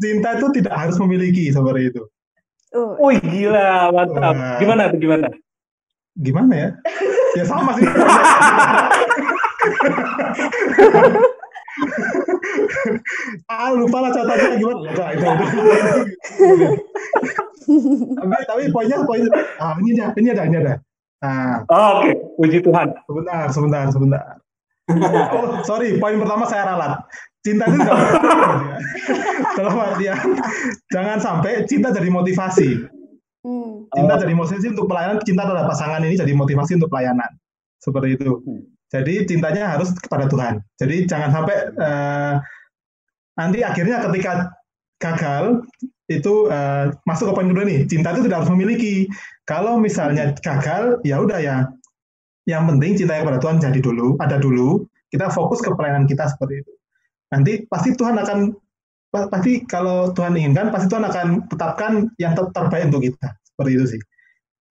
[0.00, 2.02] Cinta itu tidak harus memiliki seperti itu.
[2.70, 4.62] Uh, Wih gila, mantap.
[4.62, 5.28] Gimana tuh gimana?
[6.18, 6.68] Gimana ya?
[7.38, 7.86] Ya sama sih.
[13.50, 14.80] ah lupa lah catatannya gimana?
[14.90, 16.66] Ya, itu, itu.
[18.18, 19.22] tapi, tapi poinnya poin
[19.62, 20.74] ah ini ada ini ada ini ada.
[21.20, 22.88] Nah, Oh, Oke, puji Tuhan.
[23.04, 24.24] sebentar sebentar sebentar.
[25.30, 26.98] Oh sorry, poin pertama saya ralat.
[27.40, 27.78] Cinta itu
[29.56, 30.18] dalam artian
[30.92, 32.99] jangan sampai cinta jadi motivasi.
[33.46, 33.92] Hmm.
[33.94, 34.20] cinta Oh.
[34.20, 37.30] jadi motivasi untuk pelayanan cinta terhadap pasangan ini jadi motivasi untuk pelayanan.
[37.80, 38.30] Seperti itu.
[38.44, 38.62] Hmm.
[38.90, 40.58] jadi cintanya harus kepada Tuhan.
[40.74, 42.34] Jadi jangan sampai eh,
[43.38, 44.50] nanti akhirnya ketika
[44.98, 45.62] gagal
[46.10, 49.06] itu eh, masuk ke poin kedua nih cinta itu tidak harus memiliki.
[49.46, 51.56] Kalau misalnya gagal ya udah ya.
[52.48, 54.82] Yang penting cinta kepada Tuhan jadi dulu ada dulu.
[55.06, 56.72] Kita fokus ke pelayanan kita seperti itu.
[57.30, 58.50] Nanti pasti Tuhan akan
[59.10, 61.92] pasti kalau Tuhan inginkan pasti Tuhan akan tetapkan
[62.22, 63.34] yang ter- terbaik untuk kita.
[63.42, 64.02] Seperti itu sih.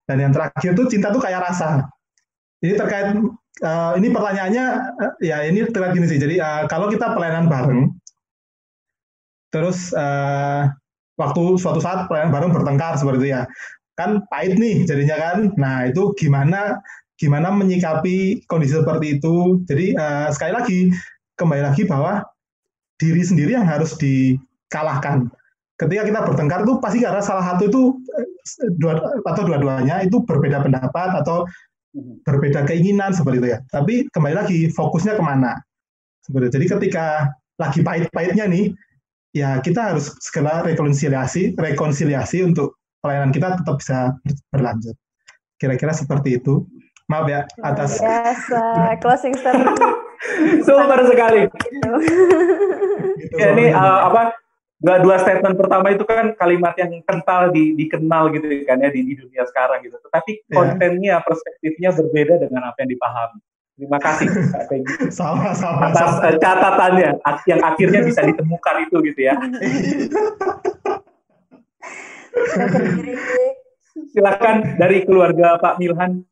[0.08, 1.86] Dan yang terakhir tuh cinta tuh kayak rasa.
[2.64, 3.14] Ini terkait
[3.62, 4.64] eh, ini pertanyaannya
[5.00, 6.18] eh, ya ini terkait gini sih.
[6.18, 7.92] Jadi eh, kalau kita pelayanan bareng
[9.52, 10.62] terus eh,
[11.20, 13.42] waktu suatu saat pelayanan bareng bertengkar seperti itu ya.
[13.94, 15.36] Kan pahit nih jadinya kan.
[15.60, 16.80] Nah itu gimana
[17.20, 19.60] gimana menyikapi kondisi seperti itu?
[19.68, 20.78] Jadi eh, sekali lagi
[21.36, 22.24] kembali lagi bahwa
[23.00, 25.32] diri sendiri yang harus dikalahkan
[25.80, 27.82] ketika kita bertengkar itu pasti karena salah satu itu
[28.20, 28.28] eh,
[28.76, 31.48] dua atau dua-duanya itu berbeda pendapat atau
[32.22, 33.58] berbeda keinginan seperti itu ya.
[33.72, 35.56] Tapi kembali lagi fokusnya ke mana?
[36.22, 36.54] Seperti itu.
[36.60, 37.06] Jadi ketika
[37.56, 38.76] lagi pahit-pahitnya nih,
[39.34, 44.14] ya kita harus segera rekonsiliasi, rekonsiliasi untuk pelayanan kita tetap bisa
[44.52, 44.94] berlanjut.
[45.56, 46.68] Kira-kira seperti itu.
[47.10, 49.74] Maaf ya atas biasa closing statement
[50.68, 51.50] Super sekali.
[53.30, 53.38] gitu.
[53.38, 54.34] Ya, ini uh, apa?
[54.80, 59.04] Dua, dua statement pertama itu kan kalimat yang kental di, dikenal gitu kan ya di,
[59.04, 60.00] di dunia sekarang gitu.
[60.00, 60.52] Tetapi Iya.
[60.56, 63.40] kontennya, perspektifnya berbeda dengan apa yang dipahami.
[63.76, 64.26] Terima kasih
[64.56, 65.92] Kak Peggy sama-sama.
[65.92, 69.34] atas uh, catatannya ak- yang akhirnya bisa ditemukan itu gitu ya.
[74.10, 76.24] Silakan dari keluarga Pak Milhan.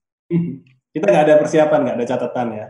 [0.88, 2.66] Kita nggak ada persiapan, nggak ada catatan ya.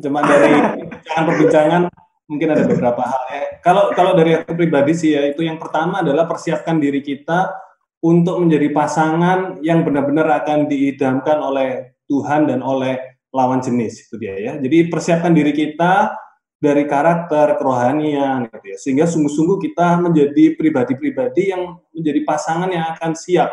[0.00, 0.50] Cuma dari
[0.82, 1.82] perbincangan-perbincangan
[2.26, 3.22] mungkin ada beberapa hal.
[3.30, 3.44] ya.
[3.62, 7.50] Kalau kalau dari aku pribadi sih ya itu yang pertama adalah persiapkan diri kita
[8.02, 12.98] untuk menjadi pasangan yang benar-benar akan diidamkan oleh Tuhan dan oleh
[13.32, 14.52] lawan jenis itu dia ya.
[14.58, 16.12] Jadi persiapkan diri kita
[16.62, 18.76] dari karakter kerohanian gitu ya.
[18.78, 23.50] Sehingga sungguh-sungguh kita menjadi pribadi-pribadi yang menjadi pasangan yang akan siap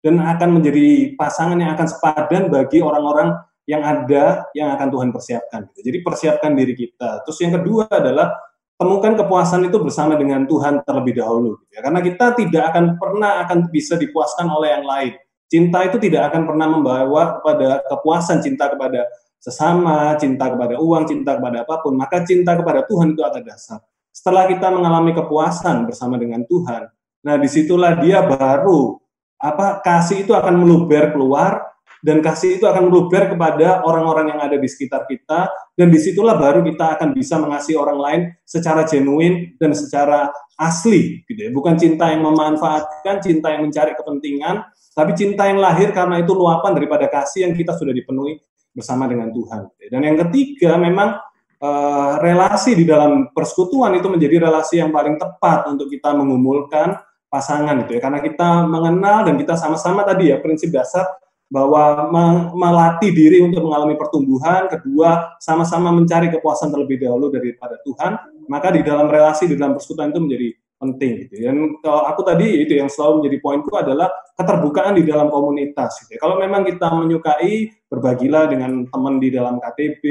[0.00, 3.36] dan akan menjadi pasangan yang akan sepadan bagi orang-orang
[3.70, 5.70] yang ada yang akan Tuhan persiapkan.
[5.70, 5.86] gitu.
[5.86, 7.22] Jadi persiapkan diri kita.
[7.22, 8.34] Terus yang kedua adalah
[8.74, 11.62] temukan kepuasan itu bersama dengan Tuhan terlebih dahulu.
[11.62, 11.80] gitu ya.
[11.86, 15.12] Karena kita tidak akan pernah akan bisa dipuaskan oleh yang lain.
[15.46, 19.06] Cinta itu tidak akan pernah membawa kepada kepuasan cinta kepada
[19.38, 21.94] sesama, cinta kepada uang, cinta kepada apa pun.
[21.94, 23.78] Maka cinta kepada Tuhan itu ada dasar.
[24.10, 26.90] Setelah kita mengalami kepuasan bersama dengan Tuhan,
[27.22, 28.98] nah di situlah dia baru
[29.40, 31.69] apa kasih itu akan meluber keluar
[32.00, 35.52] dan kasih itu akan meluber kepada orang-orang yang ada di sekitar kita.
[35.76, 40.28] Dan di situlah baru kita akan bisa mengasihi orang lain secara genuine dan secara
[40.60, 41.50] asli gitu ya.
[41.52, 46.74] Bukan cinta yang memanfaatkan cinta yang mencari kepentingan tapi cinta yang lahir karena itu luapan
[46.74, 48.42] daripada kasih yang kita sudah dipenuhi
[48.74, 51.18] bersama dengan Tuhan dan yang ketiga memang
[51.62, 56.98] uh, relasi di dalam persekutuan itu menjadi relasi yang paling tepat untuk kita mengumpulkan
[57.30, 58.00] pasangan itu ya.
[58.02, 61.06] Karena kita mengenal dan kita sama-sama tadi ya prinsip dasar
[61.50, 62.06] bahwa
[62.54, 68.16] melatih diri untuk mengalami pertumbuhan, kedua sama-sama mencari kepuasan terlebih dahulu daripada Tuhan,
[68.46, 70.48] maka di dalam relasi di dalam persekutuan itu menjadi
[70.80, 71.34] penting gitu.
[71.44, 74.08] Dan kalau aku tadi itu yang selalu menjadi poinku adalah
[74.38, 76.16] keterbukaan di dalam komunitas gitu.
[76.16, 76.18] Ya.
[76.22, 80.02] Kalau memang kita menyukai berbagilah dengan teman di dalam KTB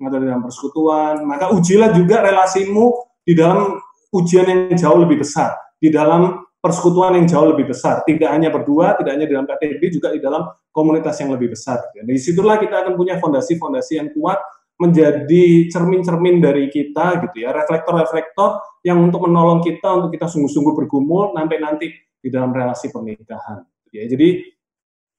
[0.00, 3.76] atau di dalam persekutuan, maka ujilah juga relasimu di dalam
[4.16, 8.00] ujian yang jauh lebih besar, di dalam persekutuan yang jauh lebih besar.
[8.08, 11.82] Tidak hanya berdua, tidak hanya dalam KTB, juga di dalam komunitas yang lebih besar.
[11.94, 14.38] Dan di situlah kita akan punya fondasi-fondasi yang kuat
[14.80, 21.36] menjadi cermin-cermin dari kita gitu ya, reflektor-reflektor yang untuk menolong kita untuk kita sungguh-sungguh bergumul
[21.36, 23.60] sampai nanti di dalam relasi pernikahan.
[23.84, 24.04] Gitu ya.
[24.08, 24.28] Jadi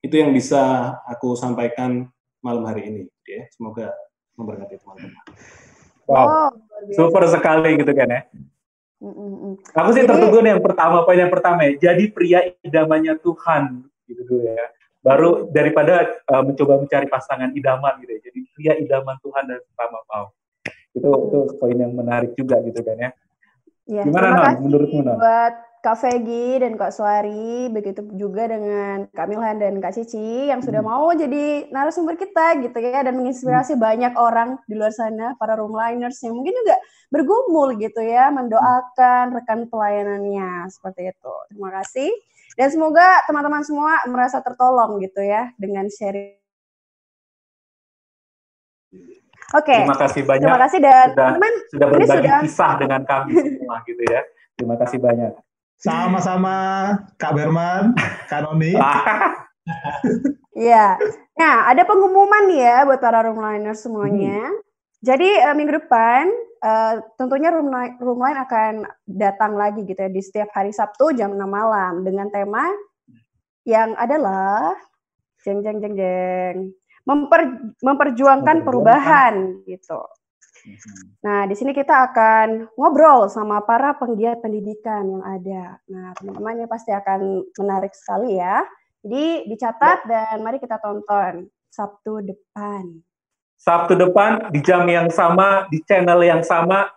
[0.02, 2.10] itu yang bisa aku sampaikan
[2.42, 3.02] malam hari ini.
[3.06, 3.44] Gitu ya.
[3.54, 3.94] Semoga
[4.34, 5.22] memberkati teman-teman.
[6.10, 6.58] Wow,
[6.98, 8.22] super sekali gitu kan ya.
[9.02, 9.58] Mm-mm.
[9.74, 11.74] Aku sih tertunggu nih yang pertama, poin yang pertama ya.
[11.90, 14.68] Jadi pria idamannya Tuhan gitu dulu ya.
[15.02, 18.22] Baru daripada uh, mencoba mencari pasangan idaman gitu ya.
[18.30, 20.26] Jadi pria idaman Tuhan dan pertama mau.
[20.94, 23.10] Itu itu poin yang menarik juga gitu kan ya.
[23.90, 25.18] ya Gimana Non menurutmu Non?
[25.18, 30.62] Buat Kak Vegi dan Kak Suari, begitu juga dengan Kak Milhan dan Kak Cici yang
[30.62, 30.92] sudah hmm.
[30.94, 33.82] mau jadi narasumber kita gitu ya dan menginspirasi hmm.
[33.82, 36.78] banyak orang di luar sana, para roomliners yang mungkin juga
[37.10, 41.34] bergumul gitu ya, mendoakan rekan pelayanannya seperti itu.
[41.50, 42.14] Terima kasih
[42.56, 46.40] dan semoga teman-teman semua merasa tertolong gitu ya dengan sharing
[49.52, 49.68] Oke.
[49.68, 49.84] Okay.
[49.84, 50.48] Terima kasih banyak.
[50.48, 52.40] Terima kasih dan sudah, teman sudah berbagi sudah...
[52.48, 54.22] kisah dengan kami semua gitu ya.
[54.56, 55.34] Terima kasih banyak.
[55.76, 56.56] Sama-sama
[57.20, 57.92] Kak Berman,
[58.32, 58.76] Kak Noni.
[60.52, 61.00] Iya.
[61.40, 64.52] Nah, ada pengumuman nih ya buat para roomliner semuanya.
[64.52, 64.60] Hmm.
[65.00, 66.28] Jadi uh, minggu depan
[66.62, 68.74] uh, tentunya roomline, roomline akan
[69.06, 72.70] datang lagi gitu ya di setiap hari Sabtu jam 6 malam dengan tema
[73.66, 74.74] yang adalah
[75.46, 76.56] jeng jeng jeng jeng
[77.06, 80.02] memper, memperjuangkan perubahan gitu.
[80.62, 81.26] Mm-hmm.
[81.26, 85.82] Nah, di sini kita akan ngobrol sama para penggiat pendidikan yang ada.
[85.90, 88.62] Nah, teman-teman ini pasti akan menarik sekali ya.
[89.02, 90.10] Jadi dicatat ya.
[90.10, 93.02] dan mari kita tonton Sabtu depan.
[93.62, 96.90] Sabtu depan di jam yang sama, di channel yang sama,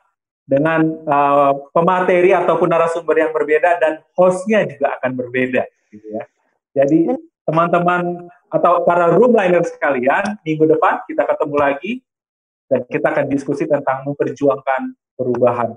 [0.49, 6.25] dengan uh, pemateri ataupun narasumber yang berbeda dan hostnya juga akan berbeda, gitu ya.
[6.73, 7.13] Jadi
[7.45, 11.93] teman-teman atau para roomliner sekalian, minggu depan kita ketemu lagi
[12.69, 15.77] dan kita akan diskusi tentang memperjuangkan perubahan.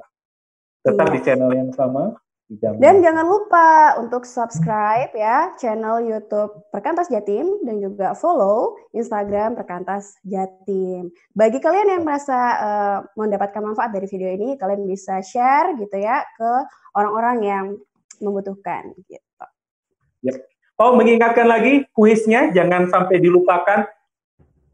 [0.88, 1.14] Tetap iya.
[1.16, 2.16] di channel yang sama.
[2.48, 10.16] Dan jangan lupa untuk subscribe ya channel YouTube Perkantas Jatim dan juga follow Instagram Perkantas
[10.24, 11.12] Jatim.
[11.36, 16.24] Bagi kalian yang merasa uh, mendapatkan manfaat dari video ini, kalian bisa share gitu ya
[16.40, 16.52] ke
[16.96, 17.66] orang-orang yang
[18.24, 19.46] membutuhkan gitu.
[20.24, 20.48] Yep.
[20.80, 23.92] Oh, mengingatkan lagi kuisnya jangan sampai dilupakan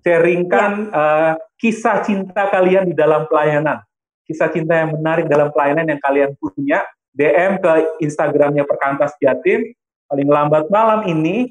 [0.05, 0.93] sharingkan ya.
[0.93, 3.81] uh, kisah cinta kalian di dalam pelayanan.
[4.29, 7.71] Kisah cinta yang menarik dalam pelayanan yang kalian punya, DM ke
[8.01, 9.73] Instagramnya Perkantas Jatim.
[10.09, 11.49] Paling lambat malam ini,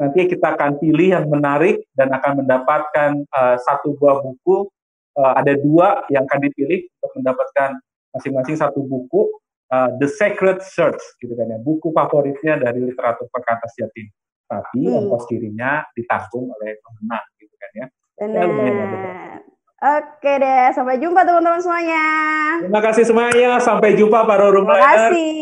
[0.00, 4.68] nanti kita akan pilih yang menarik dan akan mendapatkan uh, satu buah buku.
[5.18, 7.76] Uh, ada dua yang akan dipilih untuk mendapatkan
[8.16, 9.28] masing-masing satu buku.
[9.70, 14.10] Uh, The Secret Search, gitu kan ya, buku favoritnya dari literatur Perkantas Jatim.
[14.50, 14.98] Tapi hmm.
[15.06, 17.22] ongkos kirinya ditanggung oleh pemenang
[17.60, 17.86] kan ya.
[18.16, 18.46] Benar.
[19.80, 22.04] Oke deh, sampai jumpa teman-teman semuanya.
[22.60, 24.68] Terima kasih semuanya, sampai jumpa para room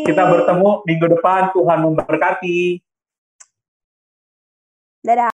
[0.07, 2.79] Kita bertemu minggu depan, Tuhan memberkati.
[5.03, 5.27] Dadah.